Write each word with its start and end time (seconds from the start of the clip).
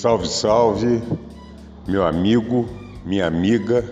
Salve, 0.00 0.28
salve, 0.28 1.02
meu 1.86 2.06
amigo, 2.06 2.66
minha 3.04 3.26
amiga 3.26 3.84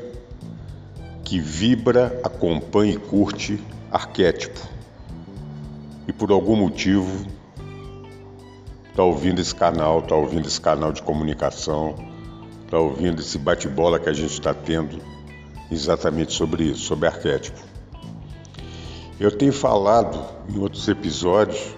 que 1.22 1.38
vibra, 1.38 2.18
acompanha 2.24 2.94
e 2.94 2.96
curte 2.96 3.62
arquétipo 3.92 4.58
e 6.06 6.12
por 6.14 6.30
algum 6.32 6.56
motivo 6.56 7.26
está 8.88 9.02
ouvindo 9.02 9.38
esse 9.42 9.54
canal, 9.54 9.98
está 9.98 10.14
ouvindo 10.14 10.48
esse 10.48 10.58
canal 10.58 10.92
de 10.92 11.02
comunicação, 11.02 11.94
está 12.64 12.78
ouvindo 12.78 13.20
esse 13.20 13.36
bate-bola 13.36 14.00
que 14.00 14.08
a 14.08 14.14
gente 14.14 14.32
está 14.32 14.54
tendo 14.54 15.02
exatamente 15.70 16.32
sobre 16.32 16.70
isso, 16.70 16.84
sobre 16.84 17.06
arquétipo. 17.06 17.60
Eu 19.20 19.30
tenho 19.30 19.52
falado 19.52 20.18
em 20.48 20.58
outros 20.58 20.88
episódios, 20.88 21.76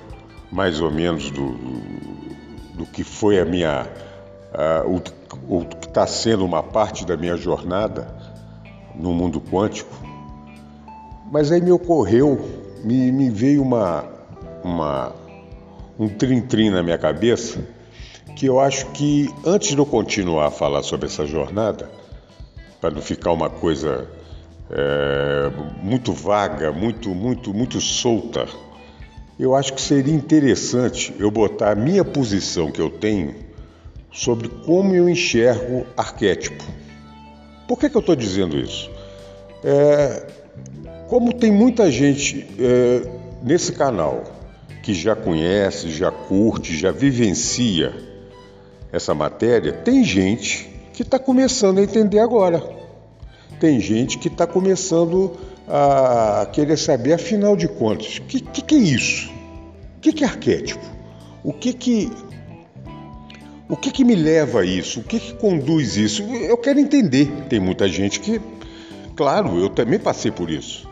mais 0.53 0.81
ou 0.81 0.89
menos 0.89 1.33
do, 1.33 1.49
do 2.75 2.87
que 2.87 3.03
foi 3.03 3.41
a 3.41 3.45
minha 3.45 3.91
uh, 4.55 5.03
o, 5.49 5.59
o 5.61 5.65
que 5.65 5.87
está 5.87 6.07
sendo 6.07 6.45
uma 6.45 6.63
parte 6.63 7.05
da 7.05 7.17
minha 7.17 7.37
jornada 7.37 8.09
no 8.95 9.13
mundo 9.13 9.41
quântico, 9.41 9.95
mas 11.31 11.53
aí 11.53 11.61
me 11.61 11.73
ocorreu, 11.73 12.41
me, 12.85 13.13
me 13.13 13.31
veio 13.31 13.63
uma, 13.63 14.05
uma, 14.63 15.13
um 15.99 16.09
trim-trim 16.09 16.71
na 16.71 16.83
minha 16.83 16.99
cabeça 16.99 17.61
que 18.37 18.47
eu 18.47 18.59
acho 18.59 18.87
que 18.87 19.29
antes 19.45 19.71
de 19.71 19.79
eu 19.79 19.87
continuar 19.87 20.47
a 20.47 20.51
falar 20.51 20.83
sobre 20.83 21.07
essa 21.07 21.27
jornada, 21.27 21.91
para 22.81 22.91
não 22.91 23.03
ficar 23.03 23.33
uma 23.33 23.51
coisa 23.51 24.09
é, 24.71 25.51
muito 25.83 26.13
vaga, 26.13 26.73
muito, 26.73 27.11
muito, 27.11 27.53
muito 27.53 27.81
solta, 27.81 28.47
eu 29.39 29.55
acho 29.55 29.75
que 29.75 29.81
seria 29.81 30.15
interessante 30.15 31.15
eu 31.19 31.31
botar 31.31 31.73
a 31.73 31.75
minha 31.75 32.05
posição 32.05 32.71
que 32.71 32.81
eu 32.81 32.89
tenho 32.89 33.35
sobre 34.13 34.49
como 34.49 34.95
eu 34.95 35.09
enxergo 35.09 35.87
arquétipo. 35.97 36.65
Por 37.69 37.79
que, 37.79 37.89
que 37.89 37.97
eu 37.97 38.01
estou 38.01 38.17
dizendo 38.17 38.59
isso? 38.59 38.91
É, 39.63 40.27
como 41.09 41.33
tem 41.33 41.53
muita 41.53 41.91
gente 41.91 42.47
é, 42.59 43.09
nesse 43.43 43.73
canal 43.73 44.25
que 44.83 44.95
já 44.95 45.15
conhece, 45.15 45.91
já 45.91 46.11
curte, 46.11 46.77
já 46.77 46.91
vivencia 46.91 47.95
essa 48.93 49.15
matéria, 49.15 49.73
tem 49.73 50.03
gente 50.03 50.69
que 50.93 51.03
está 51.03 51.19
começando 51.19 51.79
a 51.79 51.83
entender 51.83 52.19
agora. 52.19 52.63
Tem 53.61 53.79
gente 53.79 54.19
que 54.19 54.29
está 54.29 54.47
começando 54.47 55.37
a 55.69 56.49
querer 56.53 56.77
saber, 56.77 57.13
afinal 57.13 57.57
de 57.57 57.69
contas, 57.69 58.19
o 58.19 58.23
que, 58.23 58.41
que, 58.41 58.63
que, 58.63 58.75
é 58.75 58.79
isso? 58.79 59.31
O 59.99 60.01
que, 60.01 60.13
que 60.13 60.25
é 60.25 60.27
arquétipo? 60.27 60.85
O 61.45 61.53
que, 61.53 61.73
que 61.73 62.11
o 63.71 63.77
que, 63.77 63.93
que 63.93 64.05
me 64.05 64.17
leva 64.17 64.63
a 64.63 64.65
isso? 64.65 64.99
O 64.99 65.05
que, 65.05 65.21
que 65.21 65.35
conduz 65.35 65.97
isso? 65.97 66.23
Eu 66.23 66.57
quero 66.59 66.81
entender. 66.81 67.31
Tem 67.49 67.61
muita 67.61 67.89
gente 67.89 68.19
que, 68.19 68.41
claro, 69.15 69.61
eu 69.61 69.69
também 69.69 69.99
passei 69.99 70.33
por 70.33 70.51
isso. 70.51 70.89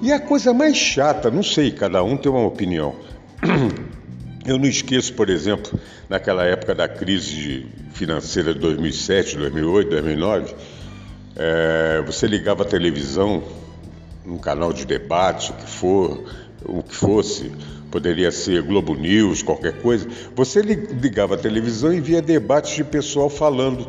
E 0.00 0.10
a 0.10 0.18
coisa 0.18 0.54
mais 0.54 0.76
chata, 0.76 1.30
não 1.30 1.42
sei, 1.42 1.70
cada 1.70 2.02
um 2.02 2.16
tem 2.16 2.32
uma 2.32 2.46
opinião. 2.46 2.94
Eu 4.46 4.58
não 4.58 4.66
esqueço, 4.66 5.14
por 5.14 5.30
exemplo, 5.30 5.80
naquela 6.06 6.44
época 6.44 6.74
da 6.74 6.86
crise 6.86 7.66
financeira 7.94 8.52
de 8.52 8.60
2007, 8.60 9.38
2008, 9.38 9.88
2009, 9.88 10.54
é, 11.34 12.02
você 12.04 12.26
ligava 12.26 12.62
a 12.62 12.66
televisão, 12.66 13.42
um 14.26 14.36
canal 14.36 14.70
de 14.70 14.84
debates, 14.84 15.48
o 15.48 15.54
que 15.54 15.66
for, 15.66 16.24
o 16.66 16.82
que 16.82 16.94
fosse, 16.94 17.52
poderia 17.90 18.30
ser 18.30 18.62
Globo 18.62 18.94
News, 18.94 19.42
qualquer 19.42 19.80
coisa, 19.80 20.08
você 20.34 20.60
ligava 20.60 21.34
a 21.34 21.38
televisão 21.38 21.92
e 21.92 22.00
via 22.00 22.20
debates 22.20 22.74
de 22.74 22.84
pessoal 22.84 23.28
falando 23.30 23.88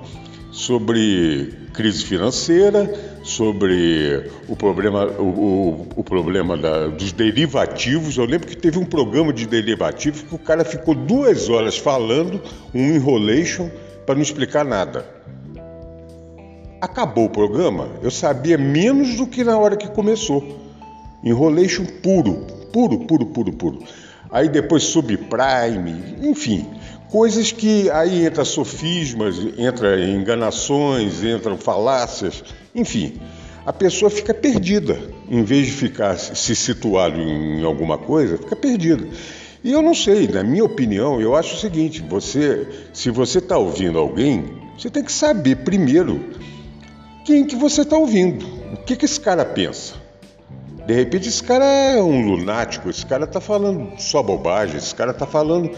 sobre 0.51 1.53
crise 1.73 2.05
financeira, 2.05 2.89
sobre 3.23 4.31
o 4.47 4.55
problema, 4.55 5.05
o, 5.19 5.23
o, 5.23 5.87
o 5.97 6.03
problema 6.03 6.55
da, 6.55 6.87
dos 6.87 7.11
derivativos. 7.11 8.15
Eu 8.17 8.25
lembro 8.25 8.47
que 8.47 8.55
teve 8.55 8.79
um 8.79 8.85
programa 8.85 9.33
de 9.33 9.45
derivativos 9.45 10.21
que 10.21 10.33
o 10.33 10.39
cara 10.39 10.63
ficou 10.63 10.95
duas 10.95 11.49
horas 11.49 11.77
falando, 11.77 12.41
um 12.73 12.95
enrolation, 12.95 13.69
para 14.05 14.15
não 14.15 14.21
explicar 14.21 14.63
nada. 14.63 15.05
Acabou 16.79 17.25
o 17.25 17.29
programa, 17.29 17.89
eu 18.01 18.11
sabia 18.11 18.57
menos 18.57 19.15
do 19.15 19.27
que 19.27 19.43
na 19.43 19.57
hora 19.57 19.75
que 19.75 19.89
começou. 19.89 20.61
Enrolation 21.23 21.85
puro, 22.03 22.45
puro, 22.71 22.99
puro, 22.99 23.25
puro, 23.27 23.53
puro. 23.53 23.83
Aí 24.31 24.49
depois 24.49 24.83
subprime, 24.83 26.15
enfim, 26.21 26.67
coisas 27.09 27.51
que 27.51 27.89
aí 27.91 28.25
entra 28.25 28.43
sofismas, 28.43 29.35
entra 29.57 30.03
enganações, 30.03 31.23
entram 31.23 31.57
falácias, 31.57 32.43
enfim. 32.73 33.19
A 33.65 33.73
pessoa 33.73 34.11
fica 34.11 34.33
perdida, 34.33 34.99
em 35.29 35.43
vez 35.43 35.67
de 35.67 35.71
ficar 35.71 36.17
se 36.17 36.55
situado 36.55 37.19
em 37.19 37.63
alguma 37.63 37.97
coisa, 37.97 38.37
fica 38.37 38.55
perdida. 38.55 39.07
E 39.63 39.71
eu 39.71 39.81
não 39.81 39.95
sei, 39.95 40.27
na 40.27 40.43
minha 40.43 40.63
opinião, 40.63 41.19
eu 41.19 41.35
acho 41.35 41.55
o 41.55 41.59
seguinte: 41.59 42.03
você, 42.07 42.67
se 42.93 43.09
você 43.09 43.39
está 43.39 43.57
ouvindo 43.57 43.97
alguém, 43.97 44.61
você 44.77 44.91
tem 44.91 45.03
que 45.03 45.11
saber 45.11 45.55
primeiro 45.57 46.23
quem 47.25 47.43
que 47.43 47.55
você 47.55 47.81
está 47.81 47.97
ouvindo, 47.97 48.45
o 48.73 48.77
que, 48.77 48.95
que 48.95 49.05
esse 49.05 49.19
cara 49.19 49.43
pensa. 49.43 50.04
De 50.85 50.93
repente 50.93 51.27
esse 51.27 51.41
cara 51.41 51.65
é 51.65 52.01
um 52.01 52.29
lunático, 52.29 52.89
esse 52.89 53.05
cara 53.05 53.23
está 53.23 53.41
falando 53.41 53.99
só 53.99 54.21
bobagem, 54.21 54.77
esse 54.77 54.93
cara 54.93 55.11
está 55.11 55.25
falando. 55.25 55.71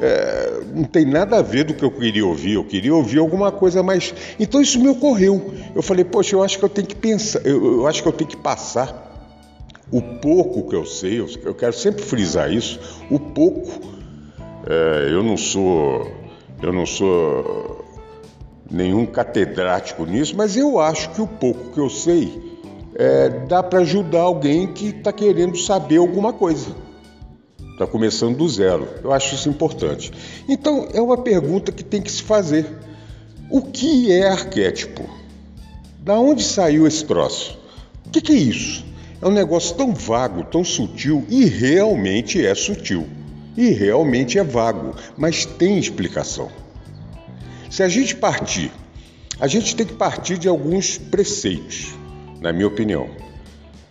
É, 0.00 0.60
não 0.74 0.84
tem 0.84 1.04
nada 1.04 1.38
a 1.38 1.42
ver 1.42 1.64
do 1.64 1.74
que 1.74 1.84
eu 1.84 1.90
queria 1.90 2.26
ouvir, 2.26 2.54
eu 2.54 2.64
queria 2.64 2.94
ouvir 2.94 3.18
alguma 3.18 3.52
coisa 3.52 3.82
mais. 3.82 4.14
Então 4.40 4.60
isso 4.60 4.80
me 4.80 4.88
ocorreu. 4.88 5.52
Eu 5.74 5.82
falei, 5.82 6.04
poxa, 6.04 6.34
eu 6.34 6.42
acho 6.42 6.58
que 6.58 6.64
eu 6.64 6.68
tenho 6.68 6.86
que 6.86 6.96
pensar, 6.96 7.40
eu, 7.44 7.78
eu 7.78 7.86
acho 7.86 8.02
que 8.02 8.08
eu 8.08 8.12
tenho 8.12 8.28
que 8.28 8.36
passar 8.36 9.12
o 9.92 10.00
pouco 10.00 10.68
que 10.68 10.74
eu 10.74 10.86
sei, 10.86 11.20
eu, 11.20 11.28
eu 11.44 11.54
quero 11.54 11.74
sempre 11.74 12.02
frisar 12.02 12.50
isso, 12.50 12.80
o 13.10 13.20
pouco. 13.20 13.70
É, 14.66 15.08
eu 15.12 15.22
não 15.22 15.36
sou. 15.36 16.10
Eu 16.62 16.72
não 16.72 16.86
sou 16.86 17.84
nenhum 18.70 19.04
catedrático 19.04 20.06
nisso, 20.06 20.34
mas 20.34 20.56
eu 20.56 20.80
acho 20.80 21.10
que 21.10 21.20
o 21.20 21.26
pouco 21.26 21.70
que 21.70 21.78
eu 21.78 21.90
sei 21.90 22.53
é, 22.94 23.28
dá 23.28 23.62
para 23.62 23.80
ajudar 23.80 24.20
alguém 24.20 24.72
que 24.72 24.88
está 24.88 25.12
querendo 25.12 25.58
saber 25.58 25.96
alguma 25.96 26.32
coisa. 26.32 26.74
Está 27.72 27.86
começando 27.86 28.36
do 28.36 28.48
zero. 28.48 28.88
Eu 29.02 29.12
acho 29.12 29.34
isso 29.34 29.48
importante. 29.48 30.12
Então, 30.48 30.88
é 30.92 31.00
uma 31.00 31.18
pergunta 31.18 31.72
que 31.72 31.82
tem 31.82 32.00
que 32.00 32.10
se 32.10 32.22
fazer. 32.22 32.66
O 33.50 33.62
que 33.62 34.12
é 34.12 34.28
arquétipo? 34.28 35.08
Da 35.98 36.18
onde 36.18 36.44
saiu 36.44 36.86
esse 36.86 37.04
troço? 37.04 37.58
O 38.06 38.10
que, 38.10 38.20
que 38.20 38.32
é 38.32 38.36
isso? 38.36 38.84
É 39.20 39.26
um 39.26 39.32
negócio 39.32 39.74
tão 39.74 39.92
vago, 39.92 40.44
tão 40.44 40.62
sutil 40.62 41.24
e 41.28 41.46
realmente 41.46 42.44
é 42.44 42.54
sutil. 42.54 43.08
E 43.56 43.70
realmente 43.70 44.38
é 44.38 44.44
vago, 44.44 44.94
mas 45.16 45.44
tem 45.44 45.78
explicação. 45.78 46.48
Se 47.70 47.82
a 47.82 47.88
gente 47.88 48.14
partir, 48.14 48.70
a 49.40 49.48
gente 49.48 49.74
tem 49.74 49.86
que 49.86 49.94
partir 49.94 50.38
de 50.38 50.48
alguns 50.48 50.96
preceitos 50.96 52.03
na 52.44 52.52
minha 52.52 52.68
opinião. 52.68 53.08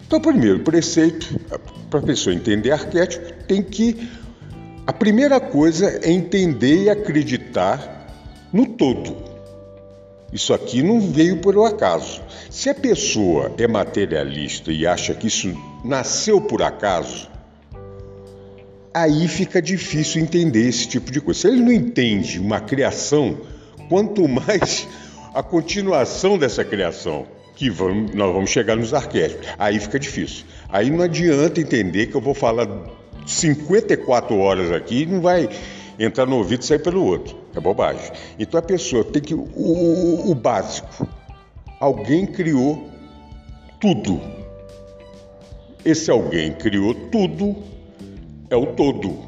Então, 0.05 0.21
primeiro 0.21 0.59
preceito, 0.59 1.39
para 1.89 1.99
a 1.99 2.03
pessoa 2.03 2.35
entender 2.35 2.71
arquétipo, 2.71 3.33
tem 3.47 3.63
que. 3.63 4.07
A 4.85 4.93
primeira 4.93 5.39
coisa 5.39 5.99
é 6.03 6.11
entender 6.11 6.83
e 6.83 6.89
acreditar 6.89 8.07
no 8.53 8.67
todo. 8.67 9.15
Isso 10.31 10.53
aqui 10.53 10.83
não 10.83 10.99
veio 10.99 11.37
por 11.37 11.57
um 11.57 11.65
acaso. 11.65 12.21
Se 12.49 12.69
a 12.69 12.75
pessoa 12.75 13.51
é 13.57 13.67
materialista 13.67 14.71
e 14.71 14.85
acha 14.85 15.13
que 15.13 15.27
isso 15.27 15.55
nasceu 15.83 16.41
por 16.41 16.61
acaso, 16.61 17.29
aí 18.93 19.27
fica 19.27 19.61
difícil 19.61 20.21
entender 20.21 20.67
esse 20.67 20.87
tipo 20.87 21.11
de 21.11 21.21
coisa. 21.21 21.41
Se 21.41 21.47
ele 21.47 21.61
não 21.61 21.71
entende 21.71 22.39
uma 22.39 22.59
criação, 22.59 23.37
quanto 23.89 24.27
mais 24.27 24.87
a 25.33 25.41
continuação 25.41 26.37
dessa 26.37 26.63
criação 26.63 27.25
que 27.63 27.69
vamos, 27.69 28.13
nós 28.13 28.33
vamos 28.33 28.49
chegar 28.49 28.75
nos 28.75 28.93
arquétipos. 28.93 29.47
Aí 29.57 29.79
fica 29.79 29.97
difícil. 29.97 30.45
Aí 30.67 30.89
não 30.89 31.01
adianta 31.01 31.61
entender 31.61 32.07
que 32.07 32.15
eu 32.15 32.19
vou 32.19 32.33
falar 32.33 32.67
54 33.25 34.37
horas 34.37 34.69
aqui 34.71 35.03
e 35.03 35.05
não 35.05 35.21
vai, 35.21 35.49
entrar 35.97 36.25
no 36.25 36.35
ouvido 36.35 36.61
e 36.61 36.65
sair 36.65 36.79
pelo 36.79 37.05
outro. 37.05 37.37
É 37.55 37.61
bobagem. 37.61 38.11
Então 38.37 38.59
a 38.59 38.63
pessoa 38.63 39.05
tem 39.05 39.21
que. 39.21 39.33
O, 39.33 39.47
o, 39.55 40.31
o 40.31 40.35
básico. 40.35 41.07
Alguém 41.79 42.25
criou 42.25 42.89
tudo. 43.79 44.19
Esse 45.85 46.11
alguém 46.11 46.51
criou 46.53 46.93
tudo, 46.93 47.55
é 48.49 48.55
o 48.55 48.67
todo. 48.67 49.19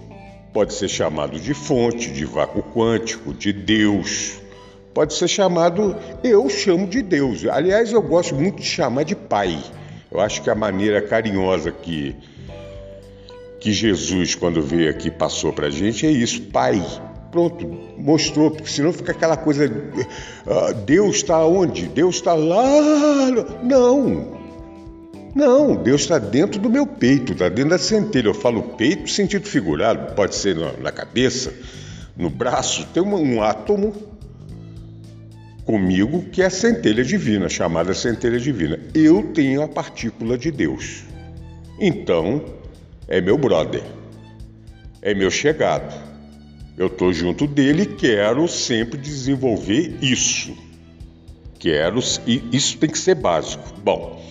Pode 0.53 0.73
ser 0.73 0.89
chamado 0.89 1.39
de 1.39 1.53
fonte, 1.53 2.11
de 2.11 2.25
vácuo 2.25 2.63
quântico, 2.63 3.33
de 3.33 3.53
Deus. 3.53 4.41
Pode 4.95 5.13
ser 5.13 5.27
chamado, 5.27 5.93
eu 6.23 6.49
chamo 6.49 6.87
de 6.87 7.01
Deus. 7.01 7.45
Aliás, 7.45 7.91
eu 7.91 8.01
gosto 8.01 8.33
muito 8.33 8.61
de 8.61 8.65
chamar 8.65 9.03
de 9.03 9.13
Pai. 9.13 9.61
Eu 10.09 10.21
acho 10.21 10.41
que 10.41 10.49
a 10.49 10.55
maneira 10.55 11.01
carinhosa 11.01 11.69
que, 11.69 12.15
que 13.59 13.73
Jesus, 13.73 14.35
quando 14.35 14.61
veio 14.61 14.89
aqui, 14.89 15.11
passou 15.11 15.51
para 15.51 15.67
a 15.67 15.69
gente 15.69 16.05
é 16.05 16.09
isso: 16.09 16.43
Pai. 16.43 16.81
Pronto, 17.29 17.67
mostrou, 17.97 18.49
porque 18.49 18.69
senão 18.69 18.93
fica 18.93 19.11
aquela 19.11 19.35
coisa. 19.35 19.65
Uh, 19.67 20.73
Deus 20.85 21.17
está 21.17 21.45
onde? 21.45 21.87
Deus 21.87 22.15
está 22.15 22.33
lá. 22.33 22.63
Não, 23.61 24.39
não, 25.35 25.75
Deus 25.75 26.03
está 26.03 26.17
dentro 26.17 26.57
do 26.57 26.69
meu 26.69 26.87
peito, 26.87 27.33
está 27.33 27.49
dentro 27.49 27.71
da 27.71 27.77
centelha. 27.77 28.29
Eu 28.29 28.33
falo 28.33 28.63
peito 28.63 29.09
sentido 29.09 29.45
figurado, 29.45 30.15
pode 30.15 30.35
ser 30.35 30.55
na, 30.55 30.93
cabeça, 30.93 31.53
no 32.15 32.29
braço. 32.29 32.87
Tem 32.93 33.03
um 33.03 33.43
átomo 33.43 34.14
comigo 35.65 36.23
que 36.31 36.41
é 36.41 36.45
a 36.45 36.49
centelha 36.49 37.03
divina, 37.03 37.49
chamada 37.49 37.93
centelha 37.93 38.39
divina. 38.39 38.79
Eu 38.93 39.23
tenho 39.33 39.63
a 39.63 39.67
partícula 39.67 40.37
de 40.37 40.51
Deus. 40.51 41.03
Então, 41.79 42.45
é 43.07 43.19
meu 43.19 43.37
brother, 43.37 43.83
é 45.01 45.13
meu 45.13 45.31
chegado. 45.31 45.93
Eu 46.77 46.87
estou 46.87 47.11
junto 47.11 47.47
dele 47.47 47.83
e 47.83 47.85
quero 47.87 48.47
sempre 48.47 48.97
desenvolver 48.97 49.97
isso. 50.01 50.55
Quero, 51.57 51.99
e 52.27 52.43
isso 52.51 52.77
tem 52.77 52.89
que 52.89 52.97
ser 52.97 53.15
básico. 53.15 53.63
Bom, 53.81 54.23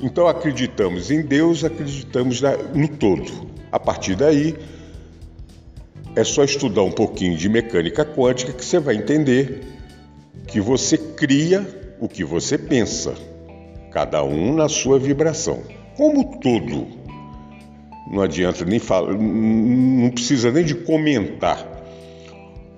então 0.00 0.28
acreditamos 0.28 1.10
em 1.10 1.22
Deus, 1.22 1.64
acreditamos 1.64 2.40
no 2.74 2.88
todo. 2.88 3.48
A 3.72 3.80
partir 3.80 4.14
daí, 4.14 4.54
é 6.14 6.24
só 6.24 6.44
estudar 6.44 6.82
um 6.82 6.92
pouquinho 6.92 7.36
de 7.36 7.48
mecânica 7.48 8.04
quântica 8.04 8.52
que 8.52 8.64
você 8.64 8.78
vai 8.78 8.94
entender 8.94 9.77
que 10.48 10.60
você 10.60 10.98
cria 10.98 11.94
o 12.00 12.08
que 12.08 12.24
você 12.24 12.56
pensa, 12.58 13.14
cada 13.92 14.24
um 14.24 14.54
na 14.54 14.68
sua 14.68 14.98
vibração. 14.98 15.62
Como 15.96 16.38
todo, 16.40 16.88
não 18.10 18.22
adianta 18.22 18.64
nem 18.64 18.78
falar, 18.78 19.14
não 19.14 20.10
precisa 20.10 20.50
nem 20.50 20.64
de 20.64 20.74
comentar 20.74 21.66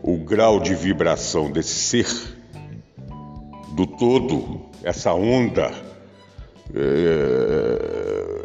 o 0.02 0.16
grau 0.16 0.58
de 0.58 0.74
vibração 0.74 1.50
desse 1.50 1.74
ser 1.74 2.06
do 3.72 3.86
todo, 3.86 4.62
essa 4.82 5.14
onda 5.14 5.70
é, 6.74 8.39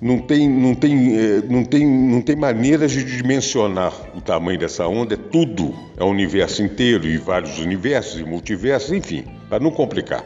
não 0.00 0.18
tem, 0.18 0.48
não, 0.48 0.74
tem, 0.74 1.18
é, 1.18 1.42
não, 1.48 1.64
tem, 1.64 1.86
não 1.86 2.20
tem 2.20 2.36
maneiras 2.36 2.92
de 2.92 3.04
dimensionar 3.04 3.92
o 4.14 4.20
tamanho 4.20 4.58
dessa 4.58 4.86
onda, 4.86 5.14
é 5.14 5.16
tudo, 5.16 5.74
é 5.96 6.04
o 6.04 6.06
universo 6.06 6.62
inteiro 6.62 7.06
e 7.06 7.16
vários 7.16 7.58
universos 7.58 8.20
e 8.20 8.24
multiversos, 8.24 8.92
enfim, 8.92 9.24
para 9.48 9.58
não 9.58 9.70
complicar. 9.70 10.24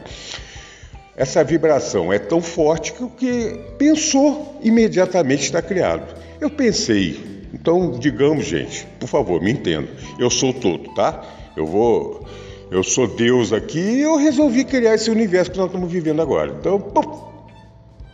Essa 1.15 1.43
vibração 1.43 2.11
é 2.11 2.19
tão 2.19 2.41
forte 2.41 2.93
que 2.93 3.03
o 3.03 3.09
que 3.09 3.59
pensou 3.77 4.59
imediatamente 4.61 5.43
está 5.43 5.61
criado. 5.61 6.15
Eu 6.39 6.49
pensei, 6.49 7.47
então 7.53 7.91
digamos, 7.91 8.45
gente, 8.45 8.87
por 8.99 9.07
favor, 9.07 9.41
me 9.41 9.51
entenda, 9.51 9.87
eu 10.19 10.29
sou 10.29 10.53
todo, 10.53 10.93
tá? 10.95 11.23
Eu 11.55 11.65
vou 11.65 12.25
eu 12.71 12.83
sou 12.83 13.05
Deus 13.05 13.51
aqui 13.51 13.79
e 13.79 14.01
eu 14.01 14.15
resolvi 14.15 14.63
criar 14.63 14.95
esse 14.95 15.11
universo 15.11 15.51
que 15.51 15.57
nós 15.57 15.67
estamos 15.67 15.91
vivendo 15.91 16.21
agora. 16.21 16.55
Então, 16.57 16.79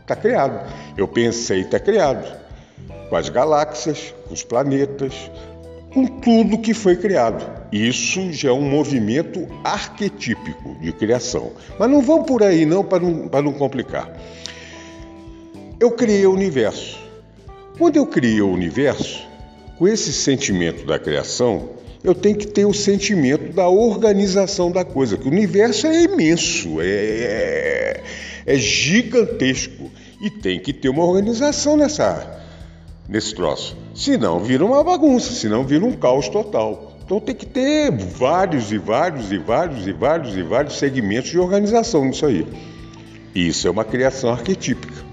está 0.07 0.15
criado. 0.15 0.74
Eu 0.95 1.07
pensei, 1.07 1.62
está 1.62 1.80
criado. 1.80 2.25
Com 3.09 3.15
as 3.15 3.27
galáxias, 3.27 4.13
com 4.25 4.33
os 4.33 4.42
planetas, 4.44 5.13
com 5.94 6.06
tudo 6.06 6.57
que 6.59 6.74
foi 6.74 6.95
criado. 6.95 7.45
Isso 7.71 8.31
já 8.31 8.50
é 8.50 8.54
um 8.54 8.62
movimento 8.62 9.45
arquetípico 9.63 10.75
de 10.80 10.94
criação. 10.94 11.51
Mas 11.77 11.89
não 11.89 12.01
vamos 12.01 12.25
por 12.25 12.42
aí 12.42 12.65
não 12.65 12.83
para 12.83 13.00
não, 13.04 13.30
não 13.44 13.54
complicar. 13.54 14.09
Eu 15.80 15.92
criei 15.92 16.25
o 16.25 16.33
universo. 16.33 16.98
Quando 17.77 17.98
eu 17.98 18.07
criei 18.07 18.42
o 18.42 18.50
universo, 18.50 19.27
com 19.77 19.88
esse 19.88 20.12
sentimento 20.12 20.86
da 20.86 20.98
criação, 20.98 21.69
eu 22.04 22.15
tenho 22.15 22.36
que 22.36 22.48
ter 22.48 22.65
o 22.65 22.74
sentimento 22.74 23.54
da 23.54 23.68
organização 23.68 24.71
da 24.71 24.83
coisa, 24.83 25.18
que 25.18 25.27
o 25.27 25.31
universo 25.31 25.86
é 25.86 26.04
imenso, 26.04 26.81
é, 26.81 26.86
é, 26.86 28.04
é 28.45 28.57
gigantesco 28.57 29.92
e 30.19 30.30
tem 30.30 30.60
que 30.60 30.74
ter 30.74 30.90
uma 30.90 31.04
organização 31.04 31.78
nessa, 31.78 32.42
nesse 33.08 33.34
troço. 33.36 33.78
Senão 33.94 34.40
vira 34.40 34.66
uma 34.66 34.84
bagunça, 34.84 35.31
senão 35.34 35.64
vira 35.64 35.86
um 35.86 35.94
caos 35.94 36.30
total. 36.30 36.94
Então 37.06 37.19
tem 37.19 37.36
que 37.36 37.46
ter 37.46 37.92
vários 37.92 38.72
e 38.72 38.78
vários 38.78 39.31
e 39.31 39.38
vários 39.38 39.88
e 39.88 39.94
vários 39.94 40.36
e 40.36 40.44
vários 40.44 40.78
segmentos 40.78 41.31
de 41.31 41.40
organização 41.40 42.04
nisso 42.04 42.25
aí. 42.25 42.46
Isso 43.34 43.68
é 43.68 43.72
uma 43.72 43.86
criação 43.86 44.31
arquetípica. 44.31 45.06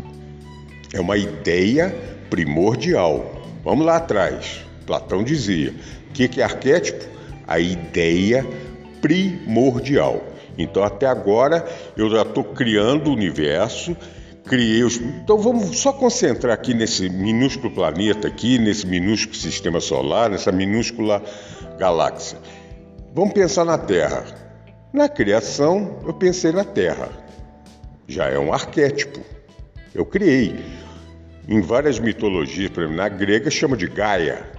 É 0.93 1.01
uma 1.01 1.17
ideia 1.17 1.95
primordial. 2.31 3.43
Vamos 3.63 3.87
lá 3.87 3.97
atrás. 3.97 4.65
Platão 4.87 5.23
dizia: 5.23 5.75
o 6.09 6.13
que 6.13 6.41
é 6.41 6.45
arquétipo? 6.45 7.05
A 7.47 7.59
ideia 7.59 8.47
primordial. 9.01 10.25
Então, 10.57 10.83
até 10.83 11.07
agora, 11.07 11.67
eu 11.97 12.09
já 12.09 12.23
estou 12.23 12.45
criando 12.45 13.09
o 13.09 13.13
universo, 13.13 13.97
criei 14.45 14.83
os. 14.85 14.97
Então, 14.97 15.39
vamos 15.39 15.79
só 15.79 15.93
concentrar 15.93 16.55
aqui 16.55 16.75
nesse 16.75 17.09
minúsculo 17.09 17.75
planeta, 17.75 18.29
aqui, 18.29 18.59
nesse 18.59 18.87
minúsculo 18.87 19.37
sistema 19.37 19.81
solar, 19.81 20.31
nessa 20.31 20.53
minúscula 20.53 21.23
galáxia. 21.79 22.39
Vamos 23.15 23.33
pensar 23.35 23.65
na 23.65 23.79
Terra. 23.79 24.25
Na 24.93 25.09
criação, 25.09 26.01
eu 26.07 26.15
pensei 26.15 26.53
na 26.53 26.65
Terra. 26.65 27.11
Já 28.07 28.27
é 28.27 28.39
um 28.39 28.53
arquétipo. 28.53 29.21
Eu 29.95 30.05
criei. 30.05 30.55
Em 31.49 31.61
várias 31.61 31.99
mitologias, 31.99 32.71
por 32.71 32.83
exemplo, 32.83 32.97
na 32.97 33.09
grega 33.09 33.51
chama 33.51 33.77
de 33.77 33.87
Gaia, 33.87 34.55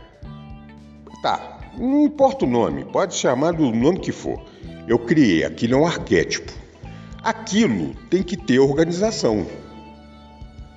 Tá, 1.26 1.60
não 1.76 2.04
importa 2.04 2.46
o 2.46 2.48
nome, 2.48 2.86
pode 2.86 3.16
chamar 3.16 3.54
do 3.54 3.72
nome 3.72 4.00
que 4.00 4.12
for. 4.12 4.40
Eu 4.88 5.00
criei, 5.00 5.44
aquilo 5.44 5.74
é 5.74 5.78
um 5.78 5.88
arquétipo. 5.88 6.54
Aquilo 7.24 7.96
tem 8.12 8.22
que 8.22 8.38
ter 8.38 8.60
organização. 8.60 9.48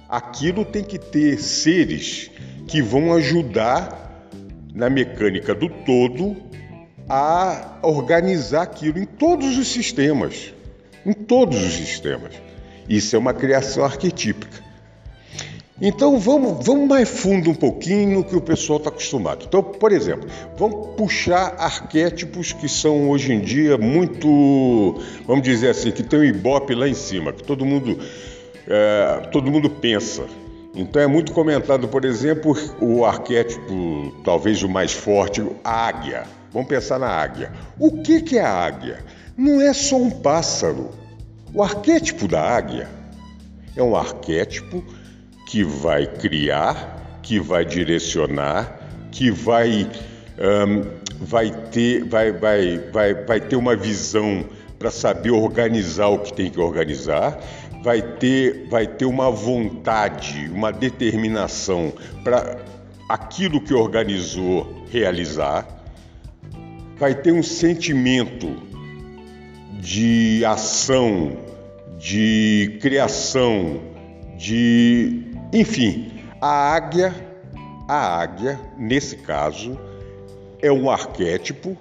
Aquilo 0.08 0.64
tem 0.64 0.82
que 0.82 0.98
ter 0.98 1.38
seres 1.38 2.30
que 2.66 2.80
vão 2.80 3.12
ajudar 3.12 4.26
na 4.74 4.88
mecânica 4.88 5.54
do 5.54 5.68
todo 5.68 6.36
a 7.08 7.78
organizar 7.82 8.62
aquilo 8.62 8.98
em 8.98 9.04
todos 9.04 9.56
os 9.58 9.68
sistemas. 9.68 10.54
Em 11.04 11.12
todos 11.12 11.62
os 11.62 11.72
sistemas. 11.72 12.32
Isso 12.88 13.16
é 13.16 13.18
uma 13.18 13.34
criação 13.34 13.84
arquetípica. 13.84 14.68
Então 15.80 16.18
vamos, 16.18 16.66
vamos 16.66 16.88
mais 16.88 17.08
fundo 17.08 17.50
um 17.50 17.54
pouquinho 17.54 18.24
que 18.24 18.34
o 18.34 18.40
pessoal 18.40 18.78
está 18.78 18.90
acostumado. 18.90 19.44
Então, 19.46 19.62
por 19.62 19.92
exemplo, 19.92 20.28
vamos 20.56 20.96
puxar 20.96 21.54
arquétipos 21.56 22.52
que 22.52 22.68
são 22.68 23.08
hoje 23.10 23.32
em 23.32 23.40
dia 23.40 23.78
muito, 23.78 25.00
vamos 25.24 25.44
dizer 25.44 25.70
assim, 25.70 25.92
que 25.92 26.02
tem 26.02 26.18
um 26.18 26.24
ibope 26.24 26.74
lá 26.74 26.88
em 26.88 26.94
cima, 26.94 27.32
que 27.32 27.44
todo 27.44 27.64
mundo, 27.64 27.96
é, 28.68 29.28
todo 29.32 29.50
mundo 29.50 29.70
pensa. 29.70 30.24
Então 30.74 31.00
é 31.00 31.06
muito 31.06 31.32
comentado, 31.32 31.88
por 31.88 32.04
exemplo, 32.04 32.56
o 32.80 33.04
arquétipo, 33.04 34.14
talvez 34.22 34.62
o 34.62 34.68
mais 34.68 34.92
forte, 34.92 35.44
a 35.64 35.86
águia. 35.88 36.24
Vamos 36.52 36.68
pensar 36.68 36.98
na 36.98 37.08
águia. 37.08 37.52
O 37.78 38.02
que, 38.02 38.20
que 38.20 38.38
é 38.38 38.42
a 38.42 38.52
águia? 38.52 38.98
Não 39.36 39.60
é 39.60 39.72
só 39.72 39.96
um 39.96 40.10
pássaro. 40.10 40.90
O 41.52 41.62
arquétipo 41.62 42.28
da 42.28 42.42
águia 42.42 42.88
é 43.76 43.82
um 43.82 43.96
arquétipo 43.96 44.84
que 45.46 45.64
vai 45.64 46.06
criar, 46.06 47.20
que 47.22 47.40
vai 47.40 47.64
direcionar, 47.64 48.78
que 49.10 49.30
vai, 49.30 49.88
um, 50.38 50.82
vai, 51.24 51.50
ter, 51.70 52.04
vai, 52.04 52.32
vai, 52.32 52.78
vai, 52.92 53.14
vai 53.14 53.40
ter 53.40 53.56
uma 53.56 53.74
visão 53.74 54.44
para 54.78 54.90
saber 54.90 55.30
organizar 55.30 56.08
o 56.08 56.18
que 56.18 56.32
tem 56.32 56.50
que 56.50 56.60
organizar, 56.60 57.38
vai 57.82 58.02
ter, 58.02 58.68
vai 58.68 58.86
ter 58.86 59.04
uma 59.04 59.30
vontade, 59.30 60.50
uma 60.52 60.72
determinação 60.72 61.92
para 62.24 62.58
aquilo 63.08 63.60
que 63.60 63.72
organizou 63.72 64.84
realizar, 64.90 65.66
vai 66.96 67.14
ter 67.14 67.32
um 67.32 67.42
sentimento 67.42 68.56
de 69.80 70.44
ação, 70.44 71.36
de 71.98 72.78
criação, 72.80 73.80
de 74.36 75.24
enfim, 75.52 76.12
a 76.40 76.74
águia, 76.74 77.14
a 77.88 78.20
águia, 78.20 78.60
nesse 78.76 79.16
caso, 79.16 79.78
é 80.60 80.70
um 80.70 80.90
arquétipo 80.90 81.76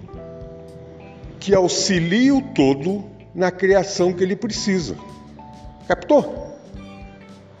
que 1.38 1.54
auxilia 1.54 2.34
o 2.34 2.40
todo 2.40 3.04
na 3.34 3.50
criação 3.50 4.12
que 4.12 4.22
ele 4.22 4.34
precisa. 4.34 4.96
Captou? 5.88 6.54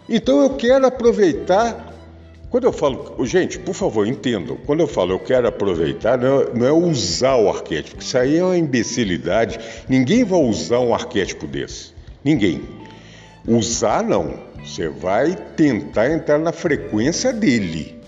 Então 0.06 0.42
eu 0.42 0.50
quero 0.50 0.86
aproveitar. 0.86 1.94
Quando 2.50 2.64
eu 2.64 2.72
falo, 2.72 3.14
gente, 3.24 3.58
por 3.58 3.74
favor, 3.74 4.06
entendam. 4.06 4.56
Quando 4.66 4.80
eu 4.80 4.86
falo 4.86 5.12
eu 5.12 5.18
quero 5.18 5.48
aproveitar, 5.48 6.18
não 6.18 6.40
é, 6.42 6.54
não 6.54 6.66
é 6.66 6.72
usar 6.72 7.36
o 7.36 7.48
arquétipo, 7.48 8.02
isso 8.02 8.16
aí 8.16 8.36
é 8.36 8.44
uma 8.44 8.56
imbecilidade. 8.56 9.58
Ninguém 9.88 10.24
vai 10.24 10.40
usar 10.40 10.80
um 10.80 10.94
arquétipo 10.94 11.46
desse. 11.46 11.92
Ninguém. 12.22 12.62
Usar 13.46 14.02
não. 14.02 14.46
Você 14.62 14.88
vai 14.88 15.34
tentar 15.56 16.10
entrar 16.10 16.38
na 16.38 16.52
frequência 16.52 17.32
dele. 17.32 17.98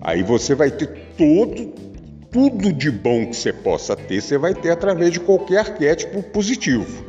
Aí 0.00 0.22
você 0.22 0.54
vai 0.54 0.70
ter 0.70 0.88
todo, 1.18 1.72
tudo 2.30 2.72
de 2.72 2.90
bom 2.90 3.26
que 3.26 3.36
você 3.36 3.52
possa 3.52 3.94
ter, 3.94 4.22
você 4.22 4.38
vai 4.38 4.54
ter 4.54 4.70
através 4.70 5.12
de 5.12 5.20
qualquer 5.20 5.58
arquétipo 5.58 6.22
positivo. 6.22 7.04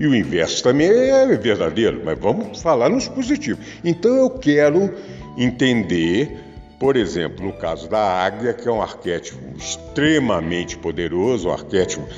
E 0.00 0.06
o 0.06 0.14
inverso 0.14 0.62
também 0.62 0.88
é 0.88 1.26
verdadeiro, 1.36 2.00
mas 2.02 2.18
vamos 2.18 2.62
falar 2.62 2.88
nos 2.88 3.06
positivos. 3.06 3.62
Então 3.84 4.16
eu 4.16 4.30
quero 4.30 4.94
entender, 5.36 6.38
por 6.78 6.96
exemplo, 6.96 7.44
no 7.44 7.52
caso 7.52 7.86
da 7.86 8.00
águia, 8.00 8.54
que 8.54 8.66
é 8.66 8.72
um 8.72 8.80
arquétipo 8.80 9.38
extremamente 9.58 10.78
poderoso, 10.78 11.48
um 11.48 11.52
arquétipo, 11.52 12.08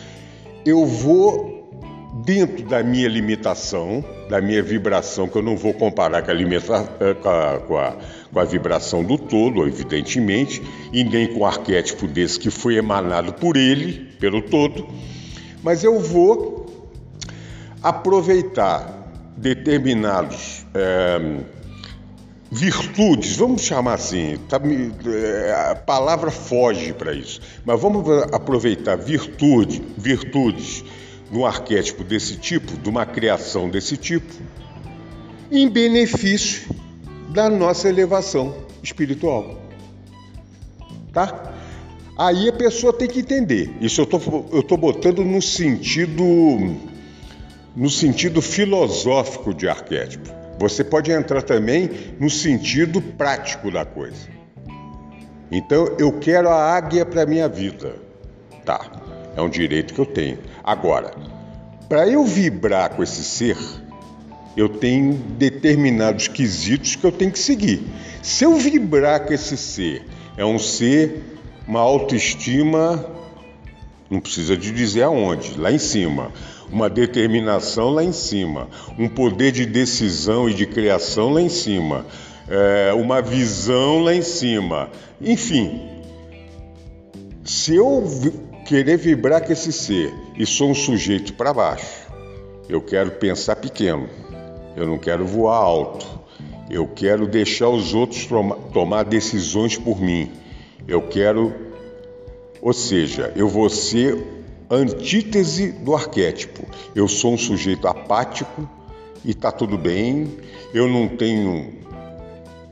eu 0.64 0.86
vou 0.86 1.60
dentro 2.24 2.64
da 2.66 2.84
minha 2.84 3.08
limitação, 3.08 4.04
da 4.30 4.40
minha 4.40 4.62
vibração, 4.62 5.26
que 5.26 5.36
eu 5.36 5.42
não 5.42 5.56
vou 5.56 5.74
comparar 5.74 6.22
com 6.22 6.30
a, 6.30 6.34
limita, 6.34 6.88
eh, 7.00 7.14
com 7.14 7.28
a, 7.28 7.60
com 7.66 7.76
a, 7.78 7.96
com 8.32 8.38
a 8.38 8.44
vibração 8.44 9.02
do 9.02 9.18
todo, 9.18 9.66
evidentemente, 9.66 10.62
e 10.92 11.02
nem 11.02 11.26
com 11.26 11.40
o 11.40 11.44
arquétipo 11.44 12.06
desse 12.06 12.38
que 12.38 12.48
foi 12.48 12.76
emanado 12.76 13.32
por 13.32 13.56
ele, 13.56 14.08
pelo 14.20 14.40
todo, 14.40 14.86
mas 15.64 15.82
eu 15.82 15.98
vou 15.98 16.61
aproveitar 17.82 19.02
determinados 19.36 20.64
é, 20.74 21.40
virtudes, 22.50 23.36
vamos 23.36 23.62
chamar 23.62 23.94
assim, 23.94 24.38
tá, 24.48 24.60
é, 25.06 25.70
a 25.70 25.74
palavra 25.74 26.30
foge 26.30 26.92
para 26.92 27.12
isso, 27.14 27.40
mas 27.64 27.80
vamos 27.80 28.06
aproveitar 28.32 28.96
virtude, 28.96 29.82
virtudes 29.96 30.84
de 31.30 31.38
um 31.38 31.46
arquétipo 31.46 32.04
desse 32.04 32.36
tipo, 32.36 32.76
de 32.76 32.88
uma 32.88 33.06
criação 33.06 33.70
desse 33.70 33.96
tipo, 33.96 34.32
em 35.50 35.68
benefício 35.68 36.74
da 37.30 37.48
nossa 37.48 37.88
elevação 37.88 38.54
espiritual. 38.82 39.58
Tá? 41.12 41.52
Aí 42.18 42.48
a 42.48 42.52
pessoa 42.52 42.92
tem 42.92 43.08
que 43.08 43.20
entender. 43.20 43.74
Isso 43.80 44.02
eu 44.02 44.06
tô, 44.06 44.18
estou 44.58 44.76
botando 44.76 45.24
no 45.24 45.40
sentido 45.40 46.22
no 47.74 47.88
sentido 47.88 48.42
filosófico 48.42 49.54
de 49.54 49.68
arquétipo. 49.68 50.30
Você 50.58 50.84
pode 50.84 51.10
entrar 51.10 51.42
também 51.42 51.90
no 52.20 52.30
sentido 52.30 53.00
prático 53.00 53.70
da 53.70 53.84
coisa. 53.84 54.28
Então, 55.50 55.96
eu 55.98 56.12
quero 56.18 56.48
a 56.48 56.74
águia 56.74 57.04
para 57.04 57.26
minha 57.26 57.48
vida. 57.48 57.96
Tá. 58.64 58.80
É 59.36 59.42
um 59.42 59.48
direito 59.48 59.92
que 59.94 60.00
eu 60.00 60.06
tenho. 60.06 60.38
Agora, 60.62 61.10
para 61.88 62.06
eu 62.06 62.24
vibrar 62.24 62.90
com 62.90 63.02
esse 63.02 63.24
ser, 63.24 63.56
eu 64.56 64.68
tenho 64.68 65.14
determinados 65.14 66.28
quesitos 66.28 66.96
que 66.96 67.04
eu 67.04 67.12
tenho 67.12 67.32
que 67.32 67.38
seguir. 67.38 67.82
Se 68.22 68.44
eu 68.44 68.54
vibrar 68.56 69.26
com 69.26 69.32
esse 69.32 69.56
ser, 69.56 70.04
é 70.36 70.44
um 70.44 70.58
ser, 70.58 71.22
uma 71.66 71.80
autoestima, 71.80 73.04
não 74.10 74.20
precisa 74.20 74.56
de 74.56 74.70
dizer 74.72 75.02
aonde, 75.02 75.58
lá 75.58 75.72
em 75.72 75.78
cima, 75.78 76.30
uma 76.72 76.88
determinação 76.88 77.90
lá 77.90 78.02
em 78.02 78.12
cima, 78.12 78.68
um 78.98 79.08
poder 79.08 79.52
de 79.52 79.66
decisão 79.66 80.48
e 80.48 80.54
de 80.54 80.66
criação 80.66 81.30
lá 81.30 81.40
em 81.40 81.48
cima, 81.48 82.06
é, 82.48 82.92
uma 82.94 83.20
visão 83.20 84.02
lá 84.02 84.14
em 84.14 84.22
cima, 84.22 84.90
enfim. 85.20 85.88
Se 87.44 87.74
eu 87.74 88.02
querer 88.64 88.96
vibrar 88.96 89.44
com 89.44 89.52
esse 89.52 89.72
ser 89.72 90.14
e 90.36 90.46
sou 90.46 90.70
um 90.70 90.74
sujeito 90.74 91.34
para 91.34 91.52
baixo. 91.52 92.02
Eu 92.68 92.80
quero 92.80 93.10
pensar 93.12 93.56
pequeno, 93.56 94.08
eu 94.76 94.86
não 94.86 94.96
quero 94.96 95.26
voar 95.26 95.56
alto, 95.56 96.06
eu 96.70 96.86
quero 96.86 97.26
deixar 97.26 97.68
os 97.68 97.92
outros 97.92 98.26
tomar 98.72 99.02
decisões 99.02 99.76
por 99.76 100.00
mim, 100.00 100.30
eu 100.88 101.02
quero, 101.02 101.52
ou 102.62 102.72
seja, 102.72 103.32
eu 103.36 103.48
vou 103.48 103.68
ser 103.68 104.41
antítese 104.74 105.72
do 105.72 105.94
arquétipo. 105.94 106.66
Eu 106.94 107.06
sou 107.06 107.34
um 107.34 107.38
sujeito 107.38 107.86
apático 107.86 108.68
e 109.24 109.34
tá 109.34 109.52
tudo 109.52 109.78
bem, 109.78 110.36
eu 110.74 110.88
não 110.88 111.08
tenho, 111.08 111.72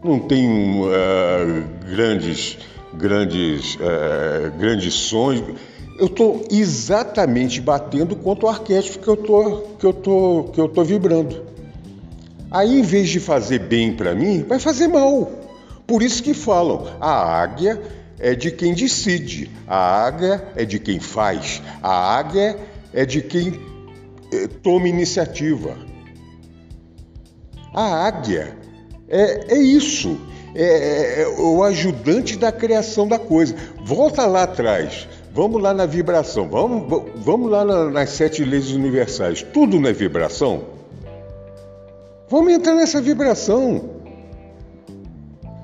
não 0.02 0.18
tenho 0.18 0.86
uh, 0.86 1.88
grandes 1.88 2.58
grandes, 2.92 3.76
uh, 3.76 4.50
grandes 4.58 4.94
sonhos 4.94 5.54
eu 6.00 6.06
estou 6.06 6.46
exatamente 6.50 7.60
batendo 7.60 8.16
contra 8.16 8.46
o 8.46 8.48
arquétipo 8.48 9.00
que 9.00 9.08
eu 9.08 9.16
tô, 9.18 9.56
que 9.78 9.84
eu 9.84 9.92
tô, 9.92 10.44
que 10.50 10.58
eu 10.58 10.66
tô 10.66 10.82
vibrando. 10.82 11.44
Aí, 12.50 12.80
em 12.80 12.82
vez 12.82 13.10
de 13.10 13.20
fazer 13.20 13.58
bem 13.58 13.92
para 13.92 14.14
mim, 14.14 14.42
vai 14.42 14.58
fazer 14.58 14.88
mal. 14.88 15.30
Por 15.86 16.02
isso 16.02 16.22
que 16.22 16.32
falam, 16.32 16.86
a 16.98 17.42
águia 17.42 17.78
é 18.20 18.34
de 18.34 18.50
quem 18.50 18.74
decide, 18.74 19.50
a 19.66 20.04
águia 20.04 20.44
é 20.54 20.64
de 20.64 20.78
quem 20.78 21.00
faz, 21.00 21.62
a 21.82 22.16
águia 22.18 22.56
é 22.92 23.06
de 23.06 23.22
quem 23.22 23.58
eh, 24.32 24.46
toma 24.62 24.86
iniciativa. 24.86 25.76
A 27.72 28.06
águia 28.06 28.56
é, 29.08 29.54
é 29.54 29.58
isso, 29.58 30.20
é, 30.54 30.62
é, 30.64 31.22
é 31.22 31.28
o 31.28 31.62
ajudante 31.64 32.36
da 32.36 32.52
criação 32.52 33.08
da 33.08 33.18
coisa. 33.18 33.54
Volta 33.84 34.26
lá 34.26 34.42
atrás. 34.42 35.08
Vamos 35.32 35.62
lá 35.62 35.72
na 35.72 35.86
vibração, 35.86 36.48
vamos, 36.48 37.04
vamos 37.14 37.50
lá 37.50 37.64
nas 37.64 38.10
sete 38.10 38.44
leis 38.44 38.72
universais. 38.72 39.42
Tudo 39.42 39.78
não 39.78 39.88
é 39.88 39.92
vibração? 39.92 40.64
Vamos 42.28 42.52
entrar 42.52 42.74
nessa 42.74 43.00
vibração. 43.00 43.99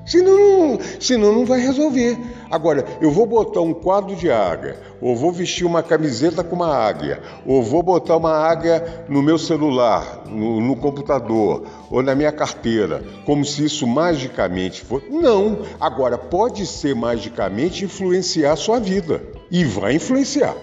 Senão, 0.07 0.79
senão 1.01 1.33
não 1.33 1.45
vai 1.45 1.59
resolver. 1.59 2.17
Agora, 2.49 2.85
eu 3.01 3.11
vou 3.11 3.25
botar 3.25 3.59
um 3.59 3.73
quadro 3.73 4.15
de 4.15 4.31
águia, 4.31 4.79
ou 5.01 5.13
vou 5.17 5.33
vestir 5.33 5.65
uma 5.65 5.83
camiseta 5.83 6.45
com 6.45 6.55
uma 6.55 6.73
águia, 6.73 7.21
ou 7.45 7.61
vou 7.61 7.83
botar 7.83 8.15
uma 8.15 8.31
águia 8.31 9.05
no 9.09 9.21
meu 9.21 9.37
celular, 9.37 10.23
no, 10.25 10.61
no 10.61 10.77
computador, 10.77 11.65
ou 11.91 12.01
na 12.01 12.15
minha 12.15 12.31
carteira, 12.31 13.03
como 13.25 13.43
se 13.43 13.65
isso 13.65 13.85
magicamente 13.85 14.81
fosse. 14.81 15.09
Não! 15.09 15.63
Agora, 15.77 16.17
pode 16.17 16.65
ser 16.65 16.95
magicamente 16.95 17.83
influenciar 17.83 18.53
a 18.53 18.55
sua 18.55 18.79
vida. 18.79 19.21
E 19.51 19.65
vai 19.65 19.95
influenciar. 19.95 20.55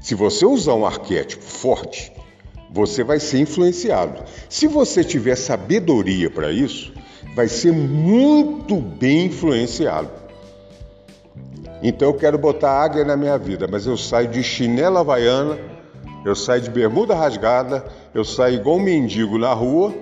Se 0.00 0.14
você 0.14 0.46
usar 0.46 0.74
um 0.74 0.86
arquétipo 0.86 1.42
forte, 1.42 2.10
você 2.70 3.04
vai 3.04 3.20
ser 3.20 3.40
influenciado. 3.40 4.22
Se 4.48 4.66
você 4.66 5.04
tiver 5.04 5.36
sabedoria 5.36 6.30
para 6.30 6.50
isso, 6.52 6.92
vai 7.34 7.48
ser 7.48 7.72
muito 7.72 8.76
bem 8.76 9.26
influenciado. 9.26 10.10
Então 11.82 12.08
eu 12.08 12.14
quero 12.14 12.36
botar 12.36 12.82
águia 12.82 13.04
na 13.04 13.16
minha 13.16 13.38
vida, 13.38 13.68
mas 13.70 13.86
eu 13.86 13.96
saio 13.96 14.28
de 14.28 14.42
chinela 14.42 15.00
havaiana, 15.00 15.58
eu 16.24 16.34
saio 16.34 16.62
de 16.62 16.70
bermuda 16.70 17.14
rasgada, 17.14 17.84
eu 18.12 18.24
saio 18.24 18.56
igual 18.56 18.76
um 18.76 18.82
mendigo 18.82 19.38
na 19.38 19.52
rua, 19.52 19.94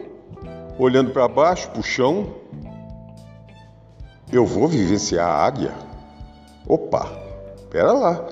olhando 0.78 1.10
para 1.10 1.28
baixo, 1.28 1.70
para 1.70 1.80
o 1.80 1.82
chão. 1.82 2.34
Eu 4.32 4.46
vou 4.46 4.66
vivenciar 4.66 5.28
a 5.28 5.44
águia? 5.44 5.72
Opa, 6.66 7.06
pera 7.70 7.92
lá. 7.92 8.24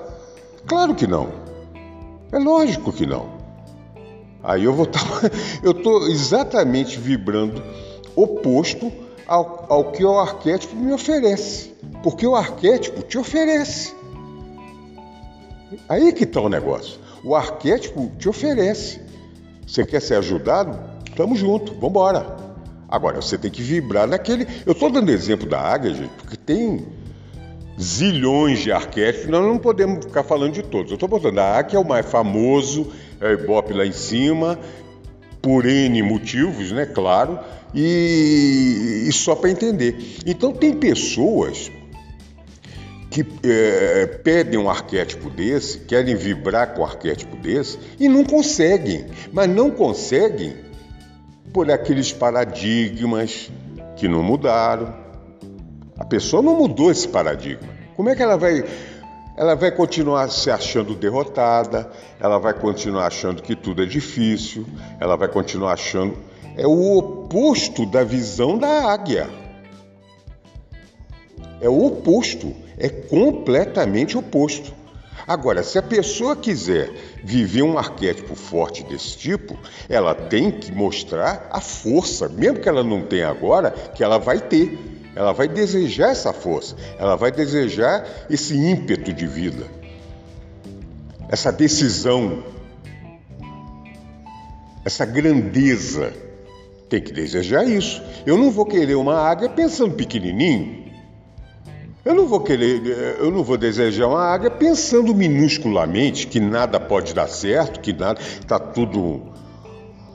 Claro 0.65 0.95
que 0.95 1.05
não. 1.07 1.29
É 2.31 2.39
lógico 2.39 2.91
que 2.91 3.05
não. 3.05 3.35
Aí 4.43 4.63
eu 4.63 4.73
vou 4.73 4.85
estar. 4.85 4.99
Tá, 4.99 5.29
eu 5.63 5.71
estou 5.71 6.07
exatamente 6.07 6.99
vibrando 6.99 7.63
oposto 8.15 8.91
ao, 9.27 9.65
ao 9.69 9.91
que 9.91 10.03
o 10.03 10.19
arquétipo 10.19 10.75
me 10.75 10.93
oferece. 10.93 11.73
Porque 12.03 12.25
o 12.25 12.35
arquétipo 12.35 13.01
te 13.01 13.17
oferece. 13.17 13.93
Aí 15.89 16.13
que 16.13 16.23
está 16.23 16.41
o 16.41 16.49
negócio. 16.49 16.99
O 17.23 17.35
arquétipo 17.35 18.11
te 18.17 18.29
oferece. 18.29 19.01
Você 19.67 19.85
quer 19.85 20.01
ser 20.01 20.15
ajudado? 20.15 20.79
Tamo 21.15 21.35
junto, 21.35 21.73
vamos 21.73 21.89
embora. 21.89 22.37
Agora, 22.87 23.21
você 23.21 23.37
tem 23.37 23.49
que 23.49 23.61
vibrar 23.61 24.07
naquele. 24.07 24.47
Eu 24.65 24.73
estou 24.73 24.91
dando 24.91 25.09
exemplo 25.09 25.47
da 25.49 25.59
águia, 25.59 25.93
gente, 25.93 26.11
porque 26.17 26.37
tem 26.37 26.85
zilhões 27.79 28.59
de 28.59 28.71
arquétipos, 28.71 29.27
nós 29.27 29.41
não 29.41 29.57
podemos 29.57 30.05
ficar 30.05 30.23
falando 30.23 30.53
de 30.53 30.63
todos. 30.63 30.91
Eu 30.91 30.95
estou 30.95 31.09
botando 31.09 31.39
a 31.39 31.57
águia 31.57 31.77
é 31.77 31.79
o 31.79 31.85
mais 31.85 32.05
famoso, 32.05 32.91
é 33.19 33.27
o 33.27 33.33
Ibope 33.33 33.73
lá 33.73 33.85
em 33.85 33.91
cima, 33.91 34.59
por 35.45 35.63
N 35.67 36.01
motivos, 36.01 36.71
né? 36.71 36.87
Claro, 36.87 37.39
e, 37.71 39.05
e 39.07 39.11
só 39.13 39.35
para 39.35 39.51
entender. 39.51 39.95
Então, 40.25 40.51
tem 40.51 40.73
pessoas 40.73 41.71
que 43.11 43.23
é, 43.43 44.07
pedem 44.23 44.57
um 44.57 44.67
arquétipo 44.67 45.29
desse, 45.29 45.81
querem 45.81 46.15
vibrar 46.15 46.73
com 46.73 46.81
um 46.81 46.85
arquétipo 46.85 47.37
desse 47.37 47.77
e 47.99 48.09
não 48.09 48.23
conseguem, 48.23 49.05
mas 49.31 49.47
não 49.47 49.69
conseguem 49.69 50.55
por 51.53 51.69
aqueles 51.69 52.11
paradigmas 52.11 53.51
que 53.97 54.07
não 54.07 54.23
mudaram. 54.23 54.95
A 55.95 56.05
pessoa 56.05 56.41
não 56.41 56.57
mudou 56.57 56.89
esse 56.89 57.07
paradigma. 57.07 57.69
Como 57.95 58.09
é 58.09 58.15
que 58.15 58.23
ela 58.23 58.35
vai 58.35 58.63
ela 59.37 59.55
vai 59.55 59.71
continuar 59.71 60.29
se 60.29 60.49
achando 60.49 60.95
derrotada, 60.95 61.89
ela 62.19 62.37
vai 62.37 62.53
continuar 62.53 63.07
achando 63.07 63.41
que 63.41 63.55
tudo 63.55 63.83
é 63.83 63.85
difícil, 63.85 64.65
ela 64.99 65.15
vai 65.15 65.27
continuar 65.27 65.73
achando. 65.73 66.17
É 66.57 66.65
o 66.65 66.97
oposto 66.97 67.85
da 67.85 68.03
visão 68.03 68.57
da 68.57 68.91
águia. 68.91 69.29
É 71.59 71.67
o 71.67 71.85
oposto, 71.85 72.53
é 72.77 72.87
completamente 72.87 74.17
oposto. 74.17 74.73
Agora, 75.27 75.63
se 75.63 75.77
a 75.77 75.81
pessoa 75.81 76.35
quiser 76.35 76.91
viver 77.23 77.63
um 77.63 77.77
arquétipo 77.77 78.35
forte 78.35 78.83
desse 78.83 79.17
tipo, 79.17 79.57
ela 79.89 80.13
tem 80.13 80.51
que 80.51 80.71
mostrar 80.71 81.47
a 81.51 81.59
força, 81.59 82.29
mesmo 82.29 82.59
que 82.59 82.69
ela 82.69 82.83
não 82.83 83.01
tenha 83.01 83.29
agora, 83.29 83.71
que 83.71 84.03
ela 84.03 84.19
vai 84.19 84.39
ter. 84.39 84.77
Ela 85.15 85.31
vai 85.31 85.47
desejar 85.47 86.11
essa 86.11 86.33
força, 86.33 86.75
ela 86.99 87.15
vai 87.15 87.31
desejar 87.31 88.05
esse 88.29 88.53
ímpeto 88.55 89.13
de 89.13 89.25
vida, 89.25 89.65
essa 91.29 91.51
decisão, 91.51 92.43
essa 94.83 95.05
grandeza. 95.05 96.13
Tem 96.87 97.01
que 97.01 97.11
desejar 97.11 97.67
isso. 97.67 98.03
Eu 98.27 98.37
não 98.37 98.51
vou 98.51 98.65
querer 98.65 98.93
uma 98.93 99.15
águia 99.15 99.49
pensando 99.49 99.95
pequenininho. 99.95 100.84
Eu 102.05 102.13
não 102.13 102.27
vou 102.27 102.39
querer, 102.39 103.17
eu 103.19 103.31
não 103.31 103.43
vou 103.43 103.57
desejar 103.57 104.05
uma 104.05 104.21
águia 104.21 104.51
pensando 104.51 105.11
minusculamente 105.15 106.27
que 106.27 106.39
nada 106.39 106.79
pode 106.79 107.15
dar 107.15 107.27
certo, 107.27 107.79
que 107.79 107.91
nada 107.91 108.21
está 108.21 108.59
tudo 108.59 109.23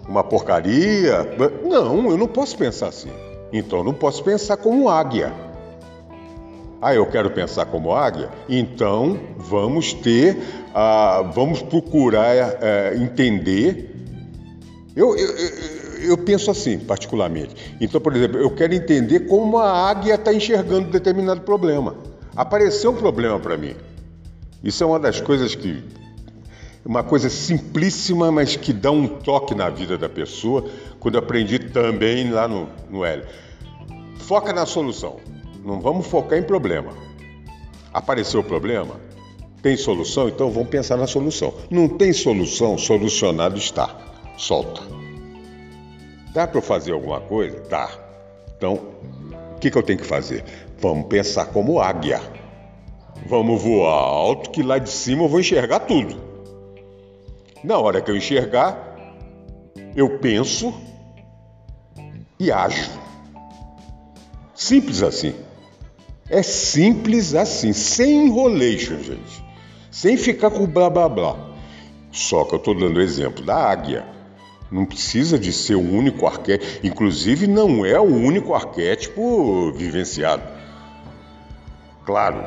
uma 0.08 0.22
porcaria. 0.22 1.36
Não, 1.64 2.08
eu 2.08 2.16
não 2.16 2.28
posso 2.28 2.56
pensar 2.56 2.86
assim. 2.86 3.10
Então 3.52 3.80
eu 3.80 3.84
não 3.84 3.92
posso 3.92 4.22
pensar 4.22 4.56
como 4.56 4.88
águia. 4.88 5.32
Ah, 6.80 6.94
eu 6.94 7.04
quero 7.06 7.28
pensar 7.32 7.66
como 7.66 7.92
águia? 7.92 8.30
Então 8.48 9.18
vamos 9.36 9.92
ter, 9.92 10.38
ah, 10.72 11.28
vamos 11.34 11.60
procurar 11.60 12.36
eh, 12.36 12.98
entender. 12.98 13.96
Eu, 14.94 15.16
eu, 15.16 15.28
eu, 15.36 15.79
penso 16.18 16.50
assim, 16.50 16.78
particularmente. 16.78 17.76
Então, 17.80 18.00
por 18.00 18.14
exemplo, 18.14 18.38
eu 18.38 18.50
quero 18.50 18.74
entender 18.74 19.20
como 19.20 19.58
a 19.58 19.90
águia 19.90 20.14
está 20.14 20.32
enxergando 20.32 20.90
determinado 20.90 21.42
problema. 21.42 21.96
Apareceu 22.34 22.90
um 22.90 22.96
problema 22.96 23.38
para 23.38 23.56
mim. 23.56 23.74
Isso 24.62 24.82
é 24.82 24.86
uma 24.86 24.98
das 24.98 25.20
coisas 25.20 25.54
que. 25.54 25.82
Uma 26.84 27.02
coisa 27.02 27.28
simplíssima, 27.28 28.32
mas 28.32 28.56
que 28.56 28.72
dá 28.72 28.90
um 28.90 29.06
toque 29.06 29.54
na 29.54 29.68
vida 29.68 29.98
da 29.98 30.08
pessoa, 30.08 30.64
quando 30.98 31.16
eu 31.16 31.18
aprendi 31.18 31.58
também 31.58 32.30
lá 32.30 32.48
no, 32.48 32.68
no 32.88 33.04
L. 33.04 33.22
Foca 34.16 34.52
na 34.52 34.64
solução. 34.64 35.16
Não 35.62 35.78
vamos 35.78 36.06
focar 36.06 36.38
em 36.38 36.42
problema. 36.42 36.92
Apareceu 37.92 38.40
o 38.40 38.44
problema? 38.44 38.94
Tem 39.62 39.76
solução? 39.76 40.28
Então 40.28 40.50
vamos 40.50 40.70
pensar 40.70 40.96
na 40.96 41.06
solução. 41.06 41.52
Não 41.70 41.86
tem 41.86 42.12
solução? 42.14 42.78
Solucionado 42.78 43.58
está. 43.58 43.94
Solta. 44.38 44.82
Dá 46.32 46.46
para 46.46 46.62
fazer 46.62 46.92
alguma 46.92 47.20
coisa? 47.20 47.60
Dá. 47.68 47.90
Então, 48.56 48.74
o 49.56 49.58
que, 49.58 49.70
que 49.70 49.76
eu 49.76 49.82
tenho 49.82 49.98
que 49.98 50.06
fazer? 50.06 50.44
Vamos 50.78 51.06
pensar 51.06 51.46
como 51.46 51.80
águia. 51.80 52.20
Vamos 53.26 53.62
voar 53.62 53.92
alto, 53.92 54.50
que 54.50 54.62
lá 54.62 54.78
de 54.78 54.90
cima 54.90 55.24
eu 55.24 55.28
vou 55.28 55.40
enxergar 55.40 55.80
tudo. 55.80 56.16
Na 57.62 57.78
hora 57.78 58.00
que 58.00 58.10
eu 58.10 58.16
enxergar, 58.16 58.96
eu 59.94 60.18
penso 60.18 60.72
e 62.38 62.50
ajo. 62.50 62.90
Simples 64.54 65.02
assim. 65.02 65.34
É 66.28 66.42
simples 66.42 67.34
assim, 67.34 67.72
sem 67.72 68.26
enrolation, 68.26 68.98
gente. 68.98 69.44
Sem 69.90 70.16
ficar 70.16 70.50
com 70.50 70.66
blá 70.66 70.88
blá 70.88 71.08
blá. 71.08 71.36
Só 72.12 72.44
que 72.44 72.54
eu 72.54 72.58
estou 72.58 72.74
dando 72.74 72.96
o 72.96 73.00
exemplo 73.00 73.44
da 73.44 73.56
águia. 73.56 74.19
Não 74.70 74.84
precisa 74.84 75.38
de 75.38 75.52
ser 75.52 75.74
o 75.74 75.80
único 75.80 76.26
arquétipo, 76.26 76.86
inclusive 76.86 77.46
não 77.46 77.84
é 77.84 77.98
o 77.98 78.04
único 78.04 78.54
arquétipo 78.54 79.72
vivenciado. 79.72 80.42
Claro, 82.06 82.44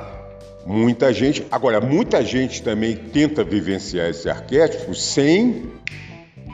muita 0.66 1.14
gente, 1.14 1.46
agora 1.52 1.82
muita 1.82 2.24
gente 2.24 2.64
também 2.64 2.96
tenta 2.96 3.44
vivenciar 3.44 4.10
esse 4.10 4.30
arquétipo 4.30 4.96
sem 4.96 5.72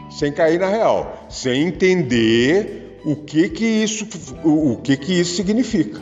sem 0.09 0.31
cair 0.33 0.59
na 0.59 0.67
real, 0.67 1.27
sem 1.29 1.67
entender 1.67 2.99
o 3.05 3.15
que 3.15 3.47
que 3.49 3.65
isso 3.65 4.07
o 4.43 4.77
que 4.77 4.97
que 4.97 5.13
isso 5.13 5.35
significa. 5.35 6.01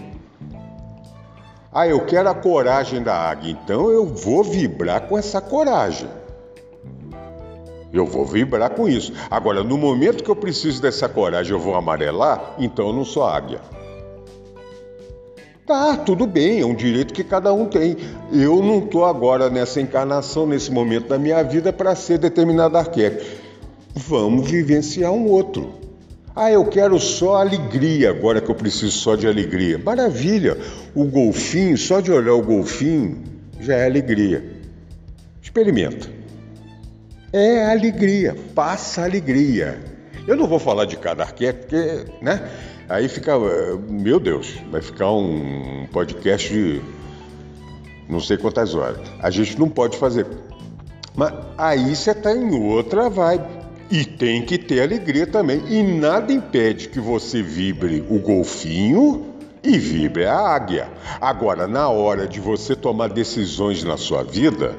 Ah, 1.74 1.88
eu 1.88 2.06
quero 2.06 2.30
a 2.30 2.34
coragem 2.34 3.04
da 3.04 3.14
águia, 3.14 3.52
então 3.52 3.92
eu 3.92 4.06
vou 4.06 4.44
vibrar 4.44 5.02
com 5.02 5.18
essa 5.18 5.40
coragem. 5.40 6.10
Eu 7.92 8.06
vou 8.06 8.26
vibrar 8.26 8.70
com 8.72 8.88
isso. 8.88 9.14
Agora, 9.30 9.64
no 9.64 9.78
momento 9.78 10.24
que 10.24 10.30
eu 10.30 10.36
preciso 10.36 10.82
dessa 10.82 11.08
coragem, 11.08 11.54
eu 11.54 11.60
vou 11.60 11.76
amarelar, 11.76 12.56
então 12.60 12.88
eu 12.88 12.94
não 12.94 13.06
sou 13.06 13.24
águia. 13.24 13.60
Tá, 15.66 15.98
tudo 15.98 16.26
bem, 16.26 16.62
é 16.62 16.66
um 16.66 16.74
direito 16.74 17.14
que 17.14 17.26
cada 17.26 17.54
um 17.54 17.66
tem. 17.66 17.98
Eu 18.32 18.64
não 18.64 18.80
estou 18.80 19.04
agora 19.04 19.50
nessa 19.50 19.82
encarnação, 19.82 20.48
nesse 20.48 20.72
momento 20.72 21.10
da 21.10 21.20
minha 21.20 21.44
vida, 21.44 21.74
para 21.74 21.94
ser 21.94 22.18
determinado 22.18 22.78
arquétipo. 22.78 23.26
Vamos 23.94 24.50
vivenciar 24.50 25.12
um 25.12 25.28
outro. 25.28 25.74
Ah, 26.34 26.52
eu 26.52 26.66
quero 26.66 27.00
só 27.00 27.36
alegria, 27.36 28.12
agora 28.12 28.40
que 28.40 28.50
eu 28.50 28.56
preciso 28.56 28.92
só 28.92 29.16
de 29.16 29.28
alegria. 29.28 29.78
Maravilha! 29.78 30.58
O 30.96 31.04
golfinho, 31.04 31.78
só 31.78 32.00
de 32.00 32.12
olhar 32.12 32.36
o 32.36 32.42
golfinho, 32.42 33.24
já 33.60 33.76
é 33.76 33.86
alegria. 33.86 34.46
Experimenta. 35.42 36.17
É 37.38 37.72
alegria, 37.72 38.36
passa 38.56 39.04
alegria. 39.04 39.80
Eu 40.28 40.36
não 40.36 40.48
vou 40.48 40.58
falar 40.58 40.86
de 40.86 40.98
cada 40.98 41.22
arquétipo, 41.22 41.68
porque, 41.68 42.12
né? 42.20 42.50
Aí 42.90 43.08
fica, 43.08 43.34
meu 43.88 44.20
Deus, 44.20 44.56
vai 44.72 44.82
ficar 44.82 45.12
um 45.12 45.86
podcast 45.92 46.52
de 46.52 46.82
não 48.10 48.20
sei 48.20 48.38
quantas 48.38 48.74
horas. 48.74 48.98
A 49.22 49.30
gente 49.30 49.60
não 49.60 49.70
pode 49.70 49.98
fazer. 49.98 50.26
Mas 51.16 51.32
aí 51.56 51.96
você 51.96 52.10
está 52.10 52.36
em 52.36 52.60
outra 52.60 53.08
vibe. 53.08 53.46
E 53.92 54.04
tem 54.04 54.42
que 54.42 54.58
ter 54.58 54.82
alegria 54.82 55.28
também. 55.28 55.62
E 55.70 55.84
nada 55.84 56.34
impede 56.34 56.90
que 56.90 57.00
você 57.00 57.44
vibre 57.44 58.04
o 58.10 58.18
golfinho 58.18 59.36
e 59.64 59.78
vibre 59.78 60.26
a 60.26 60.40
águia. 60.40 60.90
Agora, 61.22 61.68
na 61.68 61.88
hora 61.88 62.28
de 62.28 62.40
você 62.40 62.76
tomar 62.76 63.10
decisões 63.10 63.84
na 63.84 63.96
sua 63.96 64.24
vida, 64.24 64.76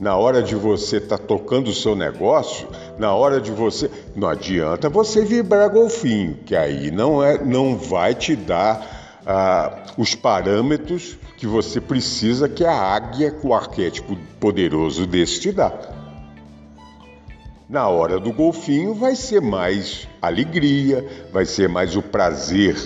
na 0.00 0.16
hora 0.16 0.42
de 0.42 0.54
você 0.54 0.96
estar 0.96 1.18
tá 1.18 1.24
tocando 1.24 1.68
o 1.68 1.74
seu 1.74 1.94
negócio, 1.94 2.66
na 2.98 3.14
hora 3.14 3.38
de 3.38 3.50
você. 3.50 3.90
Não 4.16 4.26
adianta 4.26 4.88
você 4.88 5.22
vibrar 5.22 5.68
golfinho, 5.68 6.38
que 6.46 6.56
aí 6.56 6.90
não, 6.90 7.22
é, 7.22 7.38
não 7.44 7.76
vai 7.76 8.14
te 8.14 8.34
dar 8.34 9.20
ah, 9.26 9.84
os 9.98 10.14
parâmetros 10.14 11.18
que 11.36 11.46
você 11.46 11.80
precisa 11.80 12.48
que 12.48 12.64
a 12.64 12.72
águia, 12.72 13.30
com 13.30 13.48
o 13.48 13.54
arquétipo 13.54 14.16
poderoso 14.40 15.06
desse, 15.06 15.40
te 15.40 15.52
dá. 15.52 15.70
Na 17.68 17.86
hora 17.88 18.18
do 18.18 18.32
golfinho 18.32 18.94
vai 18.94 19.14
ser 19.14 19.40
mais 19.40 20.08
alegria, 20.20 21.06
vai 21.30 21.44
ser 21.44 21.68
mais 21.68 21.94
o 21.94 22.02
prazer 22.02 22.76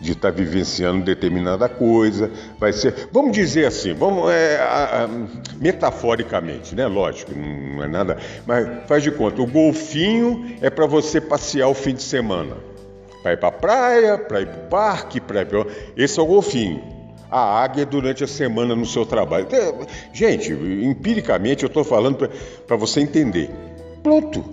de 0.00 0.12
estar 0.12 0.32
tá 0.32 0.36
vivenciando 0.36 1.04
determinada 1.04 1.68
coisa, 1.68 2.30
vai 2.58 2.72
ser, 2.72 3.08
vamos 3.12 3.32
dizer 3.32 3.66
assim, 3.66 3.92
vamos 3.92 4.30
é, 4.30 4.56
a, 4.56 5.04
a, 5.04 5.08
metaforicamente, 5.58 6.74
né? 6.74 6.86
Lógico, 6.86 7.32
não 7.36 7.84
é 7.84 7.88
nada, 7.88 8.16
mas 8.46 8.66
faz 8.86 9.02
de 9.02 9.10
conta, 9.10 9.42
o 9.42 9.46
golfinho 9.46 10.56
é 10.60 10.70
para 10.70 10.86
você 10.86 11.20
passear 11.20 11.68
o 11.68 11.74
fim 11.74 11.94
de 11.94 12.02
semana, 12.02 12.56
para 13.22 13.34
ir 13.34 13.36
para 13.36 13.48
a 13.48 13.52
praia, 13.52 14.18
para 14.18 14.40
ir 14.40 14.46
para 14.46 14.58
o 14.58 14.68
parque, 14.68 15.20
para 15.20 15.42
ir 15.42 15.48
esse 15.96 16.18
é 16.18 16.22
o 16.22 16.26
golfinho. 16.26 17.00
A 17.30 17.62
águia 17.62 17.86
durante 17.86 18.24
a 18.24 18.26
semana 18.26 18.74
no 18.74 18.84
seu 18.84 19.06
trabalho. 19.06 19.46
Gente, 20.12 20.52
empiricamente 20.52 21.62
eu 21.62 21.68
estou 21.68 21.84
falando 21.84 22.28
para 22.66 22.76
você 22.76 23.00
entender. 23.00 23.48
Pronto, 24.02 24.44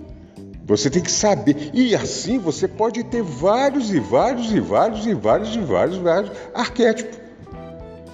você 0.68 0.90
tem 0.90 1.02
que 1.02 1.10
saber. 1.10 1.70
E 1.72 1.96
assim 1.96 2.38
você 2.38 2.68
pode 2.68 3.02
ter 3.04 3.22
vários 3.22 3.90
e 3.90 3.98
vários 3.98 4.52
e 4.52 4.60
vários 4.60 5.06
e 5.06 5.14
vários 5.14 5.56
e 5.56 5.60
vários, 5.60 5.96
vários 5.96 6.30
arquétipos. 6.54 7.18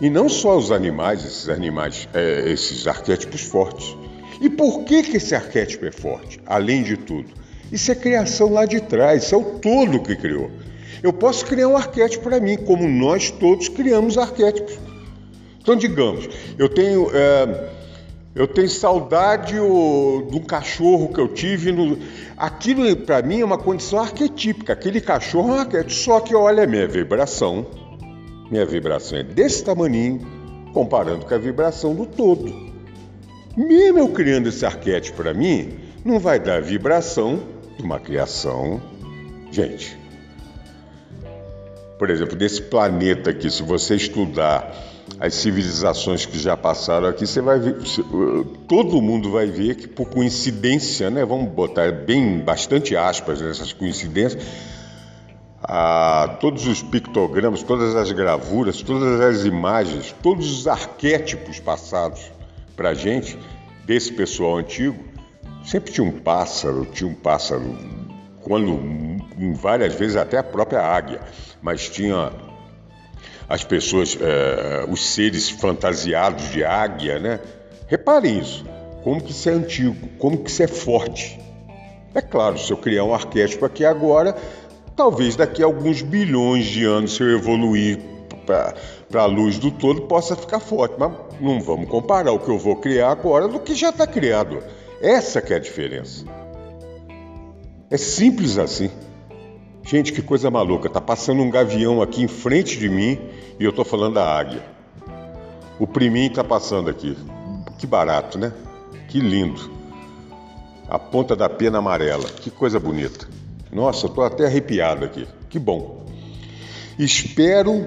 E 0.01 0.09
não 0.09 0.29
só 0.29 0.57
os 0.57 0.71
animais, 0.71 1.25
esses 1.25 1.49
animais, 1.49 2.09
é, 2.15 2.51
esses 2.51 2.87
arquétipos 2.87 3.43
fortes. 3.43 3.97
E 4.41 4.49
por 4.49 4.85
que, 4.85 5.03
que 5.03 5.17
esse 5.17 5.35
arquétipo 5.35 5.85
é 5.85 5.93
forte? 5.93 6.41
Além 6.47 6.83
de 6.83 6.97
tudo, 6.97 7.29
isso 7.73 7.91
é 7.91 7.95
criação 7.95 8.53
lá 8.53 8.65
de 8.65 8.81
trás, 8.81 9.25
isso 9.25 9.35
é 9.35 9.39
o 9.39 9.45
todo 9.59 10.01
que 10.01 10.15
criou. 10.15 10.51
Eu 11.03 11.13
posso 11.13 11.45
criar 11.47 11.69
um 11.69 11.77
arquétipo 11.77 12.25
para 12.25 12.41
mim, 12.41 12.57
como 12.57 12.89
nós 12.89 13.31
todos 13.31 13.69
criamos 13.69 14.17
arquétipos. 14.17 14.79
Então, 15.61 15.77
digamos, 15.77 16.29
eu 16.59 16.69
tenho, 16.69 17.11
é, 17.13 17.71
eu 18.35 18.49
tenho 18.49 18.69
saudade 18.69 19.59
o, 19.61 20.27
do 20.31 20.41
cachorro 20.41 21.09
que 21.09 21.21
eu 21.21 21.29
tive. 21.29 21.71
No... 21.71 21.97
Aquilo, 22.37 22.97
para 22.97 23.23
mim, 23.23 23.41
é 23.41 23.45
uma 23.45 23.59
condição 23.59 24.01
arquetípica. 24.01 24.73
Aquele 24.73 25.01
cachorro 25.01 25.51
é 25.51 25.53
um 25.53 25.61
arquétipo. 25.61 25.93
Só 25.93 26.19
que, 26.19 26.35
olha, 26.35 26.67
minha 26.67 26.89
vibração, 26.89 27.65
minha 28.51 28.67
vibração 28.67 29.19
é 29.19 29.23
desse 29.23 29.63
tamanho, 29.63 30.21
comparando 30.73 31.25
com 31.25 31.35
a 31.35 31.39
vibração 31.39 31.95
do 31.95 32.07
todo. 32.07 32.53
Mesmo 33.57 34.01
eu 34.01 34.09
criando 34.09 34.49
esse 34.49 34.67
arquétipo 34.67 35.19
para 35.19 35.33
mim, 35.33 35.75
não 36.05 36.19
vai 36.19 36.41
dar 36.41 36.57
a 36.57 36.61
vibração 36.61 37.41
de 37.77 37.85
uma 37.85 38.01
criação. 38.01 38.83
Gente, 39.53 39.97
por 41.97 42.11
exemplo, 42.11 42.35
desse 42.35 42.61
planeta 42.63 43.31
aqui, 43.31 43.49
se 43.49 43.63
você 43.63 43.95
estudar 43.95 44.94
as 45.19 45.35
civilizações 45.35 46.27
que 46.27 46.39
já 46.39 46.57
passaram 46.57 47.09
aqui, 47.09 47.27
você 47.27 47.41
vai 47.41 47.59
ver, 47.59 47.77
todo 48.69 49.01
mundo 49.01 49.31
vai 49.31 49.47
ver 49.47 49.77
que 49.77 49.87
por 49.87 50.09
coincidência, 50.09 51.11
né, 51.11 51.25
vamos 51.25 51.51
botar 51.53 51.93
bem 51.93 52.41
bastante 52.41 52.97
aspas 52.97 53.41
nessas 53.41 53.73
coincidências, 53.73 54.45
a, 55.63 56.37
todos 56.41 56.67
os 56.67 56.83
pictogramas, 56.83 57.63
todas 57.63 57.95
as 57.97 58.11
gravuras, 58.13 58.83
todas 58.83 59.21
as 59.21 59.45
imagens, 59.45 60.15
todos 60.23 60.51
os 60.51 60.67
arquétipos 60.67 61.59
passados 61.59 62.21
para 62.77 62.91
a 62.91 62.95
gente 62.95 63.39
desse 63.85 64.13
pessoal 64.13 64.59
antigo, 64.59 64.99
sempre 65.65 65.93
tinha 65.93 66.07
um 66.07 66.13
pássaro, 66.13 66.87
tinha 66.93 67.09
um 67.09 67.15
pássaro, 67.15 67.79
quando 68.43 68.79
várias 69.55 69.95
vezes 69.95 70.17
até 70.17 70.39
a 70.39 70.43
própria 70.43 70.83
águia, 70.83 71.21
mas 71.63 71.89
tinha 71.89 72.31
as 73.49 73.65
pessoas, 73.65 74.17
é, 74.21 74.87
os 74.89 75.07
seres 75.07 75.51
fantasiados 75.51 76.51
de 76.51 76.65
águia, 76.65 77.19
né? 77.19 77.41
Reparem 77.87 78.39
isso, 78.39 78.65
como 79.03 79.23
que 79.23 79.33
isso 79.33 79.49
é 79.49 79.53
antigo, 79.53 80.09
como 80.19 80.39
que 80.39 80.51
isso 80.51 80.63
é 80.63 80.67
forte. 80.67 81.39
É 82.15 82.21
claro, 82.21 82.59
se 82.59 82.73
eu 82.73 82.77
criar 82.77 83.05
um 83.05 83.13
arquétipo 83.13 83.65
aqui 83.65 83.85
agora, 83.85 84.37
talvez 84.97 85.37
daqui 85.37 85.63
a 85.63 85.67
alguns 85.67 86.01
bilhões 86.01 86.67
de 86.67 86.85
anos, 86.85 87.17
se 87.17 87.23
eu 87.23 87.31
evoluir 87.31 87.99
para 88.47 89.23
a 89.23 89.27
luz 89.27 89.59
do 89.59 89.71
todo, 89.71 90.03
possa 90.03 90.37
ficar 90.37 90.61
forte. 90.61 90.95
Mas 90.99 91.13
não 91.41 91.61
vamos 91.61 91.89
comparar 91.89 92.33
o 92.33 92.39
que 92.39 92.49
eu 92.49 92.59
vou 92.59 92.77
criar 92.77 93.11
agora 93.11 93.49
do 93.49 93.59
que 93.59 93.75
já 93.75 93.91
está 93.91 94.07
criado. 94.07 94.63
Essa 95.01 95.43
que 95.43 95.53
é 95.53 95.57
a 95.57 95.61
diferença. 95.61 96.25
É 97.91 97.97
simples 97.97 98.59
assim. 98.59 98.91
Gente, 99.85 100.15
que 100.15 100.23
coisa 100.23 100.51
maluca. 100.51 100.89
Tá 100.89 101.01
passando 101.01 101.43
um 101.43 101.51
gavião 101.51 102.01
aqui 102.01 102.23
em 102.23 102.29
frente 102.29 102.79
de 102.79 102.89
mim 102.89 103.19
e 103.61 103.65
eu 103.65 103.73
tô 103.73 103.85
falando 103.85 104.15
da 104.15 104.25
águia. 104.25 104.63
O 105.79 105.87
priminho 105.87 106.33
tá 106.33 106.43
passando 106.43 106.89
aqui. 106.89 107.17
Que 107.79 107.87
barato, 107.87 108.39
né? 108.39 108.53
Que 109.09 109.21
lindo. 109.21 109.71
A 110.89 110.99
ponta 110.99 111.37
da 111.37 111.51
pena 111.51 111.79
amarela. 111.79 112.25
Que 112.25 112.51
coisa 112.51 112.81
bonita. 112.81 113.29
Nossa, 113.71 114.09
tô 114.09 114.23
até 114.23 114.47
arrepiado 114.47 115.05
aqui. 115.05 115.27
Que 115.51 115.59
bom. 115.59 116.07
Espero 116.99 117.87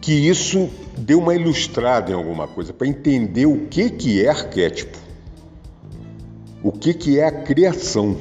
que 0.00 0.12
isso 0.12 0.70
dê 0.96 1.14
uma 1.14 1.34
ilustrada 1.34 2.10
em 2.10 2.14
alguma 2.14 2.48
coisa 2.48 2.72
para 2.72 2.86
entender 2.86 3.44
o 3.44 3.66
que 3.66 3.90
que 3.90 4.24
é 4.24 4.28
arquétipo. 4.30 4.96
O 6.62 6.72
que 6.72 6.94
que 6.94 7.18
é 7.18 7.26
a 7.26 7.42
criação 7.42 8.16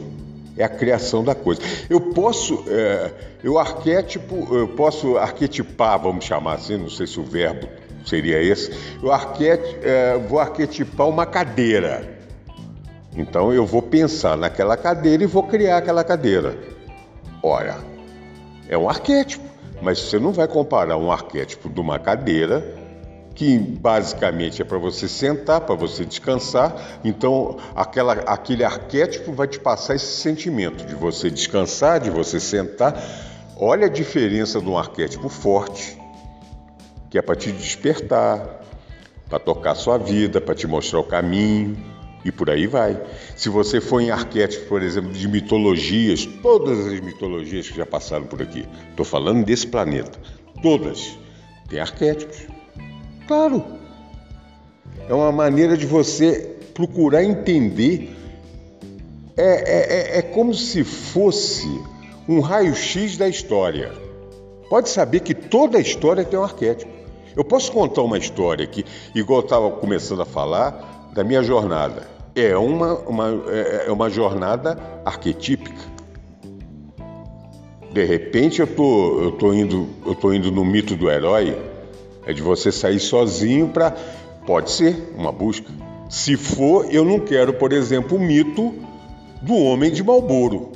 é 0.57 0.63
a 0.63 0.69
criação 0.69 1.23
da 1.23 1.35
coisa. 1.35 1.61
Eu 1.89 2.01
posso, 2.01 2.63
é, 2.67 3.11
eu 3.43 3.59
arquétipo, 3.59 4.47
eu 4.55 4.67
posso 4.69 5.17
arquetipar, 5.17 5.99
vamos 5.99 6.25
chamar 6.25 6.55
assim, 6.55 6.77
não 6.77 6.89
sei 6.89 7.05
se 7.05 7.19
o 7.19 7.23
verbo 7.23 7.67
seria 8.05 8.41
esse, 8.41 8.71
eu 9.01 9.11
arquet, 9.11 9.61
é, 9.83 10.17
vou 10.17 10.39
arquetipar 10.39 11.07
uma 11.07 11.25
cadeira. 11.25 12.17
Então 13.15 13.51
eu 13.51 13.65
vou 13.65 13.81
pensar 13.81 14.37
naquela 14.37 14.77
cadeira 14.77 15.23
e 15.23 15.27
vou 15.27 15.43
criar 15.43 15.77
aquela 15.77 16.03
cadeira. 16.03 16.57
Ora, 17.41 17.77
é 18.69 18.77
um 18.77 18.89
arquétipo, 18.89 19.45
mas 19.81 19.99
você 19.99 20.19
não 20.19 20.31
vai 20.31 20.47
comparar 20.47 20.97
um 20.97 21.11
arquétipo 21.11 21.69
de 21.69 21.79
uma 21.79 21.99
cadeira 21.99 22.76
que 23.37 23.55
basicamente 23.59 24.63
é 24.63 24.65
para 24.65 24.79
você 24.79 25.07
sentar, 25.07 25.61
para 25.61 25.75
você 25.75 26.03
descansar. 26.03 26.99
Então, 27.03 27.57
aquela, 27.75 28.13
aquele 28.13 28.63
arquétipo 28.63 29.31
vai 29.31 29.47
te 29.47 29.59
passar 29.59 29.93
esse 29.93 30.19
sentimento 30.23 30.83
de 30.83 30.95
você 30.95 31.29
descansar, 31.29 31.99
de 31.99 32.09
você 32.09 32.39
sentar. 32.39 32.99
Olha 33.55 33.85
a 33.85 33.89
diferença 33.89 34.59
de 34.59 34.67
um 34.67 34.75
arquétipo 34.75 35.29
forte, 35.29 35.95
que 37.11 37.17
é 37.19 37.21
para 37.21 37.35
te 37.35 37.51
despertar, 37.51 38.63
para 39.29 39.37
tocar 39.37 39.75
sua 39.75 39.99
vida, 39.99 40.41
para 40.41 40.55
te 40.55 40.65
mostrar 40.65 40.99
o 40.99 41.03
caminho 41.03 41.77
e 42.25 42.31
por 42.31 42.49
aí 42.49 42.65
vai. 42.65 42.99
Se 43.35 43.49
você 43.49 43.79
for 43.79 44.01
em 44.01 44.09
arquétipos, 44.09 44.67
por 44.67 44.81
exemplo, 44.81 45.11
de 45.11 45.27
mitologias, 45.27 46.25
todas 46.41 46.87
as 46.87 46.99
mitologias 47.01 47.69
que 47.69 47.77
já 47.77 47.85
passaram 47.85 48.25
por 48.25 48.41
aqui, 48.41 48.67
estou 48.89 49.05
falando 49.05 49.45
desse 49.45 49.67
planeta, 49.67 50.19
todas 50.63 51.15
têm 51.69 51.79
arquétipos. 51.79 52.56
Claro. 53.27 53.63
É 55.09 55.13
uma 55.13 55.31
maneira 55.31 55.77
de 55.77 55.85
você 55.85 56.55
procurar 56.73 57.23
entender. 57.23 58.15
É, 59.35 59.43
é, 59.43 60.17
é, 60.17 60.19
é 60.19 60.21
como 60.21 60.53
se 60.53 60.83
fosse 60.83 61.67
um 62.27 62.39
raio-x 62.39 63.17
da 63.17 63.27
história. 63.27 63.91
Pode 64.69 64.89
saber 64.89 65.19
que 65.19 65.33
toda 65.33 65.79
história 65.79 66.25
tem 66.25 66.39
um 66.39 66.43
arquétipo. 66.43 66.91
Eu 67.35 67.43
posso 67.43 67.71
contar 67.71 68.01
uma 68.01 68.17
história 68.17 68.65
aqui, 68.65 68.83
igual 69.13 69.41
eu 69.41 69.43
estava 69.43 69.69
começando 69.71 70.21
a 70.23 70.25
falar, 70.25 71.11
da 71.13 71.23
minha 71.23 71.43
jornada. 71.43 72.07
É 72.35 72.57
uma, 72.57 72.95
uma, 72.99 73.43
é, 73.47 73.85
é 73.87 73.91
uma 73.91 74.09
jornada 74.09 74.77
arquetípica. 75.05 75.81
De 77.91 78.03
repente 78.03 78.59
eu 78.59 78.67
tô, 78.67 79.21
eu 79.21 79.31
tô 79.31 79.53
indo, 79.53 79.87
eu 80.05 80.15
tô 80.15 80.33
indo 80.33 80.51
no 80.51 80.65
mito 80.65 80.95
do 80.95 81.09
herói, 81.09 81.55
é 82.27 82.33
de 82.33 82.41
você 82.41 82.71
sair 82.71 82.99
sozinho 82.99 83.69
para. 83.69 83.91
Pode 84.45 84.69
ser 84.71 85.13
uma 85.17 85.31
busca. 85.31 85.71
Se 86.09 86.37
for, 86.37 86.93
eu 86.93 87.03
não 87.03 87.19
quero, 87.19 87.53
por 87.53 87.73
exemplo, 87.73 88.17
o 88.17 88.21
mito 88.21 88.75
do 89.41 89.55
homem 89.55 89.91
de 89.91 90.03
Malboro, 90.03 90.71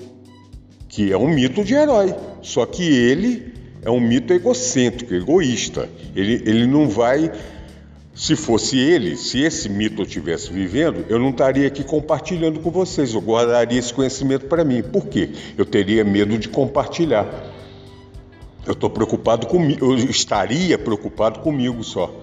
que 0.89 1.11
é 1.11 1.17
um 1.17 1.27
mito 1.27 1.63
de 1.63 1.73
herói. 1.73 2.15
Só 2.41 2.65
que 2.65 2.83
ele 2.83 3.53
é 3.81 3.89
um 3.89 3.99
mito 3.99 4.33
egocêntrico, 4.33 5.13
egoísta. 5.13 5.89
Ele, 6.15 6.41
ele 6.45 6.65
não 6.65 6.87
vai. 6.89 7.31
Se 8.13 8.35
fosse 8.35 8.77
ele, 8.77 9.15
se 9.15 9.41
esse 9.41 9.69
mito 9.69 10.01
eu 10.01 10.05
estivesse 10.05 10.51
vivendo, 10.51 11.05
eu 11.07 11.17
não 11.17 11.29
estaria 11.29 11.65
aqui 11.65 11.81
compartilhando 11.81 12.59
com 12.59 12.69
vocês, 12.69 13.13
eu 13.13 13.21
guardaria 13.21 13.79
esse 13.79 13.93
conhecimento 13.93 14.47
para 14.47 14.65
mim. 14.65 14.83
Por 14.83 15.07
quê? 15.07 15.29
Eu 15.57 15.65
teria 15.65 16.03
medo 16.03 16.37
de 16.37 16.49
compartilhar. 16.49 17.25
Eu 18.65 18.73
estou 18.73 18.89
preocupado 18.89 19.47
comigo, 19.47 19.85
eu 19.85 19.95
estaria 20.09 20.77
preocupado 20.77 21.39
comigo 21.39 21.83
só. 21.83 22.13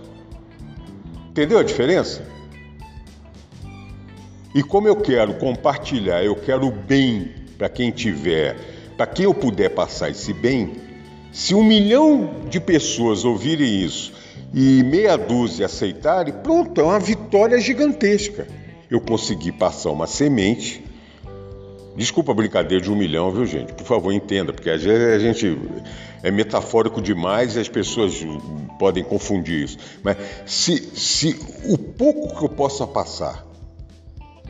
Entendeu 1.31 1.59
a 1.59 1.63
diferença? 1.63 2.25
E 4.55 4.63
como 4.63 4.89
eu 4.89 4.97
quero 4.97 5.35
compartilhar, 5.35 6.25
eu 6.25 6.35
quero 6.37 6.71
bem 6.71 7.33
para 7.57 7.69
quem 7.69 7.91
tiver, 7.91 8.57
para 8.97 9.07
quem 9.07 9.25
eu 9.25 9.35
puder 9.35 9.71
passar 9.71 10.11
esse 10.11 10.33
bem, 10.33 10.73
se 11.33 11.55
um 11.55 11.63
milhão 11.63 12.47
de 12.49 12.59
pessoas 12.59 13.25
ouvirem 13.25 13.85
isso 13.85 14.13
e 14.55 14.83
meia 14.83 15.17
dúzia 15.17 15.67
aceitarem, 15.67 16.33
pronto, 16.33 16.81
é 16.81 16.85
uma 16.85 16.99
vitória 16.99 17.61
gigantesca. 17.61 18.47
Eu 18.91 19.01
consegui 19.01 19.53
passar 19.53 19.91
uma 19.91 20.07
semente 20.07 20.83
Desculpa 21.99 22.31
a 22.31 22.35
brincadeira 22.35 22.81
de 22.81 22.93
um 22.93 22.95
milhão, 22.95 23.33
viu, 23.33 23.45
gente? 23.45 23.73
Por 23.73 23.85
favor, 23.85 24.13
entenda, 24.13 24.53
porque 24.53 24.71
às 24.71 24.81
vezes 24.81 25.15
a 25.15 25.19
gente 25.19 25.59
é 26.23 26.31
metafórico 26.31 27.03
demais 27.03 27.57
e 27.57 27.59
as 27.59 27.69
pessoas 27.69 28.25
podem 28.79 29.03
confundir 29.03 29.65
isso. 29.65 29.79
Mas 30.01 30.17
se, 30.47 30.77
se 30.97 31.37
o 31.65 31.77
pouco 31.77 32.39
que 32.39 32.45
eu 32.45 32.49
possa 32.49 32.87
passar 32.87 33.45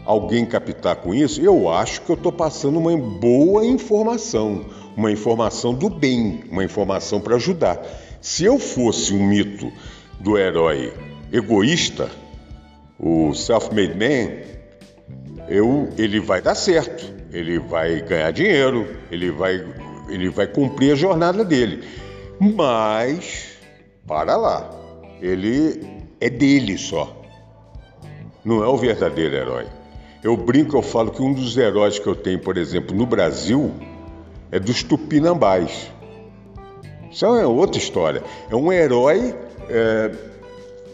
alguém 0.05 0.45
captar 0.45 0.97
com 0.97 1.15
isso, 1.15 1.41
eu 1.41 1.71
acho 1.71 2.03
que 2.03 2.11
eu 2.11 2.17
estou 2.17 2.31
passando 2.31 2.79
uma 2.79 2.95
boa 2.95 3.65
informação, 3.65 4.67
uma 4.95 5.11
informação 5.11 5.73
do 5.73 5.89
bem, 5.89 6.45
uma 6.51 6.63
informação 6.63 7.19
para 7.19 7.37
ajudar. 7.37 7.81
Se 8.21 8.45
eu 8.45 8.59
fosse 8.59 9.15
um 9.15 9.27
mito 9.27 9.73
do 10.21 10.37
herói 10.37 10.93
egoísta, 11.33 12.11
o 13.01 13.33
self-made 13.33 13.95
man, 13.95 14.58
eu, 15.49 15.89
ele 15.97 16.21
vai 16.21 16.41
dar 16.41 16.55
certo 16.55 17.19
ele 17.33 17.59
vai 17.59 18.01
ganhar 18.01 18.31
dinheiro, 18.31 18.87
ele 19.11 19.31
vai, 19.31 19.65
ele 20.09 20.29
vai 20.29 20.47
cumprir 20.47 20.93
a 20.93 20.97
jornada 20.97 21.45
dele. 21.45 21.87
Mas, 22.41 23.49
para 24.07 24.37
lá, 24.37 24.71
ele 25.21 26.07
é 26.21 26.31
dele 26.31 26.79
só. 26.79 27.15
Não 28.45 28.63
é 28.63 28.69
o 28.69 28.77
verdadeiro 28.77 29.35
herói. 29.35 29.67
Eu 30.23 30.37
brinco, 30.37 30.77
eu 30.77 30.83
falo 30.83 31.11
que 31.11 31.23
um 31.23 31.33
dos 31.33 31.57
heróis 31.57 31.99
que 31.99 32.07
eu 32.07 32.15
tenho, 32.15 32.39
por 32.39 32.57
exemplo, 32.57 32.97
no 32.97 33.07
Brasil, 33.07 33.73
é 34.51 34.59
dos 34.59 34.83
tupinambás. 34.83 35.93
Isso 37.11 37.27
é 37.27 37.47
outra 37.47 37.79
história. 37.79 38.23
É 38.51 38.57
um 38.57 38.73
herói 38.73 39.35
é, 39.69 40.11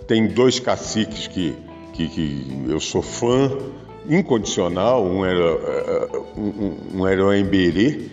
tem 0.06 0.26
dois 0.26 0.58
caciques 0.58 1.26
que, 1.26 1.56
que, 1.92 2.08
que 2.08 2.64
eu 2.68 2.80
sou 2.80 3.02
fã 3.02 3.50
incondicional, 4.08 5.04
um 5.04 5.24
era, 5.24 5.38
eh, 5.40 6.08
um, 6.36 6.76
um 6.94 7.06
era 7.06 7.38
Emberê 7.38 8.08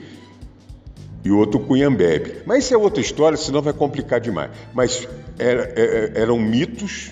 e 1.23 1.31
o 1.31 1.37
outro 1.37 1.59
Cunhambebe. 1.59 2.41
Mas 2.45 2.65
isso 2.65 2.73
é 2.73 2.77
outra 2.77 3.01
história, 3.01 3.37
senão 3.37 3.61
vai 3.61 3.73
complicar 3.73 4.19
demais. 4.19 4.51
Mas 4.73 5.07
era, 5.37 5.63
era, 5.75 6.19
eram 6.19 6.39
mitos 6.39 7.11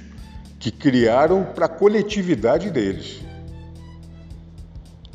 que 0.60 0.72
criaram 0.72 1.44
para 1.44 1.66
a 1.66 1.70
coletividade 1.70 2.70
deles. 2.70 3.22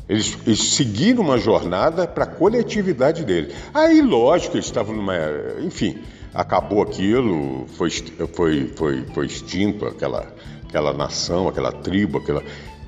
Eles, 0.07 0.37
eles, 0.45 0.63
seguiram 0.73 1.23
uma 1.23 1.37
jornada 1.37 2.07
para 2.07 2.25
a 2.25 2.27
coletividade 2.27 3.23
deles. 3.23 3.55
Aí, 3.73 4.01
lógico, 4.01 4.55
eles 4.55 4.65
estavam 4.65 4.95
numa. 4.95 5.15
Enfim, 5.63 5.97
acabou 6.33 6.83
aquilo, 6.83 7.65
foi, 7.69 7.89
foi, 8.33 8.67
foi, 8.75 9.05
foi 9.13 9.25
extinto 9.25 9.85
aquela, 9.85 10.31
aquela 10.67 10.93
nação, 10.93 11.47
aquela 11.47 11.71
tribo, 11.71 12.19
aquela. 12.19 12.43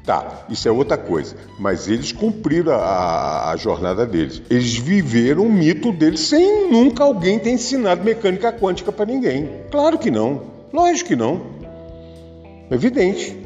Tá, 0.08 0.46
isso 0.50 0.66
é 0.70 0.72
outra 0.72 0.98
coisa. 0.98 1.36
Mas 1.60 1.90
eles 1.90 2.14
cumpriram 2.14 2.72
a, 2.72 3.52
a, 3.52 3.58
jornada 3.58 4.06
deles. 4.06 4.42
Eles 4.50 4.78
viveram 4.78 5.44
o 5.44 5.52
mito 5.52 5.92
deles 5.92 6.22
sem 6.22 6.72
nunca 6.72 7.04
alguém 7.04 7.38
ter 7.38 7.50
ensinado 7.50 8.06
mecânica 8.06 8.54
quântica 8.54 8.90
para 8.90 9.06
ninguém. 9.06 9.50
Claro 9.70 9.98
que 9.98 10.10
não. 10.10 10.44
Lógico 10.72 11.10
que 11.10 11.16
não. 11.18 11.42
Evidente. 12.72 13.38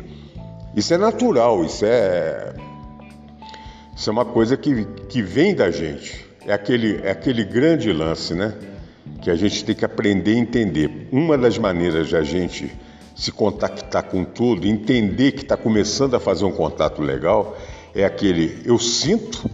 Isso 0.76 0.93
é 0.93 1.00
natural, 1.00 1.65
isso 1.65 1.84
é. 1.84 2.54
Isso 3.97 4.08
é 4.12 4.13
uma 4.13 4.26
coisa 4.26 4.56
que, 4.56 4.86
que 5.10 5.24
vem 5.24 5.56
da 5.56 5.71
gente. 5.71 6.24
É 6.45 6.54
aquele, 6.54 7.02
é 7.04 7.10
aquele 7.10 7.43
grande 7.43 7.91
lance, 7.91 8.36
né? 8.36 8.54
Que 9.19 9.32
a 9.32 9.36
gente 9.36 9.65
tem 9.65 9.74
que 9.74 9.84
aprender 9.84 10.36
a 10.36 10.38
entender. 10.39 11.08
Uma 11.12 11.39
das 11.39 11.58
maneiras 11.58 12.08
de 12.08 12.15
a 12.15 12.21
gente 12.21 12.71
se 13.15 13.32
contactar 13.32 14.04
com 14.04 14.24
tudo, 14.24 14.67
entender 14.67 15.34
que 15.34 15.43
está 15.43 15.58
começando 15.58 16.15
a 16.15 16.19
fazer 16.19 16.45
um 16.45 16.52
contato 16.52 17.02
legal, 17.02 17.58
é 17.93 18.04
aquele 18.04 18.62
eu 18.65 18.80
sinto 18.80 19.50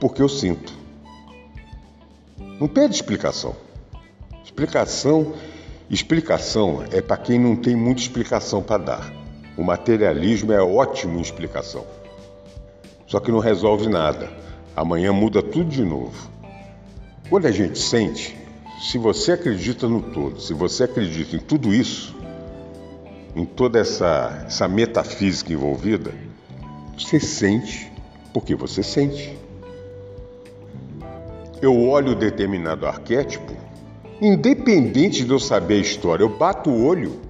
porque 0.00 0.22
eu 0.22 0.28
sinto. 0.28 0.72
Não 2.60 2.68
pede 2.68 2.94
explicação. 2.94 3.54
Explicação, 4.44 5.34
explicação 5.88 6.84
é 6.90 7.00
para 7.00 7.16
quem 7.16 7.38
não 7.38 7.56
tem 7.56 7.74
muita 7.74 8.00
explicação 8.00 8.62
para 8.62 8.82
dar. 8.82 9.12
O 9.56 9.62
materialismo 9.62 10.52
é 10.52 10.62
ótimo 10.62 11.18
em 11.18 11.22
explicação. 11.22 11.84
Só 13.06 13.20
que 13.20 13.30
não 13.30 13.38
resolve 13.38 13.88
nada. 13.88 14.30
Amanhã 14.74 15.12
muda 15.12 15.42
tudo 15.42 15.68
de 15.68 15.84
novo. 15.84 16.30
Quando 17.28 17.46
a 17.46 17.50
gente 17.50 17.78
sente, 17.78 18.36
se 18.80 18.96
você 18.98 19.32
acredita 19.32 19.86
no 19.86 20.02
todo, 20.02 20.40
se 20.40 20.54
você 20.54 20.84
acredita 20.84 21.36
em 21.36 21.38
tudo 21.38 21.74
isso, 21.74 22.14
em 23.34 23.44
toda 23.44 23.78
essa, 23.78 24.44
essa 24.46 24.68
metafísica 24.68 25.52
envolvida, 25.52 26.12
você 26.96 27.18
sente 27.18 27.90
porque 28.32 28.54
você 28.54 28.82
sente. 28.82 29.36
Eu 31.60 31.78
olho 31.88 32.14
determinado 32.14 32.86
arquétipo, 32.86 33.52
independente 34.20 35.24
de 35.24 35.30
eu 35.30 35.38
saber 35.38 35.74
a 35.74 35.80
história, 35.80 36.24
eu 36.24 36.28
bato 36.28 36.70
o 36.70 36.84
olho. 36.84 37.20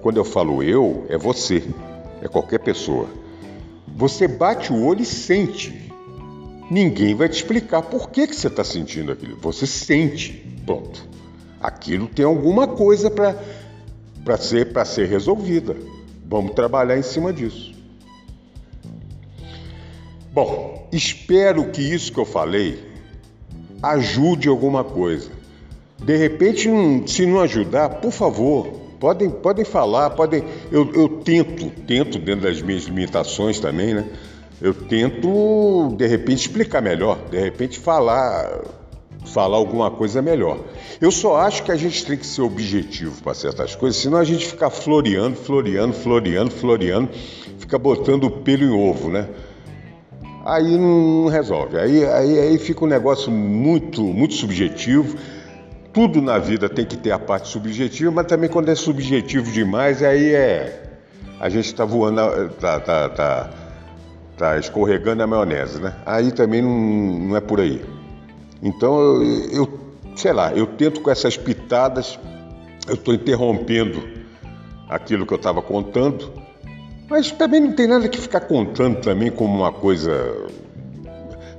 Quando 0.00 0.16
eu 0.18 0.24
falo 0.24 0.62
eu, 0.62 1.04
é 1.08 1.18
você, 1.18 1.62
é 2.22 2.28
qualquer 2.28 2.60
pessoa. 2.60 3.08
Você 3.96 4.28
bate 4.28 4.72
o 4.72 4.84
olho 4.84 5.02
e 5.02 5.06
sente. 5.06 5.92
Ninguém 6.70 7.14
vai 7.14 7.28
te 7.28 7.36
explicar 7.36 7.82
por 7.82 8.10
que, 8.10 8.26
que 8.26 8.36
você 8.36 8.46
está 8.46 8.62
sentindo 8.62 9.10
aquilo. 9.10 9.36
Você 9.40 9.66
sente. 9.66 10.44
Pronto. 10.64 11.04
Aquilo 11.60 12.06
tem 12.06 12.24
alguma 12.24 12.68
coisa 12.68 13.10
para 13.10 13.34
para 14.24 14.36
ser, 14.36 14.68
ser 14.86 15.08
resolvida. 15.08 15.76
Vamos 16.26 16.52
trabalhar 16.52 16.98
em 16.98 17.02
cima 17.02 17.32
disso. 17.32 17.72
Bom, 20.32 20.88
espero 20.92 21.70
que 21.70 21.82
isso 21.82 22.12
que 22.12 22.20
eu 22.20 22.24
falei 22.24 22.86
ajude 23.82 24.48
alguma 24.48 24.84
coisa. 24.84 25.30
De 25.98 26.16
repente, 26.16 26.68
se 27.06 27.26
não 27.26 27.40
ajudar, 27.40 27.88
por 27.88 28.12
favor, 28.12 28.68
podem, 29.00 29.30
podem 29.30 29.64
falar, 29.64 30.10
podem. 30.10 30.44
Eu, 30.70 30.92
eu 30.94 31.08
tento, 31.08 31.70
tento 31.86 32.18
dentro 32.18 32.42
das 32.42 32.62
minhas 32.62 32.84
limitações 32.84 33.58
também, 33.58 33.94
né? 33.94 34.06
Eu 34.60 34.74
tento, 34.74 35.94
de 35.96 36.06
repente, 36.06 36.40
explicar 36.40 36.80
melhor, 36.80 37.18
de 37.30 37.38
repente 37.38 37.78
falar 37.78 38.60
falar 39.28 39.56
alguma 39.56 39.90
coisa 39.90 40.20
melhor. 40.20 40.58
Eu 41.00 41.10
só 41.10 41.36
acho 41.36 41.62
que 41.62 41.72
a 41.72 41.76
gente 41.76 42.04
tem 42.04 42.16
que 42.16 42.26
ser 42.26 42.42
objetivo 42.42 43.22
para 43.22 43.34
certas 43.34 43.74
coisas, 43.74 44.00
senão 44.00 44.18
a 44.18 44.24
gente 44.24 44.46
fica 44.46 44.70
floreando, 44.70 45.36
floreando, 45.36 45.94
floreando, 45.94 46.50
floreando, 46.50 47.08
fica 47.58 47.78
botando 47.78 48.24
o 48.24 48.30
pelo 48.30 48.64
em 48.64 48.70
ovo, 48.70 49.10
né? 49.10 49.28
Aí 50.44 50.78
não 50.78 51.26
resolve. 51.26 51.78
Aí, 51.78 52.06
aí, 52.06 52.38
aí 52.38 52.58
fica 52.58 52.84
um 52.84 52.88
negócio 52.88 53.30
muito, 53.30 54.02
muito 54.02 54.34
subjetivo. 54.34 55.16
Tudo 55.92 56.22
na 56.22 56.38
vida 56.38 56.68
tem 56.68 56.86
que 56.86 56.96
ter 56.96 57.10
a 57.10 57.18
parte 57.18 57.48
subjetiva, 57.48 58.10
mas 58.10 58.26
também 58.26 58.48
quando 58.48 58.70
é 58.70 58.74
subjetivo 58.74 59.50
demais, 59.52 60.02
aí 60.02 60.34
é. 60.34 60.84
A 61.38 61.48
gente 61.48 61.66
está 61.66 61.84
voando, 61.84 62.48
tá, 62.60 62.80
tá, 62.80 63.08
tá, 63.10 63.50
tá 64.36 64.58
escorregando 64.58 65.22
a 65.22 65.26
maionese, 65.26 65.80
né? 65.80 65.94
Aí 66.04 66.32
também 66.32 66.62
não, 66.62 66.70
não 66.70 67.36
é 67.36 67.40
por 67.40 67.60
aí. 67.60 67.97
Então 68.62 69.22
eu, 69.22 69.50
eu 69.50 69.80
sei 70.16 70.32
lá, 70.32 70.52
eu 70.52 70.66
tento 70.66 71.00
com 71.00 71.10
essas 71.10 71.36
pitadas, 71.36 72.18
eu 72.86 72.94
estou 72.94 73.14
interrompendo 73.14 74.02
aquilo 74.88 75.26
que 75.26 75.32
eu 75.32 75.36
estava 75.36 75.62
contando, 75.62 76.32
mas 77.08 77.30
também 77.30 77.60
não 77.60 77.72
tem 77.72 77.86
nada 77.86 78.08
que 78.08 78.18
ficar 78.18 78.40
contando 78.40 79.00
também 79.00 79.30
como 79.30 79.56
uma 79.56 79.72
coisa 79.72 80.48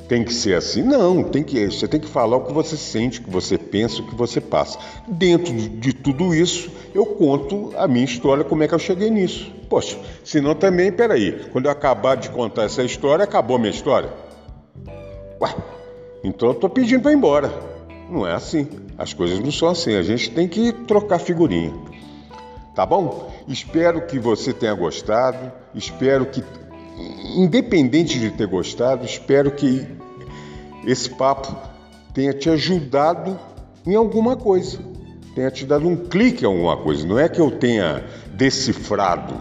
tem 0.10 0.24
que 0.24 0.34
ser 0.34 0.56
assim. 0.56 0.82
Não, 0.82 1.24
tem 1.24 1.44
que, 1.44 1.68
você 1.68 1.88
tem 1.88 2.00
que 2.00 2.08
falar 2.08 2.36
o 2.36 2.42
que 2.42 2.52
você 2.52 2.76
sente, 2.76 3.22
o 3.22 3.24
que 3.24 3.30
você 3.30 3.58
pensa, 3.58 4.02
o 4.02 4.08
que 4.08 4.16
você 4.16 4.42
passa. 4.42 4.80
Dentro 5.08 5.54
de 5.54 5.94
tudo 5.94 6.34
isso, 6.34 6.70
eu 6.94 7.06
conto 7.06 7.72
a 7.78 7.88
minha 7.88 8.04
história, 8.04 8.44
como 8.44 8.64
é 8.64 8.68
que 8.68 8.74
eu 8.74 8.80
cheguei 8.80 9.12
nisso. 9.12 9.54
Poxa, 9.70 9.98
senão 10.24 10.56
também, 10.56 10.92
peraí, 10.92 11.46
quando 11.52 11.66
eu 11.66 11.72
acabar 11.72 12.18
de 12.18 12.30
contar 12.32 12.64
essa 12.64 12.84
história, 12.84 13.24
acabou 13.24 13.56
a 13.56 13.60
minha 13.60 13.72
história? 13.72 14.10
Ué, 15.40 15.56
então 16.24 16.50
eu 16.50 16.54
estou 16.54 16.70
pedindo 16.70 17.02
para 17.02 17.12
ir 17.12 17.16
embora. 17.16 17.52
Não 18.10 18.26
é 18.26 18.34
assim. 18.34 18.68
As 18.98 19.14
coisas 19.14 19.40
não 19.40 19.52
são 19.52 19.70
assim. 19.70 19.96
A 19.96 20.02
gente 20.02 20.32
tem 20.32 20.48
que 20.48 20.74
trocar 20.74 21.20
figurinha. 21.20 21.74
Tá 22.76 22.86
bom? 22.86 23.32
Espero 23.48 24.06
que 24.06 24.20
você 24.20 24.54
tenha 24.54 24.74
gostado. 24.74 25.52
Espero 25.76 26.26
que, 26.26 26.44
independente 27.36 28.20
de 28.20 28.32
ter 28.32 28.48
gostado, 28.48 29.06
espero 29.06 29.52
que 29.52 29.88
esse 30.86 31.10
papo 31.10 31.56
tenha 32.14 32.34
te 32.34 32.50
ajudado 32.50 33.40
em 33.86 33.96
alguma 33.96 34.36
coisa. 34.36 34.80
Tenha 35.36 35.52
te 35.52 35.66
dado 35.66 35.88
um 35.88 35.96
clique 35.96 36.44
em 36.44 36.48
alguma 36.48 36.78
coisa. 36.78 37.08
Não 37.08 37.20
é 37.20 37.30
que 37.30 37.40
eu 37.40 37.52
tenha 37.52 38.04
decifrado 38.34 39.36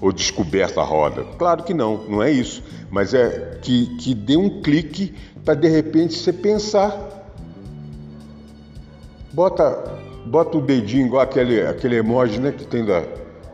ou 0.00 0.12
descoberto 0.12 0.80
a 0.80 0.84
roda. 0.84 1.24
Claro 1.38 1.62
que 1.62 1.72
não, 1.72 2.04
não 2.08 2.22
é 2.22 2.30
isso. 2.30 2.62
Mas 2.90 3.14
é 3.14 3.58
que, 3.62 3.96
que 3.96 4.14
dê 4.14 4.36
um 4.36 4.60
clique 4.60 5.14
para 5.46 5.54
de 5.54 5.68
repente 5.68 6.18
você 6.18 6.32
pensar. 6.32 7.14
Bota, 9.32 10.00
bota 10.26 10.58
o 10.58 10.60
dedinho 10.60 11.06
igual 11.06 11.22
aquele, 11.22 11.62
aquele 11.62 11.96
emoji 11.96 12.40
né, 12.40 12.50
que 12.50 12.66
tem 12.66 12.84
da, 12.84 13.00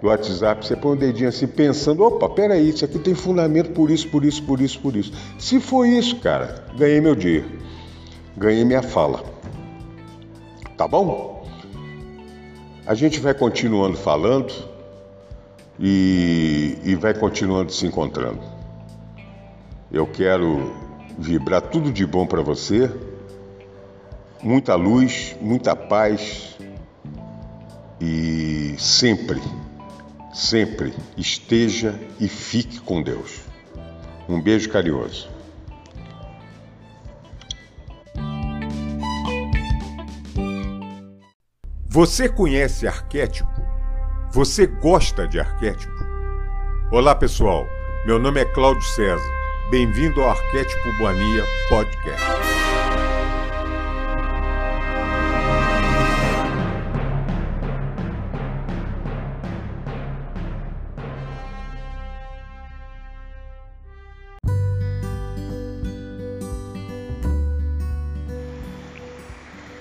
do 0.01 0.09
WhatsApp, 0.09 0.67
você 0.67 0.75
põe 0.75 0.93
o 0.93 0.99
dedinho 0.99 1.29
assim 1.29 1.47
pensando, 1.47 2.03
opa, 2.03 2.29
peraí, 2.31 2.71
isso 2.71 2.85
aqui 2.85 2.99
tem 2.99 3.15
fundamento 3.15 3.73
por 3.73 3.91
isso, 3.91 4.09
por 4.09 4.25
isso, 4.25 4.43
por 4.45 4.61
isso, 4.61 4.81
por 4.81 4.97
isso. 4.97 5.13
Se 5.39 5.61
for 5.61 5.87
isso, 5.87 6.17
cara, 6.21 6.65
ganhei 6.79 7.01
meu 7.01 7.15
dia. 7.15 7.45
Ganhei 8.37 8.65
minha 8.65 8.83
fala. 8.83 9.23
Tá 10.77 10.89
bom? 10.89 11.47
A 12.87 12.95
gente 12.95 13.21
vai 13.21 13.35
continuando 13.35 13.99
falando 13.99 14.53
e, 15.79 16.79
e 16.85 16.95
vai 16.95 17.13
continuando 17.13 17.71
se 17.71 17.85
encontrando. 17.85 18.41
Eu 19.93 20.07
quero 20.07 20.82
vibrar 21.19 21.63
tudo 21.63 21.93
de 21.93 22.07
bom 22.07 22.27
para 22.27 22.43
você, 22.43 22.91
muita 24.43 24.75
luz, 24.75 25.37
muita 25.41 25.77
paz 25.77 26.57
e 28.01 28.75
sempre, 28.79 29.41
sempre 30.33 30.95
esteja 31.17 31.99
e 32.19 32.29
fique 32.29 32.81
com 32.81 33.03
Deus. 33.03 33.41
Um 34.29 34.41
beijo 34.41 34.71
carinhoso. 34.71 35.29
Você 41.89 42.29
conhece 42.29 42.87
arquétipo? 42.87 43.51
Você 44.33 44.67
gosta 44.67 45.29
de 45.29 45.39
arquétipo? 45.39 45.93
Olá 46.91 47.15
pessoal, 47.15 47.67
meu 48.07 48.19
nome 48.19 48.41
é 48.41 48.45
Cláudio 48.47 48.83
César 48.83 49.42
Bem-vindo 49.73 50.21
ao 50.21 50.33
Arquétipo 50.33 50.93
Boania 50.99 51.43
Podcast. 51.71 52.21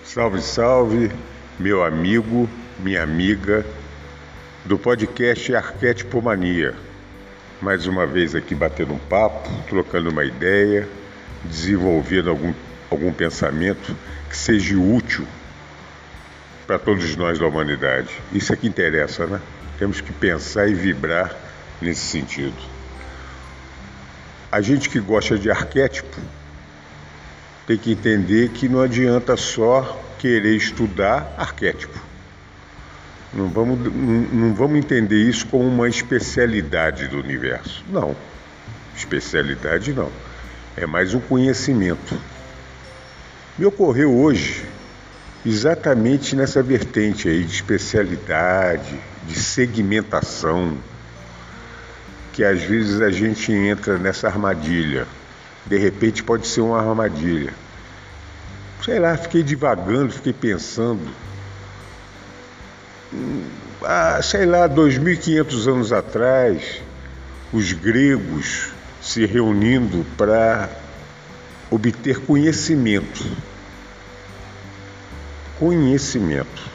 Salve, 0.05 0.41
salve, 0.41 1.11
meu 1.59 1.83
amigo, 1.83 2.49
minha 2.79 3.03
amiga 3.03 3.65
do 4.63 4.79
podcast 4.79 5.53
Arquétipo 5.53 6.21
Mania 6.21 6.90
mais 7.61 7.85
uma 7.85 8.07
vez 8.07 8.33
aqui 8.33 8.55
batendo 8.55 8.93
um 8.93 8.97
papo, 8.97 9.49
trocando 9.69 10.09
uma 10.09 10.25
ideia, 10.25 10.89
desenvolvendo 11.45 12.31
algum, 12.31 12.53
algum 12.89 13.13
pensamento 13.13 13.95
que 14.27 14.35
seja 14.35 14.75
útil 14.77 15.27
para 16.65 16.79
todos 16.79 17.15
nós 17.15 17.37
da 17.37 17.45
humanidade. 17.45 18.09
Isso 18.33 18.51
é 18.51 18.55
que 18.55 18.67
interessa, 18.67 19.27
né? 19.27 19.39
Temos 19.77 20.01
que 20.01 20.11
pensar 20.11 20.67
e 20.67 20.73
vibrar 20.73 21.35
nesse 21.79 22.01
sentido. 22.01 22.55
A 24.51 24.59
gente 24.59 24.89
que 24.89 24.99
gosta 24.99 25.37
de 25.37 25.51
arquétipo 25.51 26.17
tem 27.67 27.77
que 27.77 27.91
entender 27.91 28.49
que 28.49 28.67
não 28.67 28.81
adianta 28.81 29.37
só 29.37 30.01
querer 30.17 30.55
estudar 30.55 31.33
arquétipo. 31.37 32.10
Não 33.33 33.47
vamos, 33.47 33.79
não 34.33 34.53
vamos 34.53 34.77
entender 34.77 35.17
isso 35.17 35.47
como 35.47 35.65
uma 35.65 35.87
especialidade 35.87 37.07
do 37.07 37.17
universo. 37.19 37.83
Não. 37.89 38.15
Especialidade 38.95 39.93
não. 39.93 40.11
É 40.75 40.85
mais 40.85 41.13
um 41.13 41.19
conhecimento. 41.19 42.17
Me 43.57 43.65
ocorreu 43.65 44.13
hoje 44.13 44.65
exatamente 45.45 46.35
nessa 46.35 46.61
vertente 46.61 47.29
aí 47.29 47.43
de 47.43 47.55
especialidade, 47.55 48.99
de 49.27 49.39
segmentação, 49.39 50.77
que 52.33 52.43
às 52.43 52.61
vezes 52.61 53.01
a 53.01 53.09
gente 53.09 53.51
entra 53.51 53.97
nessa 53.97 54.27
armadilha 54.27 55.07
de 55.65 55.77
repente 55.77 56.23
pode 56.23 56.47
ser 56.47 56.61
uma 56.61 56.79
armadilha. 56.79 57.53
Sei 58.83 58.99
lá, 58.99 59.15
fiquei 59.15 59.43
divagando, 59.43 60.11
fiquei 60.11 60.33
pensando. 60.33 61.07
Ah, 63.83 64.21
sei 64.21 64.45
lá, 64.45 64.69
2.500 64.69 65.67
anos 65.67 65.91
atrás, 65.91 66.81
os 67.51 67.73
gregos 67.73 68.69
se 69.01 69.25
reunindo 69.25 70.05
para 70.15 70.69
obter 71.69 72.19
conhecimento. 72.19 73.25
Conhecimento. 75.57 76.71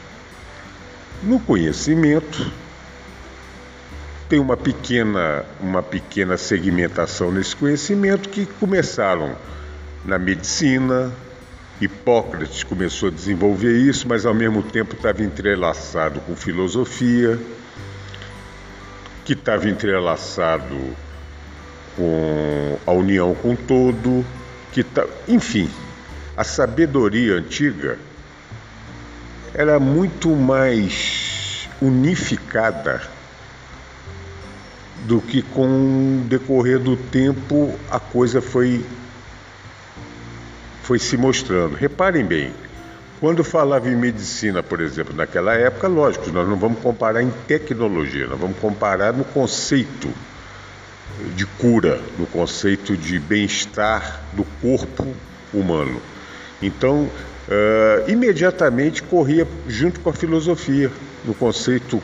No 1.23 1.41
conhecimento, 1.41 2.51
tem 4.29 4.39
uma 4.39 4.57
pequena, 4.57 5.45
uma 5.61 5.83
pequena 5.83 6.37
segmentação 6.37 7.31
nesse 7.31 7.55
conhecimento 7.55 8.29
que 8.29 8.45
começaram 8.45 9.37
na 10.05 10.19
medicina, 10.19 11.13
Hipócrates 11.81 12.65
começou 12.65 13.11
a 13.11 13.13
desenvolver 13.13 13.77
isso, 13.77 14.09
mas 14.09 14.25
ao 14.25 14.33
mesmo 14.33 14.63
tempo 14.63 14.95
estava 14.95 15.23
entrelaçado 15.23 16.21
com 16.21 16.35
filosofia, 16.35 17.39
que 19.25 19.35
estava 19.35 19.69
entrelaçado 19.69 20.77
com 21.95 22.79
a 22.87 22.93
união 22.93 23.35
com 23.35 23.55
todo, 23.55 24.25
que 24.73 24.83
tá, 24.83 25.07
enfim, 25.29 25.69
a 26.37 26.45
sabedoria 26.45 27.35
antiga 27.35 27.99
era 29.53 29.79
muito 29.79 30.31
mais 30.35 31.69
unificada 31.81 33.03
do 35.07 35.21
que 35.21 35.43
com 35.43 36.21
o 36.21 36.25
decorrer 36.27 36.79
do 36.79 36.97
tempo 36.97 37.79
a 37.91 38.01
coisa 38.01 38.41
foi 38.41 38.85
foi 40.87 40.99
se 41.01 41.17
mostrando. 41.17 41.75
Reparem 41.75 42.25
bem, 42.25 42.53
quando 43.19 43.43
falava 43.43 43.89
em 43.89 43.97
medicina, 43.97 44.63
por 44.63 44.81
exemplo, 44.81 45.17
naquela 45.17 45.53
época, 45.55 45.89
lógico, 45.89 46.31
nós 46.31 46.49
não 46.49 46.57
vamos 46.57 46.79
comparar 46.79 47.23
em 47.23 47.31
tecnologia, 47.49 48.29
nós 48.29 48.39
vamos 48.39 48.57
comparar 48.59 49.13
no 49.13 49.25
conceito 49.25 50.09
de 51.35 51.45
cura, 51.45 52.01
no 52.17 52.25
conceito 52.27 52.97
de 52.97 53.19
bem-estar 53.19 54.21
do 54.33 54.45
corpo 54.63 55.13
humano. 55.53 56.01
Então, 56.63 57.03
uh, 57.03 58.09
imediatamente 58.09 59.03
corria 59.03 59.45
junto 59.67 59.99
com 59.99 60.11
a 60.11 60.13
filosofia, 60.13 60.89
no 61.25 61.35
conceito 61.35 62.01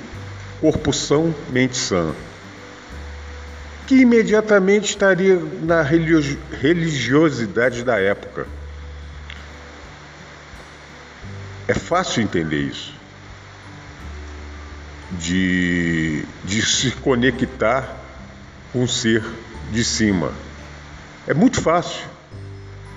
corpo 0.61 0.93
são, 0.93 1.33
mente 1.53 1.77
sã 1.77 2.13
que 3.87 3.95
imediatamente 3.97 4.91
estaria 4.91 5.41
na 5.63 5.83
religiosidade 5.83 7.85
da 7.85 7.99
época. 7.99 8.47
É 11.73 11.75
fácil 11.75 12.23
entender 12.23 12.59
isso. 12.59 12.93
De, 15.11 16.23
de 16.45 16.61
se 16.61 16.91
conectar 16.91 17.97
com 18.71 18.83
o 18.83 18.89
ser 18.89 19.25
de 19.71 19.83
cima. 19.83 20.35
É 21.27 21.33
muito 21.33 21.63
fácil. 21.63 22.05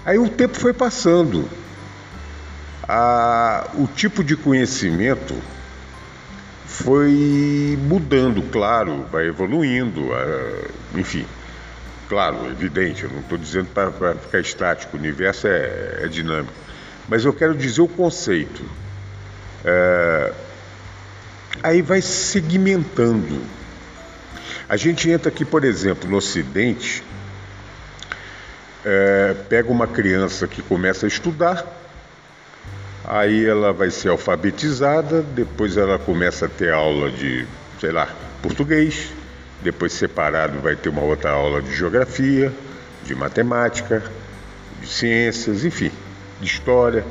Aí 0.04 0.18
o 0.18 0.28
tempo 0.28 0.58
foi 0.58 0.74
passando. 0.74 1.50
A, 2.84 3.66
o 3.76 3.88
tipo 3.88 4.22
de 4.22 4.36
conhecimento 4.36 5.34
foi 6.66 7.80
mudando, 7.82 8.44
claro, 8.52 9.06
vai 9.10 9.28
evoluindo, 9.28 10.10
enfim. 10.94 11.26
Claro, 12.10 12.46
evidente, 12.52 13.06
eu 13.06 13.10
não 13.10 13.22
estou 13.22 13.38
dizendo 13.38 13.70
para 13.70 14.16
ficar 14.16 14.42
estático, 14.42 14.98
o 14.98 15.00
universo 15.00 15.48
é, 15.48 16.02
é, 16.02 16.08
dinâmico. 16.10 16.65
Mas 17.08 17.24
eu 17.24 17.34
quero 17.34 17.56
dizer 17.56 17.82
o 17.82 17.88
conceito. 17.88 18.64
É, 19.64 20.34
aí 21.62 21.82
vai 21.82 22.02
segmentando. 22.02 23.42
A 24.68 24.78
gente 24.78 25.10
entra 25.10 25.30
aqui, 25.30 25.46
por 25.46 25.64
exemplo, 25.64 26.10
no 26.10 26.18
Ocidente, 26.18 27.04
é, 28.84 29.36
pega 29.48 29.72
uma 29.72 29.88
criança 29.88 30.48
que 30.48 30.62
começa 30.62 31.06
a 31.06 31.08
estudar, 31.08 31.66
Aí 33.08 33.46
ela 33.46 33.72
vai 33.72 33.92
ser 33.92 34.10
alfabetizada, 34.10 35.22
depois 35.22 35.78
ela 35.78 36.00
começa 36.00 36.48
a 36.48 36.50
ter 36.50 36.74
aula 36.74 37.12
de, 37.12 37.46
sei 37.80 37.92
lá, 37.92 38.10
português, 38.42 39.12
depois 39.62 39.94
separado 39.94 40.60
vai 40.60 40.76
ter 40.76 40.90
uma 40.90 41.04
outra 41.04 41.30
aula 41.30 41.62
de 41.62 41.76
geografia, 41.76 42.52
de 43.04 43.14
matemática, 43.14 44.04
de 44.82 44.88
ciências, 44.88 45.64
enfim, 45.64 45.92
história 46.42 47.06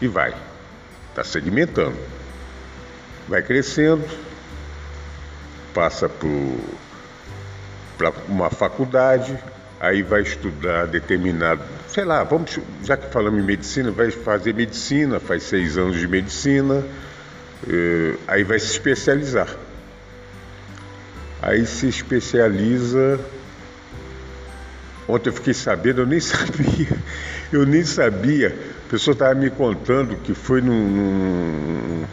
e 0.00 0.06
vai. 0.06 0.34
Está 1.10 1.24
segmentando. 1.24 1.96
Vai 3.28 3.42
crescendo, 3.42 4.04
passa 5.74 6.08
para 7.98 8.12
uma 8.28 8.50
faculdade, 8.50 9.36
aí 9.78 10.02
vai 10.02 10.22
estudar 10.22 10.86
determinado, 10.86 11.60
sei 11.88 12.04
lá, 12.04 12.24
vamos, 12.24 12.58
já 12.82 12.96
que 12.96 13.12
falamos 13.12 13.40
em 13.40 13.44
medicina, 13.44 13.90
vai 13.90 14.10
fazer 14.10 14.54
medicina, 14.54 15.20
faz 15.20 15.42
seis 15.42 15.76
anos 15.76 15.98
de 15.98 16.08
medicina, 16.08 16.82
eh, 17.68 18.14
aí 18.26 18.44
vai 18.44 18.58
se 18.58 18.72
especializar. 18.72 19.48
Aí 21.40 21.64
se 21.66 21.88
especializa. 21.88 23.20
Ontem 25.06 25.30
eu 25.30 25.32
fiquei 25.32 25.54
sabendo, 25.54 26.02
eu 26.02 26.06
nem 26.06 26.20
sabia, 26.20 26.98
eu 27.52 27.66
nem 27.66 27.84
sabia. 27.84 28.56
A 28.86 28.90
pessoa 28.90 29.12
estava 29.12 29.34
me 29.34 29.50
contando 29.50 30.16
que 30.16 30.34
foi 30.34 30.60
num, 30.60 30.88
num, 30.88 32.04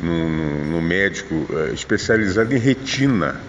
num, 0.00 0.64
num 0.72 0.82
médico 0.82 1.46
eh, 1.50 1.72
especializado 1.72 2.54
em 2.54 2.58
retina 2.58 3.40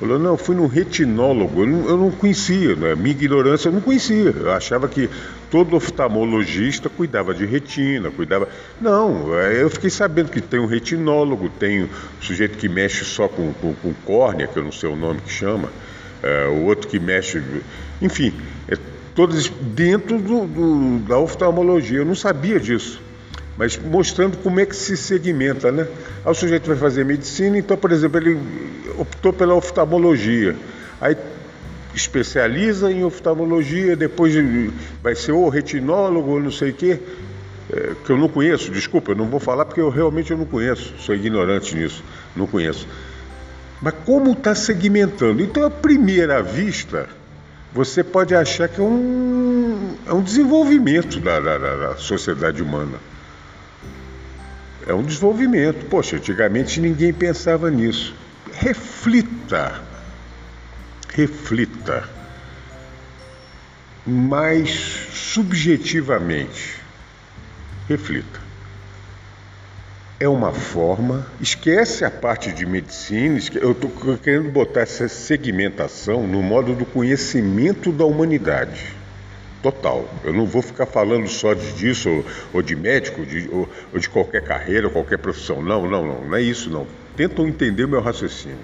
Falou, 0.00 0.18
não, 0.18 0.34
fui 0.34 0.56
num 0.56 0.66
retinólogo, 0.66 1.60
eu 1.60 1.66
não, 1.66 1.86
eu 1.86 1.96
não 1.98 2.10
conhecia, 2.10 2.74
né? 2.74 2.94
minha 2.94 3.10
ignorância 3.10 3.68
eu 3.68 3.72
não 3.74 3.82
conhecia. 3.82 4.34
Eu 4.34 4.50
achava 4.50 4.88
que 4.88 5.10
todo 5.50 5.76
oftalmologista 5.76 6.88
cuidava 6.88 7.34
de 7.34 7.44
retina, 7.44 8.10
cuidava. 8.10 8.48
Não, 8.80 9.38
é, 9.38 9.62
eu 9.62 9.68
fiquei 9.68 9.90
sabendo 9.90 10.30
que 10.30 10.40
tem 10.40 10.58
um 10.58 10.64
retinólogo, 10.64 11.50
tem 11.50 11.82
um 11.82 11.88
sujeito 12.18 12.56
que 12.56 12.66
mexe 12.66 13.04
só 13.04 13.28
com, 13.28 13.52
com, 13.52 13.74
com 13.74 13.92
córnea, 14.06 14.46
que 14.46 14.56
eu 14.56 14.64
não 14.64 14.72
sei 14.72 14.88
o 14.88 14.96
nome 14.96 15.20
que 15.20 15.30
chama, 15.30 15.68
é, 16.22 16.46
o 16.46 16.64
outro 16.64 16.88
que 16.88 16.98
mexe. 16.98 17.42
Enfim, 18.00 18.32
todos 19.14 19.48
dentro 19.48 20.18
do, 20.18 20.46
do, 20.46 20.98
da 21.00 21.18
oftalmologia. 21.18 21.98
Eu 21.98 22.06
não 22.06 22.14
sabia 22.14 22.58
disso 22.58 23.00
mas 23.60 23.76
mostrando 23.76 24.38
como 24.38 24.58
é 24.58 24.64
que 24.64 24.74
se 24.74 24.96
segmenta, 24.96 25.70
né? 25.70 25.86
Aí 26.24 26.32
o 26.32 26.34
sujeito 26.34 26.66
vai 26.66 26.78
fazer 26.78 27.04
medicina, 27.04 27.58
então, 27.58 27.76
por 27.76 27.92
exemplo, 27.92 28.18
ele 28.18 28.40
optou 28.96 29.34
pela 29.34 29.54
oftalmologia, 29.54 30.56
aí 30.98 31.14
especializa 31.94 32.90
em 32.90 33.04
oftalmologia, 33.04 33.94
depois 33.94 34.34
vai 35.02 35.14
ser 35.14 35.32
ou 35.32 35.46
retinólogo 35.50 36.30
ou 36.30 36.40
não 36.40 36.50
sei 36.50 36.70
o 36.70 36.72
quê, 36.72 37.00
é, 37.70 37.92
que 38.02 38.10
eu 38.10 38.16
não 38.16 38.30
conheço, 38.30 38.70
desculpa, 38.70 39.12
eu 39.12 39.16
não 39.16 39.26
vou 39.26 39.38
falar 39.38 39.66
porque 39.66 39.82
eu 39.82 39.90
realmente 39.90 40.30
eu 40.30 40.38
não 40.38 40.46
conheço, 40.46 40.94
sou 40.98 41.14
ignorante 41.14 41.76
nisso, 41.76 42.02
não 42.34 42.46
conheço. 42.46 42.88
Mas 43.82 43.92
como 44.06 44.32
está 44.32 44.54
segmentando? 44.54 45.42
Então, 45.42 45.64
à 45.64 45.70
primeira 45.70 46.42
vista, 46.42 47.10
você 47.72 48.02
pode 48.02 48.34
achar 48.34 48.68
que 48.68 48.80
é 48.80 48.84
um, 48.84 49.96
é 50.06 50.12
um 50.12 50.22
desenvolvimento 50.22 51.20
da, 51.20 51.38
da, 51.38 51.58
da 51.58 51.96
sociedade 51.96 52.62
humana. 52.62 52.98
é 54.86 54.94
um 54.94 55.02
desenvolvimento. 55.02 55.86
Poxa, 55.86 56.16
antigamente 56.16 56.80
ninguém 56.80 57.12
pensava 57.12 57.70
nisso. 57.70 58.14
Reflita, 58.52 59.80
reflita, 61.14 62.08
mas 64.04 64.70
subjetivamente, 65.12 66.76
reflita. 67.88 68.39
É 70.22 70.28
uma 70.28 70.52
forma, 70.52 71.26
esquece 71.40 72.04
a 72.04 72.10
parte 72.10 72.52
de 72.52 72.66
medicina, 72.66 73.40
eu 73.54 73.72
estou 73.72 73.90
querendo 74.18 74.50
botar 74.50 74.82
essa 74.82 75.08
segmentação 75.08 76.26
no 76.26 76.42
modo 76.42 76.74
do 76.74 76.84
conhecimento 76.84 77.90
da 77.90 78.04
humanidade 78.04 78.94
total. 79.62 80.06
Eu 80.22 80.34
não 80.34 80.44
vou 80.44 80.60
ficar 80.60 80.84
falando 80.84 81.26
só 81.26 81.54
disso, 81.54 82.10
ou, 82.10 82.24
ou 82.52 82.62
de 82.62 82.76
médico, 82.76 83.24
de, 83.24 83.48
ou, 83.50 83.66
ou, 83.94 83.98
de 83.98 84.10
qualquer 84.10 84.44
carreira, 84.44 84.88
ou 84.88 84.92
qualquer 84.92 85.16
profissão. 85.16 85.62
Não, 85.62 85.88
não, 85.88 86.06
não, 86.06 86.20
não 86.26 86.36
é 86.36 86.42
isso 86.42 86.68
não. 86.68 86.86
Tentam 87.16 87.48
entender 87.48 87.84
o 87.84 87.88
meu 87.88 88.02
raciocínio. 88.02 88.58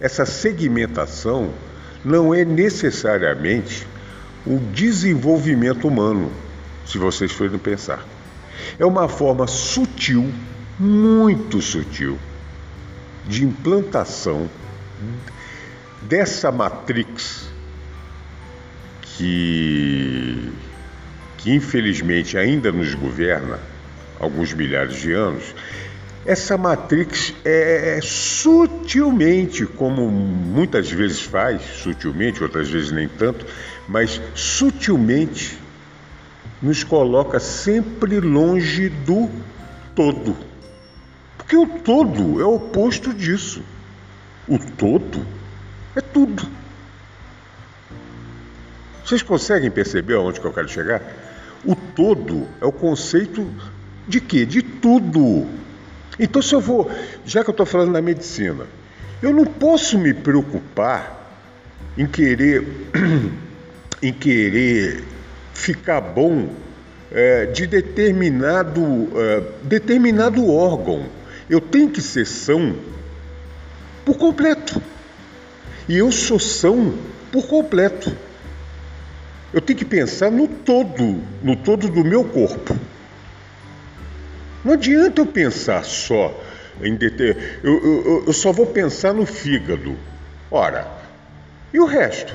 Essa 0.00 0.24
segmentação 0.24 1.52
não 2.02 2.32
é 2.32 2.46
necessariamente 2.46 3.86
o 4.46 4.58
desenvolvimento 4.72 5.86
humano, 5.86 6.32
se 6.86 6.96
vocês 6.96 7.30
forem 7.30 7.58
pensar. 7.58 8.02
É 8.78 8.86
uma 8.86 9.06
forma 9.06 9.46
sutil, 9.46 10.32
muito 10.78 11.60
sutil, 11.60 12.18
de 13.26 13.44
implantação 13.44 14.48
dessa 16.02 16.52
matrix 16.52 17.48
que, 19.02 20.52
que 21.38 21.52
infelizmente 21.52 22.36
ainda 22.36 22.70
nos 22.70 22.94
governa 22.94 23.58
alguns 24.18 24.52
milhares 24.52 24.96
de 24.96 25.12
anos, 25.12 25.54
essa 26.26 26.56
matrix 26.56 27.34
é, 27.44 28.00
sutilmente, 28.02 29.66
como 29.66 30.08
muitas 30.10 30.90
vezes 30.90 31.20
faz, 31.20 31.60
sutilmente, 31.82 32.42
outras 32.42 32.70
vezes 32.70 32.90
nem 32.90 33.06
tanto, 33.08 33.44
mas 33.86 34.20
sutilmente 34.34 35.58
nos 36.62 36.82
coloca 36.82 37.38
sempre 37.38 38.20
longe 38.20 38.88
do 38.88 39.30
todo. 39.94 40.53
Porque 41.44 41.56
o 41.56 41.66
todo 41.66 42.40
é 42.40 42.44
o 42.44 42.54
oposto 42.54 43.12
disso. 43.12 43.62
O 44.48 44.58
todo 44.58 45.24
é 45.94 46.00
tudo. 46.00 46.46
Vocês 49.04 49.22
conseguem 49.22 49.70
perceber 49.70 50.14
aonde 50.14 50.40
que 50.40 50.46
eu 50.46 50.52
quero 50.52 50.68
chegar? 50.68 51.02
O 51.64 51.76
todo 51.76 52.48
é 52.60 52.64
o 52.64 52.72
conceito 52.72 53.46
de 54.08 54.20
quê? 54.20 54.46
De 54.46 54.62
tudo. 54.62 55.46
Então, 56.18 56.40
se 56.40 56.54
eu 56.54 56.60
vou, 56.60 56.90
já 57.26 57.44
que 57.44 57.50
eu 57.50 57.52
estou 57.52 57.66
falando 57.66 57.92
da 57.92 58.00
medicina, 58.00 58.66
eu 59.22 59.32
não 59.32 59.44
posso 59.44 59.98
me 59.98 60.14
preocupar 60.14 61.38
em 61.98 62.06
querer, 62.06 62.66
em 64.02 64.12
querer 64.12 65.04
ficar 65.52 66.00
bom 66.00 66.48
é, 67.12 67.46
de 67.46 67.66
determinado, 67.66 69.08
é, 69.16 69.42
determinado 69.62 70.50
órgão. 70.50 71.06
Eu 71.48 71.60
tenho 71.60 71.90
que 71.90 72.00
ser 72.00 72.26
são 72.26 72.76
por 74.04 74.16
completo. 74.16 74.80
E 75.88 75.98
eu 75.98 76.10
sou 76.10 76.38
são 76.38 76.94
por 77.30 77.46
completo. 77.46 78.14
Eu 79.52 79.60
tenho 79.60 79.78
que 79.78 79.84
pensar 79.84 80.30
no 80.30 80.48
todo, 80.48 81.22
no 81.42 81.56
todo 81.56 81.88
do 81.88 82.04
meu 82.04 82.24
corpo. 82.24 82.76
Não 84.64 84.72
adianta 84.72 85.20
eu 85.20 85.26
pensar 85.26 85.84
só 85.84 86.42
em 86.82 86.96
deter... 86.96 87.60
eu, 87.62 87.72
eu, 87.72 88.24
eu 88.26 88.32
só 88.32 88.50
vou 88.50 88.66
pensar 88.66 89.12
no 89.12 89.26
fígado. 89.26 89.96
Ora, 90.50 90.88
e 91.72 91.78
o 91.78 91.84
resto? 91.84 92.34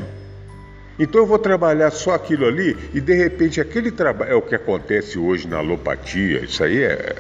Então 1.00 1.22
eu 1.22 1.26
vou 1.26 1.40
trabalhar 1.40 1.92
só 1.92 2.14
aquilo 2.14 2.46
ali 2.46 2.78
e 2.94 3.00
de 3.00 3.14
repente 3.14 3.62
aquele 3.62 3.90
trabalho. 3.90 4.32
É 4.32 4.36
o 4.36 4.42
que 4.42 4.54
acontece 4.54 5.18
hoje 5.18 5.48
na 5.48 5.58
alopatia, 5.58 6.44
isso 6.44 6.64
aí 6.64 6.84
é. 6.84 7.16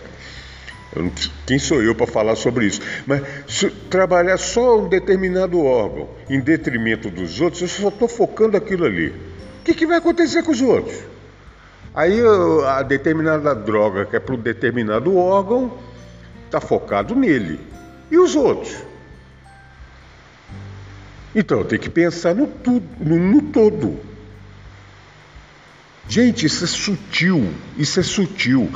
Não... 0.96 1.12
quem 1.46 1.60
sou 1.60 1.82
eu 1.82 1.94
para 1.94 2.08
falar 2.08 2.36
sobre 2.36 2.66
isso? 2.66 2.82
Mas 3.06 3.22
trabalhar 3.90 4.38
só 4.38 4.80
um 4.80 4.90
determinado 4.90 5.64
órgão 5.64 6.10
em 6.30 6.40
detrimento 6.40 7.10
dos 7.10 7.40
outros, 7.42 7.62
eu 7.62 7.68
só 7.68 7.88
estou 7.90 8.08
focando 8.08 8.58
aquilo 8.58 8.86
ali 8.86 9.14
que, 9.70 9.74
que 9.74 9.86
vai 9.86 9.98
acontecer 9.98 10.44
com 10.44 10.52
os 10.52 10.62
outros? 10.62 10.98
Aí 11.94 12.20
a 12.68 12.82
determinada 12.84 13.54
droga 13.54 14.06
que 14.06 14.16
é 14.16 14.20
para 14.20 14.36
um 14.36 14.40
determinado 14.40 15.16
órgão 15.16 15.78
está 16.46 16.60
focado 16.60 17.16
nele. 17.16 17.60
E 18.10 18.18
os 18.18 18.36
outros? 18.36 18.76
Então 21.36 21.64
tem 21.64 21.80
que 21.80 21.90
pensar 21.90 22.34
no, 22.34 22.48
tudo, 22.48 22.86
no, 23.00 23.18
no 23.18 23.42
todo. 23.44 24.00
Gente, 26.08 26.48
isso 26.48 26.64
é 26.64 26.68
sutil, 26.68 27.54
isso 27.78 28.00
é 28.00 28.04
sutil. 28.04 28.70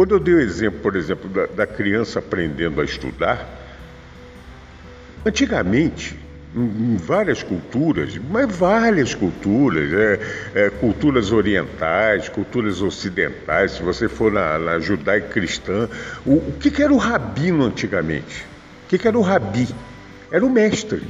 Quando 0.00 0.14
eu 0.14 0.18
dei 0.18 0.32
o 0.32 0.40
exemplo, 0.40 0.80
por 0.80 0.96
exemplo, 0.96 1.28
da, 1.28 1.44
da 1.44 1.66
criança 1.66 2.20
aprendendo 2.20 2.80
a 2.80 2.84
estudar, 2.84 3.46
antigamente 5.26 6.18
em 6.56 6.96
várias 6.96 7.42
culturas, 7.42 8.18
mas 8.30 8.50
várias 8.50 9.14
culturas, 9.14 9.92
é, 9.92 10.20
é, 10.54 10.70
culturas 10.70 11.32
orientais, 11.32 12.30
culturas 12.30 12.80
ocidentais, 12.80 13.72
se 13.72 13.82
você 13.82 14.08
for 14.08 14.32
na, 14.32 14.58
na 14.58 14.78
judaica 14.78 15.28
cristã, 15.28 15.86
o, 16.24 16.36
o 16.36 16.54
que, 16.58 16.70
que, 16.70 16.82
era 16.82 16.94
o 16.94 16.96
rabino 16.96 17.66
antigamente? 17.66 18.46
O 18.86 18.88
que, 18.88 18.96
que 18.96 19.06
era 19.06 19.18
o 19.18 19.20
rabi? 19.20 19.68
Era 20.30 20.46
o 20.46 20.48
mestre. 20.48 21.06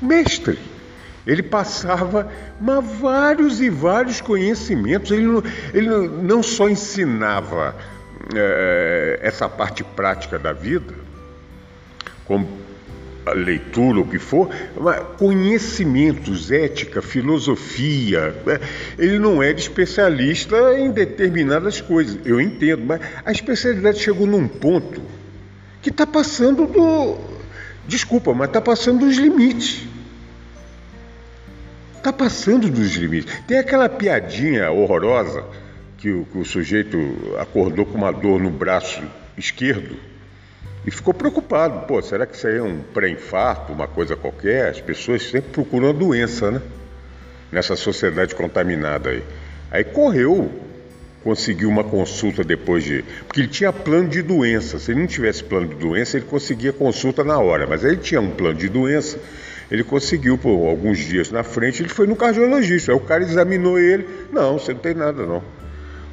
Mestre. 0.00 0.56
Ele 1.28 1.42
passava 1.42 2.32
mas 2.58 2.82
vários 2.98 3.60
e 3.60 3.68
vários 3.68 4.18
conhecimentos, 4.18 5.10
ele 5.10 5.26
não, 5.26 5.42
ele 5.74 5.88
não 6.22 6.42
só 6.42 6.70
ensinava 6.70 7.76
é, 8.34 9.20
essa 9.22 9.46
parte 9.46 9.84
prática 9.84 10.38
da 10.38 10.54
vida, 10.54 10.94
como 12.24 12.48
leitura, 13.34 14.00
o 14.00 14.06
que 14.06 14.18
for, 14.18 14.48
conhecimentos, 15.18 16.50
ética, 16.50 17.02
filosofia. 17.02 18.34
Né? 18.46 18.58
Ele 18.98 19.18
não 19.18 19.42
era 19.42 19.58
especialista 19.58 20.56
em 20.78 20.90
determinadas 20.90 21.78
coisas, 21.78 22.18
eu 22.24 22.40
entendo, 22.40 22.86
mas 22.86 23.02
a 23.22 23.30
especialidade 23.30 24.00
chegou 24.00 24.26
num 24.26 24.48
ponto 24.48 25.02
que 25.82 25.90
está 25.90 26.06
passando 26.06 26.66
do. 26.66 27.18
Desculpa, 27.86 28.32
mas 28.32 28.48
está 28.48 28.62
passando 28.62 29.00
dos 29.00 29.18
limites. 29.18 29.86
Está 31.98 32.12
passando 32.12 32.70
dos 32.70 32.94
limites. 32.94 33.40
Tem 33.46 33.58
aquela 33.58 33.88
piadinha 33.88 34.70
horrorosa 34.70 35.44
que 35.96 36.08
o, 36.10 36.24
que 36.26 36.38
o 36.38 36.44
sujeito 36.44 36.96
acordou 37.38 37.84
com 37.84 37.98
uma 37.98 38.12
dor 38.12 38.40
no 38.40 38.50
braço 38.50 39.02
esquerdo 39.36 39.96
e 40.86 40.92
ficou 40.92 41.12
preocupado. 41.12 41.86
Pô, 41.86 42.00
será 42.00 42.24
que 42.24 42.36
isso 42.36 42.46
aí 42.46 42.56
é 42.56 42.62
um 42.62 42.80
pré-infarto, 42.94 43.72
uma 43.72 43.88
coisa 43.88 44.14
qualquer? 44.14 44.68
As 44.70 44.80
pessoas 44.80 45.24
sempre 45.24 45.50
procuram 45.50 45.90
a 45.90 45.92
doença, 45.92 46.52
né? 46.52 46.62
Nessa 47.50 47.74
sociedade 47.74 48.32
contaminada 48.32 49.10
aí. 49.10 49.24
Aí 49.68 49.82
correu, 49.82 50.52
conseguiu 51.24 51.68
uma 51.68 51.82
consulta 51.82 52.44
depois 52.44 52.84
de. 52.84 53.04
Porque 53.26 53.40
ele 53.40 53.48
tinha 53.48 53.72
plano 53.72 54.08
de 54.08 54.22
doença. 54.22 54.78
Se 54.78 54.92
ele 54.92 55.00
não 55.00 55.08
tivesse 55.08 55.42
plano 55.42 55.66
de 55.66 55.74
doença, 55.74 56.16
ele 56.16 56.26
conseguia 56.26 56.72
consulta 56.72 57.24
na 57.24 57.40
hora. 57.40 57.66
Mas 57.66 57.84
aí 57.84 57.90
ele 57.90 58.00
tinha 58.00 58.20
um 58.20 58.30
plano 58.30 58.56
de 58.56 58.68
doença. 58.68 59.18
Ele 59.70 59.84
conseguiu, 59.84 60.38
por 60.38 60.68
alguns 60.68 60.98
dias 60.98 61.30
na 61.30 61.42
frente, 61.42 61.82
ele 61.82 61.90
foi 61.90 62.06
no 62.06 62.16
cardiologista. 62.16 62.92
Aí 62.92 62.96
o 62.96 63.00
cara 63.00 63.22
examinou 63.22 63.78
ele. 63.78 64.08
Não, 64.32 64.58
você 64.58 64.72
não 64.72 64.80
tem 64.80 64.94
nada, 64.94 65.26
não. 65.26 65.42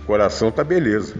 O 0.03 0.05
coração 0.05 0.51
tá 0.51 0.63
beleza. 0.63 1.15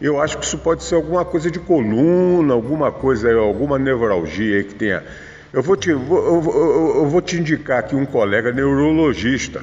Eu 0.00 0.20
acho 0.20 0.36
que 0.36 0.44
isso 0.44 0.58
pode 0.58 0.82
ser 0.82 0.96
alguma 0.96 1.24
coisa 1.24 1.50
de 1.50 1.60
coluna, 1.60 2.52
alguma 2.52 2.90
coisa, 2.90 3.32
alguma 3.32 3.78
neuralgia 3.78 4.64
que 4.64 4.74
tenha. 4.74 5.04
Eu 5.52 5.62
vou 5.62 5.76
te, 5.76 5.92
vou, 5.92 6.18
eu, 6.18 6.96
eu 6.96 7.06
vou 7.06 7.22
te 7.22 7.36
indicar 7.36 7.78
aqui 7.78 7.94
um 7.94 8.04
colega 8.04 8.52
neurologista. 8.52 9.62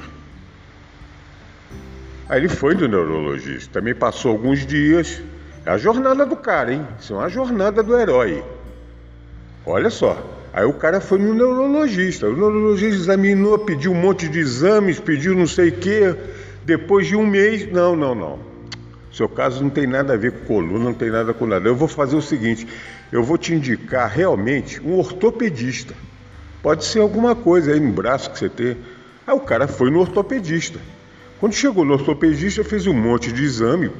Aí 2.28 2.40
ele 2.40 2.48
foi 2.48 2.74
do 2.74 2.88
neurologista, 2.88 3.74
também 3.74 3.94
passou 3.94 4.30
alguns 4.30 4.66
dias. 4.66 5.20
É 5.66 5.70
a 5.70 5.76
jornada 5.76 6.24
do 6.24 6.34
cara, 6.34 6.72
hein? 6.72 6.86
Isso 6.98 7.12
é 7.12 7.16
uma 7.16 7.28
jornada 7.28 7.82
do 7.82 7.96
herói. 7.96 8.42
Olha 9.66 9.90
só. 9.90 10.41
Aí 10.52 10.64
o 10.64 10.72
cara 10.74 11.00
foi 11.00 11.18
no 11.18 11.32
neurologista. 11.32 12.26
O 12.28 12.36
neurologista 12.36 12.94
examinou, 12.94 13.58
pediu 13.58 13.92
um 13.92 14.00
monte 14.00 14.28
de 14.28 14.38
exames, 14.38 15.00
pediu 15.00 15.34
não 15.34 15.46
sei 15.46 15.70
o 15.70 15.72
quê. 15.72 16.14
Depois 16.64 17.06
de 17.06 17.16
um 17.16 17.26
mês, 17.26 17.70
não, 17.72 17.96
não, 17.96 18.14
não. 18.14 18.38
Seu 19.12 19.28
caso 19.28 19.62
não 19.62 19.70
tem 19.70 19.86
nada 19.86 20.14
a 20.14 20.16
ver 20.16 20.32
com 20.32 20.46
coluna, 20.46 20.84
não 20.84 20.94
tem 20.94 21.10
nada 21.10 21.32
com 21.34 21.46
nada. 21.46 21.68
Eu 21.68 21.74
vou 21.76 21.88
fazer 21.88 22.16
o 22.16 22.22
seguinte: 22.22 22.66
eu 23.10 23.22
vou 23.22 23.38
te 23.38 23.54
indicar 23.54 24.10
realmente 24.10 24.80
um 24.80 24.98
ortopedista. 24.98 25.94
Pode 26.62 26.84
ser 26.84 27.00
alguma 27.00 27.34
coisa 27.34 27.72
aí 27.72 27.80
no 27.80 27.92
braço 27.92 28.30
que 28.30 28.38
você 28.38 28.48
tem. 28.48 28.76
Aí 29.26 29.34
o 29.34 29.40
cara 29.40 29.66
foi 29.66 29.90
no 29.90 30.00
ortopedista. 30.00 30.78
Quando 31.40 31.54
chegou 31.54 31.84
no 31.84 31.94
ortopedista, 31.94 32.62
fez 32.62 32.86
um 32.86 32.94
monte 32.94 33.32
de 33.32 33.42
exame, 33.42 33.90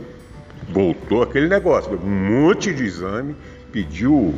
voltou 0.68 1.22
aquele 1.22 1.48
negócio, 1.48 1.92
um 1.92 2.08
monte 2.08 2.72
de 2.72 2.84
exame, 2.84 3.34
pediu. 3.72 4.34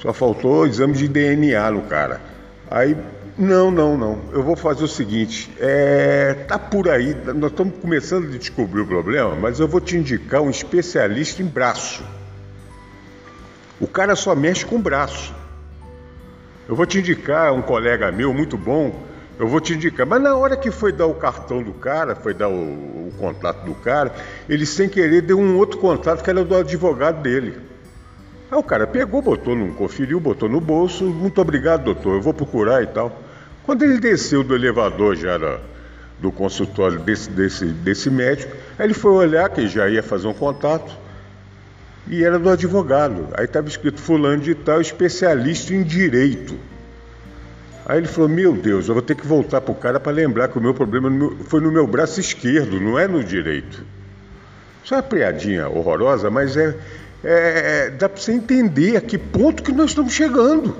Só 0.00 0.12
faltou 0.12 0.66
exame 0.66 0.94
de 0.94 1.08
DNA 1.08 1.70
no 1.70 1.82
cara. 1.82 2.20
Aí, 2.70 2.96
não, 3.36 3.70
não, 3.70 3.96
não. 3.96 4.18
Eu 4.32 4.42
vou 4.42 4.56
fazer 4.56 4.84
o 4.84 4.88
seguinte: 4.88 5.50
é, 5.58 6.34
tá 6.46 6.58
por 6.58 6.88
aí, 6.88 7.16
nós 7.34 7.50
estamos 7.50 7.74
começando 7.80 8.26
a 8.26 8.36
descobrir 8.36 8.80
o 8.80 8.86
problema, 8.86 9.34
mas 9.34 9.60
eu 9.60 9.68
vou 9.68 9.80
te 9.80 9.96
indicar 9.96 10.40
um 10.40 10.50
especialista 10.50 11.42
em 11.42 11.46
braço. 11.46 12.02
O 13.80 13.86
cara 13.86 14.16
só 14.16 14.34
mexe 14.34 14.66
com 14.66 14.80
braço. 14.80 15.34
Eu 16.68 16.74
vou 16.74 16.84
te 16.84 16.98
indicar 16.98 17.52
um 17.52 17.62
colega 17.62 18.12
meu 18.12 18.34
muito 18.34 18.56
bom, 18.56 19.00
eu 19.38 19.46
vou 19.48 19.60
te 19.60 19.72
indicar. 19.72 20.04
Mas 20.04 20.20
na 20.20 20.36
hora 20.36 20.56
que 20.56 20.70
foi 20.70 20.92
dar 20.92 21.06
o 21.06 21.14
cartão 21.14 21.62
do 21.62 21.72
cara, 21.72 22.14
foi 22.14 22.34
dar 22.34 22.48
o, 22.48 22.52
o 23.08 23.12
contato 23.18 23.64
do 23.64 23.74
cara, 23.74 24.12
ele 24.48 24.66
sem 24.66 24.88
querer 24.88 25.22
deu 25.22 25.38
um 25.38 25.56
outro 25.56 25.78
contato 25.78 26.22
que 26.22 26.28
era 26.28 26.44
do 26.44 26.54
advogado 26.56 27.22
dele. 27.22 27.56
Aí 28.50 28.58
o 28.58 28.62
cara 28.62 28.86
pegou, 28.86 29.20
botou, 29.20 29.54
não 29.54 29.72
conferiu, 29.72 30.18
botou 30.18 30.48
no 30.48 30.60
bolso. 30.60 31.04
Muito 31.04 31.40
obrigado, 31.40 31.84
doutor, 31.84 32.14
eu 32.14 32.22
vou 32.22 32.32
procurar 32.32 32.82
e 32.82 32.86
tal. 32.86 33.12
Quando 33.64 33.82
ele 33.82 33.98
desceu 33.98 34.42
do 34.42 34.54
elevador 34.54 35.14
já 35.14 35.36
da, 35.36 35.60
do 36.18 36.32
consultório 36.32 36.98
desse, 36.98 37.30
desse, 37.30 37.66
desse 37.66 38.10
médico, 38.10 38.56
aí 38.78 38.86
ele 38.86 38.94
foi 38.94 39.12
olhar, 39.12 39.50
que 39.50 39.68
já 39.68 39.88
ia 39.88 40.02
fazer 40.02 40.26
um 40.26 40.32
contato, 40.32 40.90
e 42.06 42.24
era 42.24 42.38
do 42.38 42.48
advogado. 42.48 43.28
Aí 43.34 43.44
estava 43.44 43.68
escrito 43.68 44.00
fulano 44.00 44.42
de 44.42 44.54
tal, 44.54 44.80
especialista 44.80 45.74
em 45.74 45.82
direito. 45.82 46.58
Aí 47.84 47.98
ele 47.98 48.06
falou: 48.06 48.28
Meu 48.28 48.54
Deus, 48.54 48.88
eu 48.88 48.94
vou 48.94 49.02
ter 49.02 49.14
que 49.14 49.26
voltar 49.26 49.60
para 49.60 49.72
o 49.72 49.74
cara 49.74 50.00
para 50.00 50.12
lembrar 50.12 50.48
que 50.48 50.58
o 50.58 50.60
meu 50.60 50.72
problema 50.72 51.10
foi 51.44 51.60
no 51.60 51.70
meu 51.70 51.86
braço 51.86 52.18
esquerdo, 52.18 52.80
não 52.80 52.98
é 52.98 53.06
no 53.06 53.22
direito. 53.22 53.84
Isso 54.82 54.94
é 54.94 54.96
uma 54.96 55.02
piadinha 55.02 55.68
horrorosa, 55.68 56.30
mas 56.30 56.56
é, 56.56 56.74
é, 57.22 57.90
dá 57.90 58.08
para 58.08 58.20
você 58.20 58.32
entender 58.32 58.96
a 58.96 59.00
que 59.00 59.18
ponto 59.18 59.62
que 59.62 59.72
nós 59.72 59.90
estamos 59.90 60.12
chegando. 60.12 60.76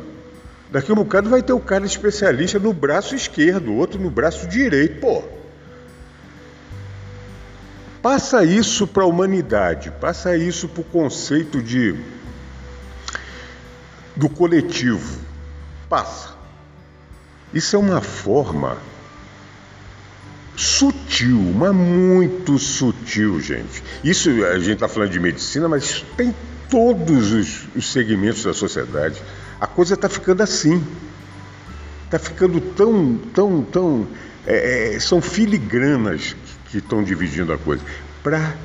Daqui 0.71 0.91
a 0.91 0.95
um 0.95 0.99
bocado 0.99 1.31
vai 1.31 1.43
ter 1.43 1.53
o 1.53 1.61
cara 1.61 1.87
especialista 1.87 2.59
no 2.59 2.73
braço 2.73 3.15
esquerdo, 3.15 3.75
outro 3.75 4.01
no 4.01 4.11
braço 4.11 4.47
direito. 4.47 5.01
Pô, 5.01 5.23
passa 8.03 8.45
isso 8.45 8.87
para 8.87 9.03
a 9.03 9.07
humanidade, 9.07 9.91
passa 10.01 10.37
isso 10.37 10.69
para 10.69 10.83
o 10.83 10.85
conceito 10.85 11.63
de 11.63 11.97
do 14.15 14.29
coletivo. 14.29 15.21
Passa. 15.89 16.37
Isso 17.55 17.77
é 17.77 17.79
uma 17.79 18.03
forma 18.03 18.77
sutil, 20.59 21.39
mas 21.55 21.73
muito 21.73 22.59
sutil, 22.59 23.41
gente. 23.41 23.81
Isso 24.03 24.29
a 24.45 24.59
gente 24.59 24.73
está 24.73 24.89
falando 24.89 25.11
de 25.11 25.21
medicina, 25.21 25.69
mas 25.69 26.05
tem 26.17 26.35
todos 26.69 27.31
os, 27.31 27.69
os 27.77 27.93
segmentos 27.93 28.43
da 28.43 28.53
sociedade. 28.53 29.23
A 29.61 29.69
coisa 29.69 29.95
está 29.95 30.09
ficando 30.09 30.43
assim. 30.43 30.85
Está 32.07 32.19
ficando 32.19 32.61
tão, 32.61 33.17
tão, 33.33 33.63
tão. 33.63 34.09
É, 34.45 34.97
é, 34.97 35.01
são 35.01 35.23
filigranas 35.23 36.35
que 36.71 36.79
estão 36.79 37.05
dividindo 37.05 37.53
a 37.53 37.59
coisa. 37.59 37.85
Para 38.25 38.57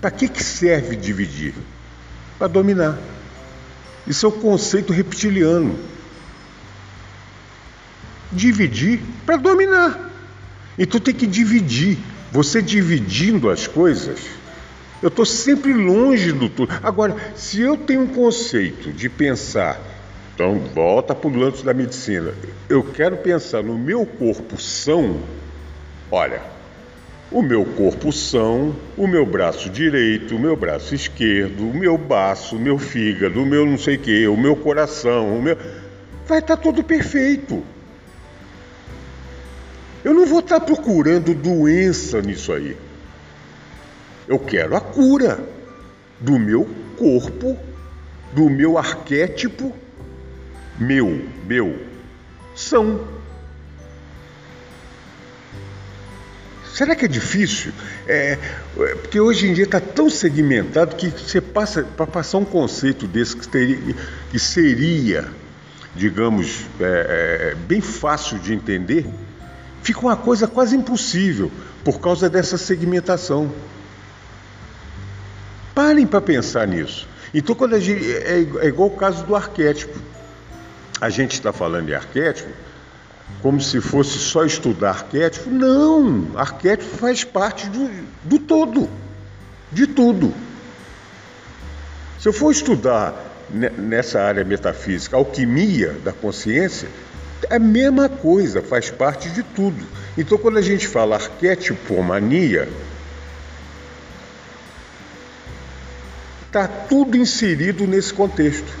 para 0.00 0.10
que, 0.10 0.28
que 0.28 0.42
serve 0.42 0.94
dividir? 0.94 1.54
Para 2.38 2.46
dominar. 2.46 2.98
Isso 4.06 4.26
é 4.26 4.28
o 4.28 4.32
conceito 4.32 4.92
reptiliano 4.92 5.76
dividir 8.32 9.00
para 9.26 9.36
dominar. 9.36 10.11
Então 10.78 11.00
tem 11.00 11.14
que 11.14 11.26
dividir. 11.26 11.98
Você 12.30 12.62
dividindo 12.62 13.50
as 13.50 13.66
coisas, 13.66 14.20
eu 15.02 15.08
estou 15.08 15.26
sempre 15.26 15.72
longe 15.72 16.32
do 16.32 16.48
tudo. 16.48 16.72
Agora, 16.82 17.14
se 17.34 17.60
eu 17.60 17.76
tenho 17.76 18.02
um 18.02 18.06
conceito 18.06 18.92
de 18.92 19.08
pensar, 19.08 19.78
então 20.34 20.58
volta 20.74 21.14
para 21.14 21.28
o 21.28 21.36
lance 21.36 21.64
da 21.64 21.74
medicina. 21.74 22.32
Eu 22.68 22.82
quero 22.82 23.16
pensar 23.18 23.62
no 23.62 23.78
meu 23.78 24.06
corpo 24.06 24.58
são, 24.58 25.20
olha, 26.10 26.40
o 27.30 27.42
meu 27.42 27.64
corpo 27.64 28.12
são, 28.12 28.74
o 28.96 29.06
meu 29.06 29.26
braço 29.26 29.68
direito, 29.68 30.36
o 30.36 30.38
meu 30.38 30.56
braço 30.56 30.94
esquerdo, 30.94 31.68
o 31.68 31.74
meu 31.74 31.98
baço, 31.98 32.56
o 32.56 32.60
meu 32.60 32.78
fígado, 32.78 33.42
o 33.42 33.46
meu 33.46 33.66
não 33.66 33.78
sei 33.78 33.96
o 33.96 33.98
que, 33.98 34.26
o 34.26 34.36
meu 34.36 34.54
coração, 34.54 35.36
o 35.36 35.42
meu. 35.42 35.56
Vai 36.26 36.38
estar 36.38 36.56
tá 36.56 36.62
tudo 36.62 36.84
perfeito. 36.84 37.62
Eu 40.04 40.12
não 40.12 40.26
vou 40.26 40.40
estar 40.40 40.60
procurando 40.60 41.34
doença 41.34 42.20
nisso 42.20 42.52
aí. 42.52 42.76
Eu 44.26 44.38
quero 44.38 44.76
a 44.76 44.80
cura 44.80 45.44
do 46.18 46.38
meu 46.38 46.68
corpo, 46.96 47.56
do 48.32 48.48
meu 48.48 48.78
arquétipo, 48.78 49.74
meu, 50.78 51.24
meu, 51.46 51.78
são. 52.54 53.06
Será 56.72 56.96
que 56.96 57.04
é 57.04 57.08
difícil? 57.08 57.72
É, 58.08 58.38
é 58.78 58.94
porque 58.94 59.20
hoje 59.20 59.46
em 59.46 59.52
dia 59.52 59.64
está 59.64 59.78
tão 59.80 60.08
segmentado 60.08 60.96
que 60.96 61.10
você 61.10 61.40
passa 61.40 61.84
para 61.84 62.06
passar 62.06 62.38
um 62.38 62.44
conceito 62.44 63.06
desse 63.06 63.36
que, 63.36 63.46
teria, 63.46 63.94
que 64.30 64.38
seria, 64.38 65.28
digamos, 65.94 66.64
é, 66.80 67.52
é, 67.52 67.54
bem 67.54 67.80
fácil 67.80 68.38
de 68.38 68.54
entender 68.54 69.06
fica 69.82 70.00
uma 70.00 70.16
coisa 70.16 70.46
quase 70.46 70.76
impossível 70.76 71.50
por 71.84 72.00
causa 72.00 72.30
dessa 72.30 72.56
segmentação. 72.56 73.52
Parem 75.74 76.06
para 76.06 76.20
pensar 76.20 76.66
nisso. 76.66 77.08
Então, 77.34 77.54
quando 77.54 77.78
gente, 77.80 78.04
é, 78.12 78.46
é 78.60 78.66
igual 78.66 78.88
o 78.88 78.96
caso 78.96 79.24
do 79.24 79.34
arquétipo. 79.34 79.98
A 81.00 81.08
gente 81.08 81.32
está 81.32 81.52
falando 81.52 81.86
de 81.86 81.94
arquétipo 81.94 82.50
como 83.40 83.60
se 83.60 83.80
fosse 83.80 84.18
só 84.18 84.44
estudar 84.44 84.90
arquétipo. 84.90 85.50
Não! 85.50 86.28
Arquétipo 86.36 86.96
faz 86.96 87.24
parte 87.24 87.68
do, 87.68 87.90
do 88.22 88.38
todo, 88.38 88.88
de 89.70 89.86
tudo. 89.86 90.32
Se 92.20 92.28
eu 92.28 92.32
for 92.32 92.52
estudar 92.52 93.14
nessa 93.50 94.20
área 94.22 94.44
metafísica, 94.44 95.16
alquimia 95.16 95.96
da 96.04 96.12
consciência, 96.12 96.88
é 97.52 97.56
a 97.56 97.58
mesma 97.58 98.08
coisa, 98.08 98.62
faz 98.62 98.90
parte 98.90 99.28
de 99.28 99.42
tudo. 99.42 99.86
Então, 100.16 100.38
quando 100.38 100.56
a 100.56 100.62
gente 100.62 100.88
fala 100.88 101.16
arquetipomania, 101.16 102.66
está 106.46 106.66
tudo 106.66 107.14
inserido 107.14 107.86
nesse 107.86 108.14
contexto. 108.14 108.72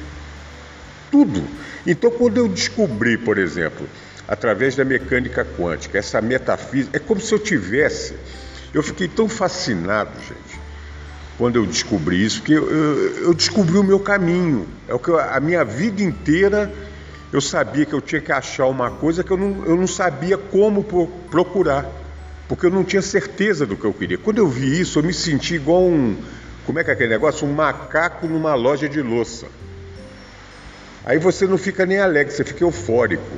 Tudo. 1.10 1.44
Então, 1.86 2.10
quando 2.10 2.38
eu 2.38 2.48
descobri, 2.48 3.18
por 3.18 3.36
exemplo, 3.36 3.86
através 4.26 4.74
da 4.74 4.86
mecânica 4.86 5.44
quântica, 5.44 5.98
essa 5.98 6.22
metafísica, 6.22 6.96
é 6.96 7.00
como 7.00 7.20
se 7.20 7.34
eu 7.34 7.38
tivesse. 7.38 8.14
Eu 8.72 8.82
fiquei 8.82 9.06
tão 9.06 9.28
fascinado, 9.28 10.12
gente, 10.20 10.58
quando 11.36 11.56
eu 11.56 11.66
descobri 11.66 12.24
isso, 12.24 12.40
que 12.40 12.54
eu, 12.54 12.70
eu, 12.70 13.24
eu 13.24 13.34
descobri 13.34 13.76
o 13.76 13.82
meu 13.82 14.00
caminho. 14.00 14.66
É 14.88 14.94
o 14.94 14.98
que 14.98 15.10
eu, 15.10 15.18
a 15.20 15.38
minha 15.40 15.62
vida 15.62 16.02
inteira 16.02 16.72
eu 17.32 17.40
sabia 17.40 17.86
que 17.86 17.94
eu 17.94 18.00
tinha 18.00 18.20
que 18.20 18.30
achar 18.30 18.66
uma 18.66 18.90
coisa 18.90 19.24
que 19.24 19.30
eu 19.30 19.38
não, 19.38 19.64
eu 19.64 19.74
não 19.74 19.86
sabia 19.86 20.36
como 20.36 20.84
procurar, 21.30 21.86
porque 22.46 22.66
eu 22.66 22.70
não 22.70 22.84
tinha 22.84 23.00
certeza 23.00 23.64
do 23.64 23.74
que 23.74 23.86
eu 23.86 23.94
queria. 23.94 24.18
Quando 24.18 24.38
eu 24.38 24.46
vi 24.46 24.80
isso, 24.80 24.98
eu 24.98 25.02
me 25.02 25.14
senti 25.14 25.54
igual 25.54 25.82
um, 25.82 26.14
como 26.66 26.78
é 26.78 26.84
que 26.84 26.90
é 26.90 26.92
aquele 26.92 27.08
negócio? 27.08 27.46
Um 27.46 27.54
macaco 27.54 28.26
numa 28.26 28.54
loja 28.54 28.86
de 28.86 29.00
louça. 29.00 29.46
Aí 31.04 31.18
você 31.18 31.46
não 31.46 31.56
fica 31.56 31.86
nem 31.86 31.98
alegre, 31.98 32.32
você 32.32 32.44
fica 32.44 32.62
eufórico. 32.62 33.36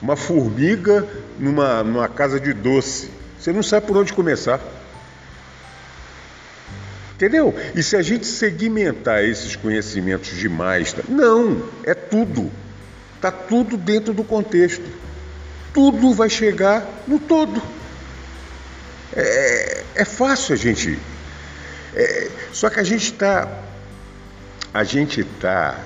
Uma 0.00 0.16
formiga 0.16 1.06
numa, 1.38 1.82
numa 1.82 2.08
casa 2.08 2.38
de 2.38 2.52
doce. 2.52 3.10
Você 3.38 3.52
não 3.52 3.62
sabe 3.62 3.86
por 3.86 3.96
onde 3.96 4.12
começar. 4.12 4.60
Entendeu? 7.14 7.54
E 7.74 7.82
se 7.82 7.96
a 7.96 8.02
gente 8.02 8.26
segmentar 8.26 9.24
esses 9.24 9.56
conhecimentos 9.56 10.36
demais, 10.38 10.94
não, 11.08 11.68
é 11.84 11.94
tudo. 11.94 12.50
Está 13.24 13.32
tudo 13.32 13.78
dentro 13.78 14.12
do 14.12 14.22
contexto. 14.22 14.84
Tudo 15.72 16.12
vai 16.12 16.28
chegar 16.28 16.86
no 17.08 17.18
todo. 17.18 17.62
É, 19.14 19.82
é 19.94 20.04
fácil 20.04 20.52
a 20.52 20.58
gente. 20.58 20.98
É, 21.94 22.30
só 22.52 22.68
que 22.68 22.78
a 22.80 22.82
gente 22.82 23.12
está. 23.12 23.48
A 24.74 24.84
gente 24.84 25.22
está 25.22 25.80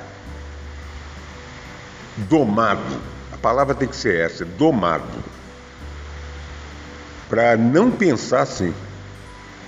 domado. 2.28 3.00
A 3.32 3.36
palavra 3.36 3.72
tem 3.72 3.86
que 3.86 3.94
ser 3.94 4.16
essa, 4.16 4.44
domado. 4.44 5.22
Para 7.28 7.56
não 7.56 7.88
pensar 7.88 8.40
assim. 8.40 8.74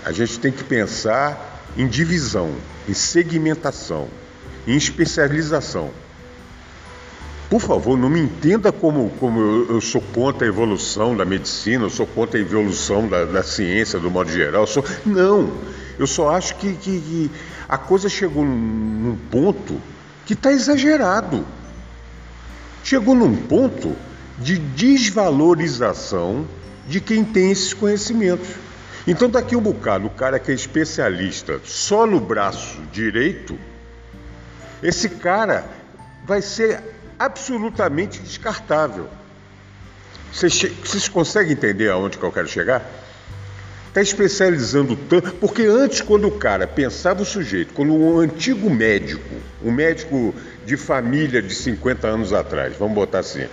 A 0.04 0.10
gente 0.10 0.40
tem 0.40 0.50
que 0.50 0.64
pensar 0.64 1.62
em 1.76 1.86
divisão, 1.86 2.52
em 2.88 2.94
segmentação, 2.94 4.08
em 4.66 4.74
especialização. 4.74 5.92
Por 7.50 7.60
favor, 7.60 7.98
não 7.98 8.08
me 8.08 8.20
entenda 8.20 8.70
como, 8.70 9.10
como 9.18 9.40
eu, 9.40 9.74
eu 9.74 9.80
sou 9.80 10.00
contra 10.00 10.46
a 10.46 10.48
evolução 10.48 11.16
da 11.16 11.24
medicina, 11.24 11.84
eu 11.84 11.90
sou 11.90 12.06
contra 12.06 12.38
a 12.38 12.40
evolução 12.40 13.08
da, 13.08 13.24
da 13.24 13.42
ciência, 13.42 13.98
do 13.98 14.08
modo 14.08 14.30
geral. 14.30 14.68
Sou... 14.68 14.84
Não, 15.04 15.52
eu 15.98 16.06
só 16.06 16.30
acho 16.30 16.54
que, 16.54 16.74
que, 16.74 17.00
que 17.00 17.30
a 17.68 17.76
coisa 17.76 18.08
chegou 18.08 18.44
num, 18.44 18.54
num 18.54 19.16
ponto 19.16 19.80
que 20.24 20.34
está 20.34 20.52
exagerado. 20.52 21.44
Chegou 22.84 23.16
num 23.16 23.34
ponto 23.34 23.96
de 24.38 24.56
desvalorização 24.56 26.46
de 26.86 27.00
quem 27.00 27.24
tem 27.24 27.50
esses 27.50 27.74
conhecimentos. 27.74 28.48
Então, 29.08 29.28
daqui 29.28 29.56
um 29.56 29.60
bocado, 29.60 30.06
o 30.06 30.10
cara 30.10 30.38
que 30.38 30.52
é 30.52 30.54
especialista 30.54 31.60
só 31.64 32.06
no 32.06 32.20
braço 32.20 32.80
direito, 32.92 33.58
esse 34.80 35.08
cara 35.08 35.64
vai 36.24 36.40
ser 36.40 36.99
absolutamente 37.20 38.18
descartável. 38.20 39.06
Vocês, 40.32 41.06
conseguem 41.08 41.52
entender 41.52 41.90
aonde 41.90 42.16
que 42.16 42.24
eu 42.24 42.32
quero 42.32 42.48
chegar? 42.48 42.82
Está 43.88 44.00
especializando 44.00 44.96
tanto, 44.96 45.32
porque 45.32 45.64
antes, 45.64 46.00
quando 46.00 46.28
o 46.28 46.30
cara 46.30 46.66
pensava 46.66 47.20
o 47.20 47.24
sujeito, 47.24 47.74
quando 47.74 47.92
um 47.92 48.20
antigo 48.20 48.70
médico, 48.70 49.34
um 49.62 49.70
médico 49.70 50.34
de 50.64 50.78
família 50.78 51.42
de 51.42 51.54
50 51.54 52.06
anos 52.06 52.32
atrás, 52.32 52.74
vamos 52.78 52.94
botar 52.94 53.18
assim, 53.18 53.46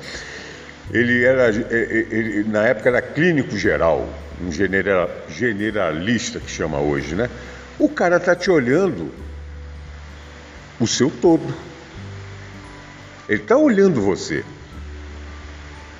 ele 0.93 1.26
era, 1.26 1.49
ele, 1.49 2.45
na 2.47 2.63
época 2.68 2.88
era 2.88 3.01
clínico 3.01 3.57
geral, 3.57 4.07
um 4.41 4.51
general, 4.51 5.09
generalista 5.28 6.39
que 6.39 6.49
chama 6.49 6.80
hoje, 6.80 7.15
né? 7.15 7.30
O 7.78 7.89
cara 7.89 8.20
tá 8.20 8.36
te 8.36 8.49
olhando 8.49 9.11
o 10.80 10.88
seu 10.88 11.09
todo. 11.09 11.66
Ele 13.28 13.41
está 13.41 13.57
olhando 13.57 14.01
você. 14.01 14.43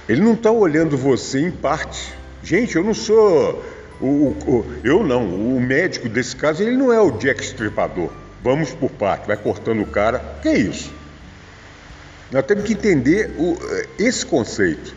Ele 0.08 0.22
não 0.22 0.34
está 0.34 0.52
olhando 0.52 0.98
você 0.98 1.40
em 1.40 1.52
parte. 1.52 2.14
Gente, 2.42 2.76
eu 2.76 2.84
não 2.84 2.94
sou 2.94 3.64
o, 4.00 4.06
o, 4.06 4.66
eu 4.84 5.04
não. 5.04 5.26
O 5.26 5.60
médico 5.60 6.08
desse 6.08 6.36
caso 6.36 6.64
ele 6.64 6.78
não 6.78 6.94
é 6.94 7.02
o 7.02 7.12
Jack 7.12 7.44
Stripador. 7.44 8.10
Vamos 8.44 8.72
por 8.72 8.90
parte, 8.92 9.28
vai 9.28 9.36
cortando 9.36 9.82
o 9.82 9.86
cara. 9.86 10.20
Que 10.42 10.50
é 10.50 10.58
isso? 10.58 10.94
Nós 12.32 12.46
temos 12.46 12.64
que 12.64 12.74
entender 12.74 13.32
o, 13.38 13.58
esse 13.98 14.26
conceito. 14.26 14.96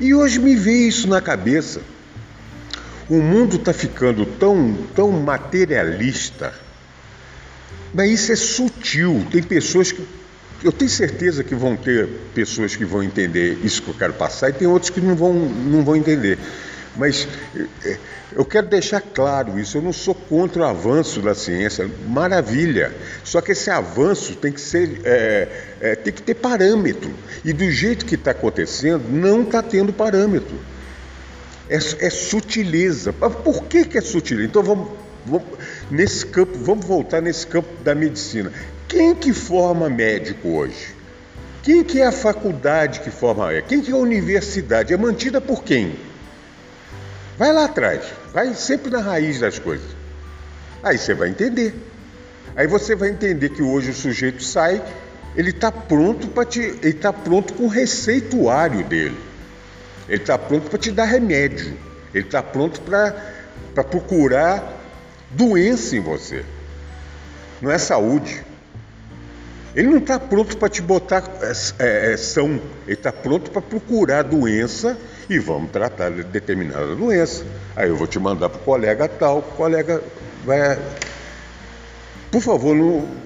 E 0.00 0.14
hoje 0.14 0.38
me 0.38 0.56
veio 0.56 0.88
isso 0.88 1.08
na 1.08 1.20
cabeça. 1.20 1.80
O 3.08 3.20
mundo 3.20 3.56
está 3.56 3.72
ficando 3.72 4.24
tão, 4.24 4.76
tão 4.94 5.10
materialista, 5.10 6.54
mas 7.92 8.10
isso 8.10 8.32
é 8.32 8.36
sutil. 8.36 9.26
Tem 9.30 9.42
pessoas 9.42 9.92
que. 9.92 10.06
Eu 10.64 10.72
tenho 10.72 10.90
certeza 10.90 11.44
que 11.44 11.54
vão 11.54 11.76
ter 11.76 12.08
pessoas 12.34 12.74
que 12.74 12.86
vão 12.86 13.02
entender 13.02 13.58
isso 13.62 13.82
que 13.82 13.88
eu 13.88 13.94
quero 13.94 14.14
passar 14.14 14.48
e 14.48 14.54
tem 14.54 14.66
outros 14.66 14.88
que 14.88 14.98
não 14.98 15.14
vão, 15.14 15.34
não 15.34 15.84
vão 15.84 15.94
entender. 15.94 16.38
Mas 16.96 17.28
é, 17.84 17.98
eu 18.34 18.46
quero 18.46 18.66
deixar 18.66 19.00
claro 19.00 19.58
isso, 19.58 19.76
eu 19.76 19.82
não 19.82 19.92
sou 19.92 20.14
contra 20.14 20.62
o 20.62 20.64
avanço 20.64 21.20
da 21.20 21.34
ciência, 21.34 21.90
maravilha. 22.08 22.94
Só 23.22 23.42
que 23.42 23.52
esse 23.52 23.68
avanço 23.68 24.36
tem 24.36 24.52
que 24.52 24.60
ser, 24.60 25.02
é, 25.04 25.48
é, 25.80 25.94
tem 25.96 26.12
que 26.12 26.22
ter 26.22 26.34
parâmetro. 26.34 27.12
E 27.44 27.52
do 27.52 27.70
jeito 27.70 28.06
que 28.06 28.14
está 28.14 28.30
acontecendo, 28.30 29.04
não 29.10 29.42
está 29.42 29.62
tendo 29.62 29.92
parâmetro. 29.92 30.56
É, 31.68 31.76
é, 31.76 32.10
sutileza. 32.10 33.12
Por 33.12 33.64
que, 33.64 33.84
que 33.84 33.98
é 33.98 34.00
sutileza? 34.00 34.48
Então 34.48 34.62
vamos, 34.62 34.88
vamos, 35.26 35.46
nesse 35.90 36.24
campo, 36.24 36.56
vamos 36.58 36.86
voltar 36.86 37.20
nesse 37.20 37.46
campo 37.46 37.68
da 37.82 37.94
medicina. 37.94 38.50
Quem 38.88 39.14
que 39.14 39.32
forma 39.32 39.88
médico 39.88 40.48
hoje? 40.48 40.94
Quem 41.62 41.82
que 41.82 42.00
é 42.00 42.06
a 42.06 42.12
faculdade 42.12 43.00
que 43.00 43.10
forma? 43.10 43.48
Quem 43.62 43.80
que 43.80 43.90
é 43.90 43.94
a 43.94 43.96
universidade? 43.98 44.92
É 44.92 44.96
mantida 44.96 45.40
por 45.40 45.64
quem? 45.64 45.98
Vai 47.38 47.52
lá 47.52 47.64
atrás, 47.64 48.04
vai 48.32 48.54
sempre 48.54 48.90
na 48.90 49.00
raiz 49.00 49.40
das 49.40 49.58
coisas. 49.58 49.88
Aí 50.82 50.98
você 50.98 51.14
vai 51.14 51.30
entender. 51.30 51.74
Aí 52.54 52.66
você 52.66 52.94
vai 52.94 53.08
entender 53.08 53.48
que 53.48 53.62
hoje 53.62 53.90
o 53.90 53.94
sujeito 53.94 54.44
sai, 54.44 54.82
ele 55.34 55.50
está 55.50 55.72
pronto 55.72 56.28
para 56.28 56.44
te, 56.44 56.60
ele 56.60 56.88
está 56.90 57.12
pronto 57.12 57.54
com 57.54 57.64
o 57.64 57.68
receituário 57.68 58.84
dele. 58.84 59.18
Ele 60.08 60.20
está 60.20 60.38
pronto 60.38 60.68
para 60.68 60.78
te 60.78 60.92
dar 60.92 61.06
remédio. 61.06 61.76
Ele 62.12 62.26
está 62.26 62.42
pronto 62.42 62.80
para 62.82 63.82
procurar 63.84 64.62
doença 65.30 65.96
em 65.96 66.00
você. 66.00 66.44
Não 67.60 67.70
é 67.70 67.78
saúde. 67.78 68.44
Ele 69.74 69.88
não 69.88 69.98
está 69.98 70.20
pronto 70.20 70.56
para 70.56 70.68
te 70.68 70.80
botar 70.80 71.24
é, 71.78 72.12
é, 72.12 72.16
são. 72.16 72.60
Ele 72.86 72.94
está 72.94 73.12
pronto 73.12 73.50
para 73.50 73.60
procurar 73.60 74.22
doença 74.22 74.96
e 75.28 75.38
vamos 75.38 75.70
tratar 75.70 76.10
de 76.10 76.22
determinada 76.22 76.94
doença. 76.94 77.44
Aí 77.74 77.88
eu 77.88 77.96
vou 77.96 78.06
te 78.06 78.18
mandar 78.18 78.48
para 78.48 78.60
o 78.60 78.64
colega 78.64 79.08
tal, 79.08 79.38
o 79.38 79.42
colega 79.42 80.00
vai. 80.44 80.78
Por 82.30 82.40
favor, 82.40 82.74
não. 82.74 83.24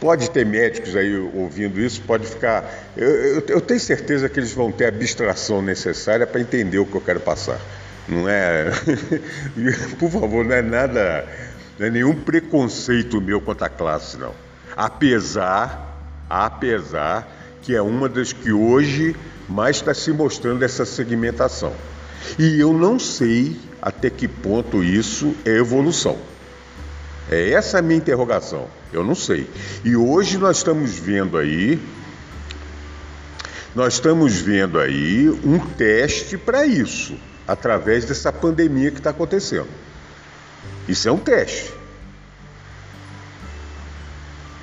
Pode 0.00 0.30
ter 0.30 0.46
médicos 0.46 0.94
aí 0.94 1.16
ouvindo 1.34 1.80
isso, 1.80 2.00
pode 2.02 2.24
ficar. 2.24 2.64
Eu, 2.96 3.08
eu, 3.08 3.44
eu 3.48 3.60
tenho 3.60 3.80
certeza 3.80 4.28
que 4.28 4.38
eles 4.38 4.52
vão 4.52 4.70
ter 4.70 4.84
a 4.84 4.88
abstração 4.88 5.60
necessária 5.60 6.24
para 6.24 6.40
entender 6.40 6.78
o 6.78 6.86
que 6.86 6.94
eu 6.94 7.00
quero 7.00 7.18
passar. 7.18 7.60
Não 8.06 8.28
é. 8.28 8.70
Por 9.98 10.08
favor, 10.08 10.44
não 10.44 10.54
é 10.54 10.62
nada. 10.62 11.26
Não 11.78 11.86
é 11.86 11.90
nenhum 11.90 12.14
preconceito 12.14 13.20
meu 13.20 13.40
quanto 13.40 13.64
à 13.64 13.68
classe, 13.68 14.16
não. 14.16 14.47
Apesar, 14.78 16.24
apesar 16.30 17.26
que 17.62 17.74
é 17.74 17.82
uma 17.82 18.08
das 18.08 18.32
que 18.32 18.52
hoje 18.52 19.16
mais 19.48 19.76
está 19.76 19.92
se 19.92 20.12
mostrando 20.12 20.62
essa 20.62 20.84
segmentação. 20.84 21.72
E 22.38 22.60
eu 22.60 22.72
não 22.72 22.96
sei 22.96 23.56
até 23.82 24.08
que 24.08 24.28
ponto 24.28 24.84
isso 24.84 25.34
é 25.44 25.56
evolução. 25.56 26.16
É 27.28 27.50
essa 27.50 27.80
a 27.80 27.82
minha 27.82 27.98
interrogação. 27.98 28.68
Eu 28.92 29.02
não 29.02 29.16
sei. 29.16 29.50
E 29.84 29.96
hoje 29.96 30.38
nós 30.38 30.58
estamos 30.58 30.96
vendo 30.96 31.36
aí, 31.36 31.82
nós 33.74 33.94
estamos 33.94 34.40
vendo 34.40 34.78
aí 34.78 35.28
um 35.44 35.58
teste 35.58 36.38
para 36.38 36.64
isso, 36.64 37.18
através 37.48 38.04
dessa 38.04 38.32
pandemia 38.32 38.92
que 38.92 38.98
está 38.98 39.10
acontecendo. 39.10 39.68
Isso 40.86 41.08
é 41.08 41.12
um 41.12 41.18
teste. 41.18 41.77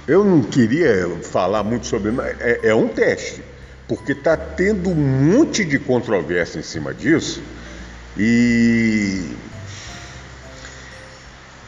Eu 0.08 0.24
não 0.24 0.41
queria 0.43 1.10
falar 1.24 1.64
muito 1.64 1.88
sobre, 1.88 2.12
mas 2.12 2.39
é, 2.39 2.70
é 2.70 2.76
um 2.76 2.88
teste 2.88 3.43
porque 3.88 4.14
está 4.14 4.36
tendo 4.36 4.89
um 4.89 4.95
monte 4.95 5.64
de 5.64 5.78
controvérsia 5.80 6.60
em 6.60 6.64
cima 6.64 6.93
disso 6.93 7.41
e. 8.18 9.32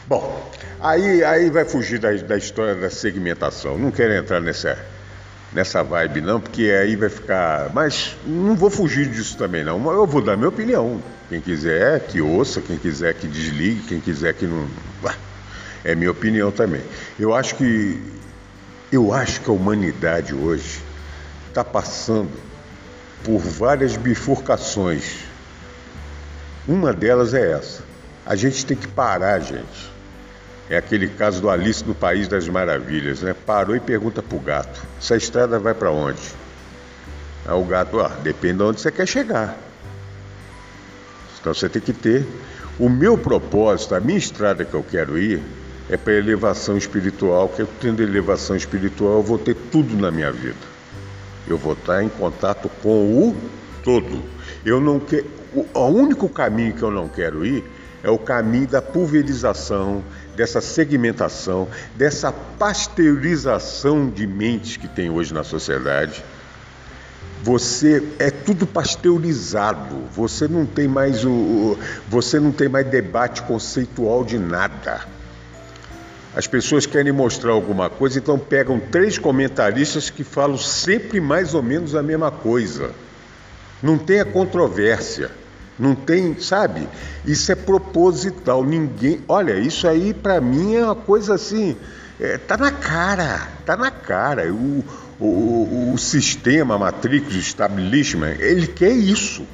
Bom, 0.06 0.50
aí, 0.80 1.22
aí 1.22 1.50
vai 1.50 1.64
fugir 1.64 1.98
da, 1.98 2.10
da 2.12 2.36
história 2.36 2.74
da 2.74 2.90
segmentação. 2.90 3.76
Não 3.76 3.90
quero 3.90 4.14
entrar 4.14 4.40
nessa, 4.40 4.78
nessa 5.52 5.82
vibe, 5.82 6.22
não, 6.22 6.40
porque 6.40 6.70
aí 6.70 6.96
vai 6.96 7.10
ficar. 7.10 7.70
Mas 7.74 8.16
não 8.24 8.56
vou 8.56 8.70
fugir 8.70 9.06
disso 9.08 9.36
também, 9.36 9.62
não. 9.62 9.90
Eu 9.92 10.06
vou 10.06 10.22
dar 10.22 10.36
minha 10.36 10.48
opinião. 10.48 11.02
Quem 11.28 11.40
quiser 11.40 12.00
que 12.00 12.22
ouça, 12.22 12.62
quem 12.62 12.78
quiser 12.78 13.14
que 13.14 13.28
desligue, 13.28 13.82
quem 13.82 14.00
quiser 14.00 14.32
que 14.34 14.46
não. 14.46 14.66
É 15.84 15.94
minha 15.94 16.10
opinião 16.10 16.50
também. 16.50 16.82
Eu 17.18 17.34
acho 17.34 17.54
que. 17.54 18.17
Eu 18.90 19.12
acho 19.12 19.42
que 19.42 19.50
a 19.50 19.52
humanidade 19.52 20.34
hoje 20.34 20.82
está 21.48 21.62
passando 21.62 22.32
por 23.22 23.38
várias 23.38 23.98
bifurcações. 23.98 25.24
Uma 26.66 26.94
delas 26.94 27.34
é 27.34 27.52
essa. 27.52 27.82
A 28.24 28.34
gente 28.34 28.64
tem 28.64 28.76
que 28.76 28.88
parar, 28.88 29.40
gente. 29.40 29.92
É 30.70 30.78
aquele 30.78 31.08
caso 31.08 31.40
do 31.40 31.50
Alice 31.50 31.84
no 31.84 31.94
País 31.94 32.28
das 32.28 32.48
Maravilhas, 32.48 33.20
né? 33.20 33.34
Parou 33.34 33.76
e 33.76 33.80
pergunta 33.80 34.22
pro 34.22 34.38
gato: 34.38 34.80
essa 34.98 35.16
estrada 35.16 35.58
vai 35.58 35.74
para 35.74 35.90
onde? 35.90 36.20
Aí 37.46 37.54
o 37.54 37.64
gato, 37.64 38.00
ah, 38.00 38.16
depende 38.22 38.58
de 38.58 38.62
onde 38.62 38.80
você 38.80 38.90
quer 38.90 39.06
chegar. 39.06 39.56
Então 41.40 41.52
você 41.52 41.68
tem 41.68 41.80
que 41.80 41.92
ter. 41.92 42.26
O 42.78 42.88
meu 42.88 43.18
propósito, 43.18 43.94
a 43.94 44.00
minha 44.00 44.18
estrada 44.18 44.64
que 44.64 44.74
eu 44.74 44.82
quero 44.82 45.18
ir, 45.18 45.42
é 45.88 45.96
para 45.96 46.12
elevação 46.12 46.76
espiritual, 46.76 47.48
que 47.48 47.62
eu 47.62 47.68
tendo 47.80 48.02
elevação 48.02 48.54
espiritual, 48.56 49.18
eu 49.18 49.22
vou 49.22 49.38
ter 49.38 49.54
tudo 49.70 49.96
na 49.96 50.10
minha 50.10 50.30
vida 50.30 50.78
eu 51.48 51.56
vou 51.56 51.72
estar 51.72 52.02
em 52.02 52.08
contato 52.08 52.70
com 52.82 53.28
o 53.28 53.36
todo. 53.82 54.22
Eu 54.64 54.80
não 54.80 55.00
quero, 55.00 55.26
o 55.54 55.86
único 55.86 56.28
caminho 56.28 56.74
que 56.74 56.82
eu 56.82 56.90
não 56.90 57.08
quero 57.08 57.44
ir 57.44 57.64
é 58.02 58.10
o 58.10 58.18
caminho 58.18 58.68
da 58.68 58.80
pulverização, 58.80 60.04
dessa 60.36 60.60
segmentação, 60.60 61.66
dessa 61.96 62.32
pasteurização 62.32 64.08
de 64.08 64.26
mentes 64.26 64.76
que 64.76 64.86
tem 64.86 65.10
hoje 65.10 65.34
na 65.34 65.42
sociedade. 65.42 66.24
Você 67.42 68.02
é 68.18 68.30
tudo 68.30 68.66
pasteurizado. 68.66 69.96
Você 70.12 70.46
não 70.46 70.66
tem 70.66 70.86
mais 70.86 71.24
o, 71.24 71.78
você 72.08 72.38
não 72.38 72.52
tem 72.52 72.68
mais 72.68 72.86
debate 72.86 73.42
conceitual 73.42 74.24
de 74.24 74.38
nada. 74.38 75.17
As 76.38 76.46
pessoas 76.46 76.86
querem 76.86 77.10
mostrar 77.12 77.50
alguma 77.50 77.90
coisa, 77.90 78.16
então 78.16 78.38
pegam 78.38 78.78
três 78.78 79.18
comentaristas 79.18 80.08
que 80.08 80.22
falam 80.22 80.56
sempre 80.56 81.20
mais 81.20 81.52
ou 81.52 81.64
menos 81.64 81.96
a 81.96 82.02
mesma 82.02 82.30
coisa. 82.30 82.92
Não 83.82 83.98
tem 83.98 84.20
a 84.20 84.24
controvérsia. 84.24 85.32
Não 85.76 85.96
tem, 85.96 86.38
sabe? 86.38 86.88
Isso 87.26 87.50
é 87.50 87.56
proposital. 87.56 88.62
Ninguém. 88.62 89.20
Olha, 89.26 89.58
isso 89.58 89.88
aí 89.88 90.14
para 90.14 90.40
mim 90.40 90.76
é 90.76 90.84
uma 90.84 90.94
coisa 90.94 91.34
assim. 91.34 91.76
É, 92.20 92.38
tá 92.38 92.56
na 92.56 92.70
cara, 92.70 93.48
tá 93.66 93.76
na 93.76 93.90
cara. 93.90 94.54
O, 94.54 94.84
o, 95.18 95.92
o 95.92 95.98
sistema 95.98 96.78
Matrix, 96.78 97.34
o 97.34 97.38
establishment, 97.38 98.36
ele 98.38 98.68
quer 98.68 98.92
isso. 98.92 99.44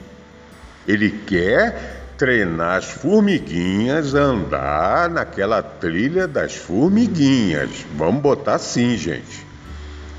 Ele 0.86 1.10
quer 1.10 2.03
treinar 2.16 2.78
as 2.78 2.84
formiguinhas 2.84 4.14
a 4.14 4.20
andar 4.20 5.10
naquela 5.10 5.62
trilha 5.62 6.26
das 6.26 6.54
formiguinhas. 6.54 7.84
Vamos 7.96 8.22
botar 8.22 8.54
assim, 8.54 8.96
gente. 8.96 9.46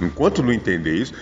Enquanto 0.01 0.43
não 0.43 0.51
entender 0.51 0.95
isso, 0.95 1.13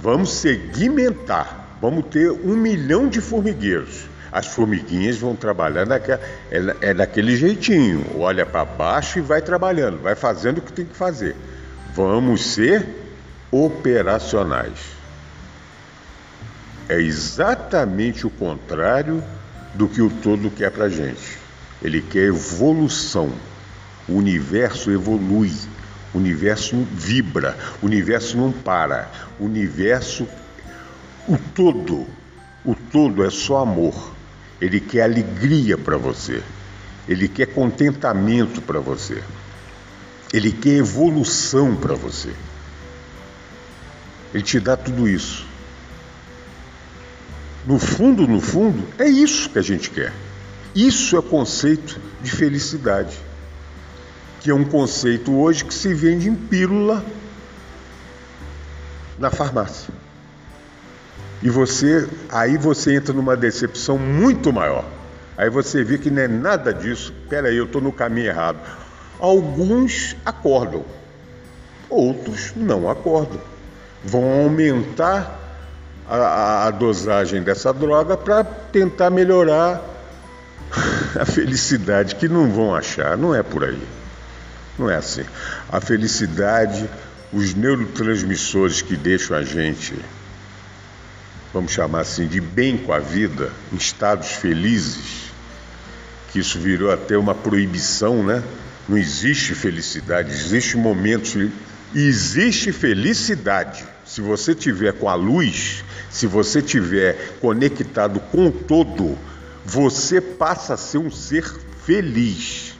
vamos 0.00 0.32
segmentar. 0.32 1.76
Vamos 1.80 2.06
ter 2.06 2.30
um 2.30 2.56
milhão 2.56 3.08
de 3.08 3.20
formigueiros. 3.20 4.06
As 4.32 4.46
formiguinhas 4.46 5.16
vão 5.16 5.36
trabalhar 5.36 5.86
naquela, 5.86 6.20
é, 6.50 6.90
é 6.90 6.94
daquele 6.94 7.36
jeitinho. 7.36 8.04
Olha 8.18 8.44
para 8.44 8.64
baixo 8.64 9.18
e 9.18 9.22
vai 9.22 9.40
trabalhando, 9.40 10.02
vai 10.02 10.14
fazendo 10.14 10.58
o 10.58 10.62
que 10.62 10.72
tem 10.72 10.84
que 10.84 10.96
fazer. 10.96 11.36
Vamos 11.94 12.54
ser 12.54 12.86
operacionais. 13.50 14.94
É 16.88 17.00
exatamente 17.00 18.26
o 18.26 18.30
contrário 18.30 19.22
do 19.74 19.88
que 19.88 20.00
o 20.00 20.10
todo 20.10 20.50
quer 20.50 20.70
para 20.70 20.88
gente. 20.88 21.38
Ele 21.82 22.00
quer 22.00 22.24
evolução. 22.24 23.32
O 24.08 24.14
universo 24.14 24.90
evolui, 24.90 25.52
o 26.12 26.18
universo 26.18 26.76
vibra, 26.92 27.56
o 27.82 27.86
universo 27.86 28.36
não 28.36 28.52
para, 28.52 29.10
o 29.40 29.44
universo 29.46 30.26
o 31.26 31.38
todo, 31.38 32.06
o 32.64 32.74
todo 32.74 33.24
é 33.24 33.30
só 33.30 33.62
amor. 33.62 34.12
Ele 34.60 34.78
quer 34.78 35.02
alegria 35.02 35.78
para 35.78 35.96
você. 35.96 36.42
Ele 37.08 37.28
quer 37.28 37.46
contentamento 37.46 38.60
para 38.60 38.78
você. 38.78 39.22
Ele 40.32 40.52
quer 40.52 40.76
evolução 40.76 41.76
para 41.76 41.94
você. 41.94 42.34
Ele 44.34 44.42
te 44.42 44.60
dá 44.60 44.76
tudo 44.76 45.08
isso. 45.08 45.46
No 47.66 47.78
fundo, 47.78 48.26
no 48.28 48.40
fundo, 48.40 48.86
é 48.98 49.08
isso 49.08 49.48
que 49.48 49.58
a 49.58 49.62
gente 49.62 49.90
quer. 49.90 50.12
Isso 50.74 51.16
é 51.16 51.22
conceito 51.22 51.98
de 52.20 52.30
felicidade, 52.30 53.16
que 54.40 54.50
é 54.50 54.54
um 54.54 54.64
conceito 54.64 55.32
hoje 55.34 55.64
que 55.64 55.72
se 55.72 55.94
vende 55.94 56.28
em 56.28 56.34
pílula 56.34 57.04
na 59.18 59.30
farmácia. 59.30 59.94
E 61.42 61.48
você, 61.48 62.08
aí 62.28 62.58
você 62.58 62.96
entra 62.96 63.14
numa 63.14 63.36
decepção 63.36 63.98
muito 63.98 64.52
maior. 64.52 64.84
Aí 65.36 65.48
você 65.48 65.82
vê 65.82 65.98
que 65.98 66.10
não 66.10 66.22
é 66.22 66.28
nada 66.28 66.72
disso. 66.72 67.12
Peraí, 67.28 67.56
eu 67.56 67.64
estou 67.64 67.80
no 67.80 67.92
caminho 67.92 68.28
errado. 68.28 68.58
Alguns 69.18 70.16
acordam, 70.24 70.84
outros 71.88 72.52
não 72.56 72.90
acordam. 72.90 73.40
Vão 74.02 74.42
aumentar 74.42 75.43
a, 76.08 76.66
a 76.66 76.70
dosagem 76.70 77.42
dessa 77.42 77.72
droga 77.72 78.16
para 78.16 78.44
tentar 78.44 79.10
melhorar 79.10 79.82
a 81.18 81.24
felicidade, 81.24 82.16
que 82.16 82.28
não 82.28 82.50
vão 82.50 82.74
achar. 82.74 83.16
Não 83.16 83.34
é 83.34 83.42
por 83.42 83.64
aí. 83.64 83.82
Não 84.78 84.90
é 84.90 84.96
assim. 84.96 85.24
A 85.70 85.80
felicidade, 85.80 86.88
os 87.32 87.54
neurotransmissores 87.54 88.82
que 88.82 88.96
deixam 88.96 89.36
a 89.36 89.42
gente 89.42 89.94
vamos 91.54 91.70
chamar 91.70 92.00
assim, 92.00 92.26
de 92.26 92.40
bem 92.40 92.76
com 92.76 92.92
a 92.92 92.98
vida, 92.98 93.52
em 93.72 93.76
estados 93.76 94.32
felizes, 94.32 95.30
que 96.32 96.40
isso 96.40 96.58
virou 96.58 96.90
até 96.90 97.16
uma 97.16 97.32
proibição, 97.32 98.24
né? 98.24 98.42
Não 98.88 98.98
existe 98.98 99.54
felicidade, 99.54 100.32
existe 100.32 100.76
momentos 100.76 101.36
existe 101.94 102.72
felicidade. 102.72 103.84
Se 104.04 104.20
você 104.20 104.54
tiver 104.54 104.92
com 104.92 105.08
a 105.08 105.14
luz, 105.14 105.84
se 106.10 106.26
você 106.26 106.60
tiver 106.60 107.36
conectado 107.40 108.20
com 108.20 108.48
o 108.48 108.52
todo, 108.52 109.16
você 109.64 110.20
passa 110.20 110.74
a 110.74 110.76
ser 110.76 110.98
um 110.98 111.10
ser 111.10 111.44
feliz. 111.84 112.74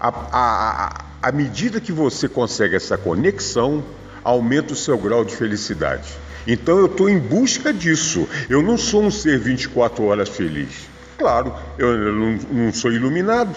À 0.00 1.30
medida 1.32 1.80
que 1.80 1.92
você 1.92 2.28
consegue 2.28 2.76
essa 2.76 2.96
conexão, 2.96 3.84
aumenta 4.24 4.72
o 4.72 4.76
seu 4.76 4.98
grau 4.98 5.24
de 5.24 5.36
felicidade. 5.36 6.08
Então 6.46 6.78
eu 6.78 6.86
estou 6.86 7.08
em 7.08 7.18
busca 7.18 7.72
disso. 7.72 8.28
Eu 8.48 8.62
não 8.62 8.76
sou 8.76 9.04
um 9.04 9.10
ser 9.10 9.38
24 9.38 10.04
horas 10.04 10.28
feliz. 10.28 10.88
Claro, 11.18 11.54
eu 11.78 12.12
não, 12.12 12.38
não 12.50 12.72
sou 12.72 12.92
iluminado. 12.92 13.54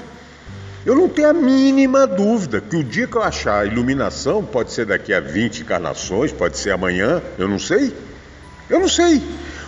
Eu 0.86 0.94
não 0.94 1.10
tenho 1.10 1.30
a 1.30 1.34
mínima 1.34 2.06
dúvida 2.06 2.62
que 2.62 2.76
o 2.76 2.84
dia 2.84 3.08
que 3.08 3.16
eu 3.16 3.24
achar 3.24 3.62
a 3.62 3.66
iluminação, 3.66 4.46
pode 4.46 4.72
ser 4.72 4.86
daqui 4.86 5.12
a 5.12 5.20
20 5.20 5.62
encarnações, 5.62 6.32
pode 6.32 6.60
ser 6.60 6.72
amanhã, 6.72 7.24
eu 7.40 7.48
não 7.48 7.58
sei. 7.58 7.92
Eu 8.70 8.80
não 8.80 8.88
sei. 8.88 9.22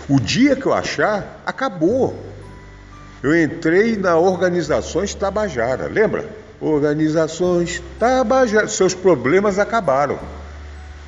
O 0.08 0.20
dia 0.20 0.56
que 0.56 0.68
eu 0.68 0.74
achar, 0.74 1.42
acabou. 1.44 2.24
Eu 3.24 3.36
entrei 3.36 3.98
na 3.98 4.16
Organizações 4.16 5.16
Tabajara, 5.16 5.88
lembra? 5.88 6.30
Organizações 6.62 7.82
Tabajara, 8.00 8.68
seus 8.68 8.94
problemas 8.94 9.58
acabaram. 9.58 10.20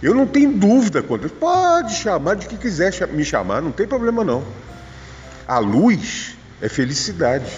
Eu 0.01 0.15
não 0.15 0.25
tenho 0.25 0.51
dúvida 0.51 1.03
quanto 1.03 1.29
pode 1.29 1.93
chamar 1.93 2.35
de 2.35 2.47
que 2.47 2.57
quiser 2.57 2.91
me 3.09 3.23
chamar, 3.23 3.61
não 3.61 3.71
tem 3.71 3.85
problema 3.85 4.23
não. 4.23 4.43
A 5.47 5.59
luz 5.59 6.35
é 6.61 6.67
felicidade. 6.67 7.51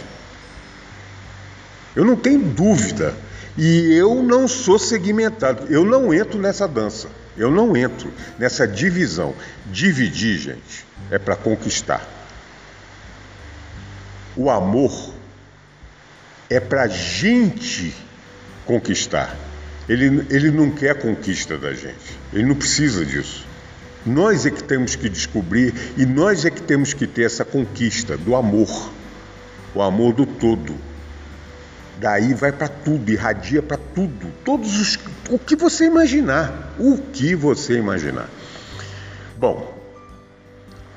Eu 1.96 2.06
não 2.06 2.16
tenho 2.16 2.40
dúvida. 2.40 3.14
E 3.58 3.94
eu 3.94 4.24
não 4.24 4.48
sou 4.48 4.80
segmentado. 4.80 5.66
Eu 5.70 5.84
não 5.84 6.14
entro 6.14 6.40
nessa 6.40 6.68
dança. 6.68 7.08
Eu 7.38 7.52
não 7.52 7.76
entro 7.76 8.12
nessa 8.38 8.68
divisão. 8.68 9.34
Dividir, 9.68 10.38
gente, 10.38 10.86
é 11.10 11.18
para 11.18 11.36
conquistar. 11.36 12.08
O 14.36 14.50
amor 14.50 15.14
é 16.50 16.60
para 16.60 16.88
gente 16.88 17.94
conquistar. 18.66 19.38
Ele, 19.88 20.26
ele 20.30 20.52
não 20.52 20.70
quer 20.70 20.96
conquista 20.96 21.58
da 21.58 21.74
gente, 21.74 22.18
ele 22.32 22.46
não 22.46 22.56
precisa 22.56 23.06
disso. 23.06 23.46
Nós 24.06 24.46
é 24.46 24.52
que 24.52 24.64
temos 24.64 24.96
que 24.96 25.10
descobrir 25.10 25.74
e 25.98 26.06
nós 26.06 26.46
é 26.46 26.50
que 26.50 26.62
temos 26.62 26.94
que 26.94 27.06
ter 27.06 27.24
essa 27.24 27.44
conquista 27.44 28.18
do 28.18 28.36
amor, 28.36 28.92
o 29.76 29.82
amor 29.82 30.14
do 30.14 30.26
todo. 30.26 30.76
Daí 32.02 32.34
vai 32.34 32.52
para 32.52 32.68
tudo, 32.68 33.12
irradia 33.12 33.62
para 33.62 33.78
tudo, 33.78 34.34
todos 34.44 34.80
os 34.80 34.98
o 35.30 35.38
que 35.38 35.56
você 35.56 35.86
imaginar, 35.86 36.74
o 36.80 36.98
que 36.98 37.36
você 37.36 37.78
imaginar. 37.78 38.28
Bom, 39.38 39.72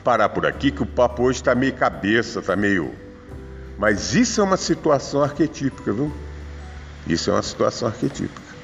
parar 0.03 0.31
por 0.31 0.47
aqui 0.47 0.71
que 0.71 0.83
o 0.83 0.87
papo 0.87 1.25
hoje 1.25 1.41
está 1.41 1.55
meio 1.55 1.75
cabeça, 1.75 2.41
está 2.41 2.57
meio. 2.57 2.95
Mas 3.77 4.15
isso 4.15 4.41
é 4.41 4.45
uma 4.45 4.57
situação 4.57 5.23
arquetípica, 5.23 5.93
viu? 5.93 6.11
Isso 7.07 7.29
é 7.29 7.35
uma 7.35 7.43
situação 7.43 7.89
arquetípica. 7.89 8.55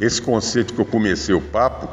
Esse 0.00 0.22
conceito 0.22 0.74
que 0.74 0.80
eu 0.80 0.86
comecei 0.86 1.34
o 1.34 1.40
papo 1.40 1.88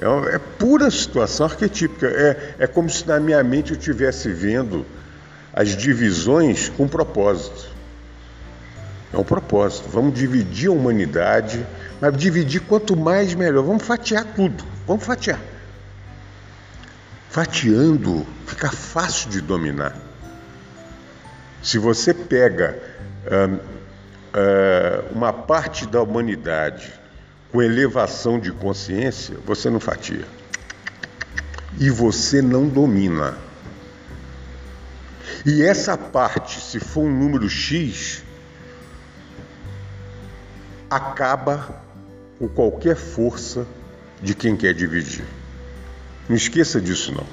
é, 0.00 0.36
é 0.36 0.38
pura 0.38 0.90
situação 0.90 1.44
arquetípica. 1.44 2.06
É, 2.06 2.54
é 2.60 2.66
como 2.66 2.88
se 2.88 3.06
na 3.06 3.20
minha 3.20 3.44
mente 3.44 3.72
eu 3.72 3.78
estivesse 3.78 4.32
vendo 4.32 4.86
as 5.54 5.76
divisões 5.76 6.68
com 6.68 6.88
propósito. 6.88 7.72
É 9.12 9.16
um 9.16 9.22
propósito. 9.22 9.88
Vamos 9.88 10.12
dividir 10.14 10.68
a 10.68 10.72
humanidade, 10.72 11.64
mas 12.00 12.16
dividir 12.16 12.60
quanto 12.62 12.96
mais 12.96 13.32
melhor. 13.34 13.62
Vamos 13.62 13.84
fatiar 13.84 14.24
tudo. 14.34 14.64
Vamos 14.84 15.04
fatiar. 15.04 15.38
Fatiando 17.30 18.26
fica 18.46 18.70
fácil 18.70 19.30
de 19.30 19.40
dominar. 19.40 19.96
Se 21.62 21.78
você 21.78 22.12
pega 22.12 22.76
uh, 23.26 23.60
uma 25.14 25.32
parte 25.32 25.86
da 25.86 26.02
humanidade 26.02 26.92
com 27.52 27.62
elevação 27.62 28.40
de 28.40 28.50
consciência, 28.50 29.36
você 29.46 29.70
não 29.70 29.78
fatia. 29.78 30.24
E 31.78 31.88
você 31.90 32.42
não 32.42 32.68
domina. 32.68 33.36
E 35.44 35.62
essa 35.62 35.96
parte, 35.96 36.60
se 36.60 36.78
for 36.78 37.02
um 37.02 37.18
número 37.18 37.48
X, 37.48 38.22
acaba 40.90 41.82
com 42.38 42.48
qualquer 42.48 42.96
força 42.96 43.66
de 44.22 44.34
quem 44.34 44.56
quer 44.56 44.74
dividir. 44.74 45.24
Não 46.28 46.36
esqueça 46.36 46.80
disso 46.80 47.12
não. 47.12 47.26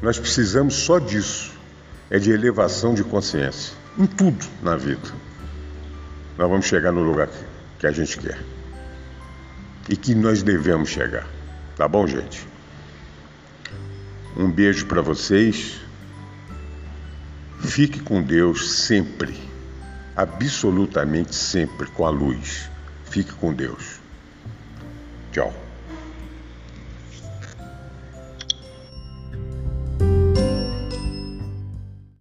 Nós 0.00 0.18
precisamos 0.18 0.74
só 0.74 0.98
disso. 0.98 1.52
É 2.10 2.18
de 2.18 2.30
elevação 2.30 2.92
de 2.92 3.02
consciência 3.02 3.74
em 3.98 4.06
tudo 4.06 4.46
na 4.62 4.76
vida. 4.76 5.08
nós 6.36 6.48
vamos 6.48 6.66
chegar 6.66 6.92
no 6.92 7.02
lugar 7.02 7.28
que 7.78 7.86
a 7.86 7.92
gente 7.92 8.18
quer. 8.18 8.38
E 9.88 9.96
que 9.96 10.14
nós 10.14 10.42
devemos 10.42 10.90
chegar. 10.90 11.26
Tá 11.76 11.88
bom, 11.88 12.06
gente? 12.06 12.46
Um 14.36 14.50
beijo 14.50 14.86
para 14.86 15.02
vocês. 15.02 15.80
Fique 17.62 18.00
com 18.00 18.20
Deus 18.20 18.70
sempre, 18.72 19.38
absolutamente 20.16 21.34
sempre 21.34 21.86
com 21.86 22.04
a 22.04 22.10
luz. 22.10 22.68
Fique 23.04 23.32
com 23.32 23.54
Deus. 23.54 24.00
Tchau. 25.32 25.61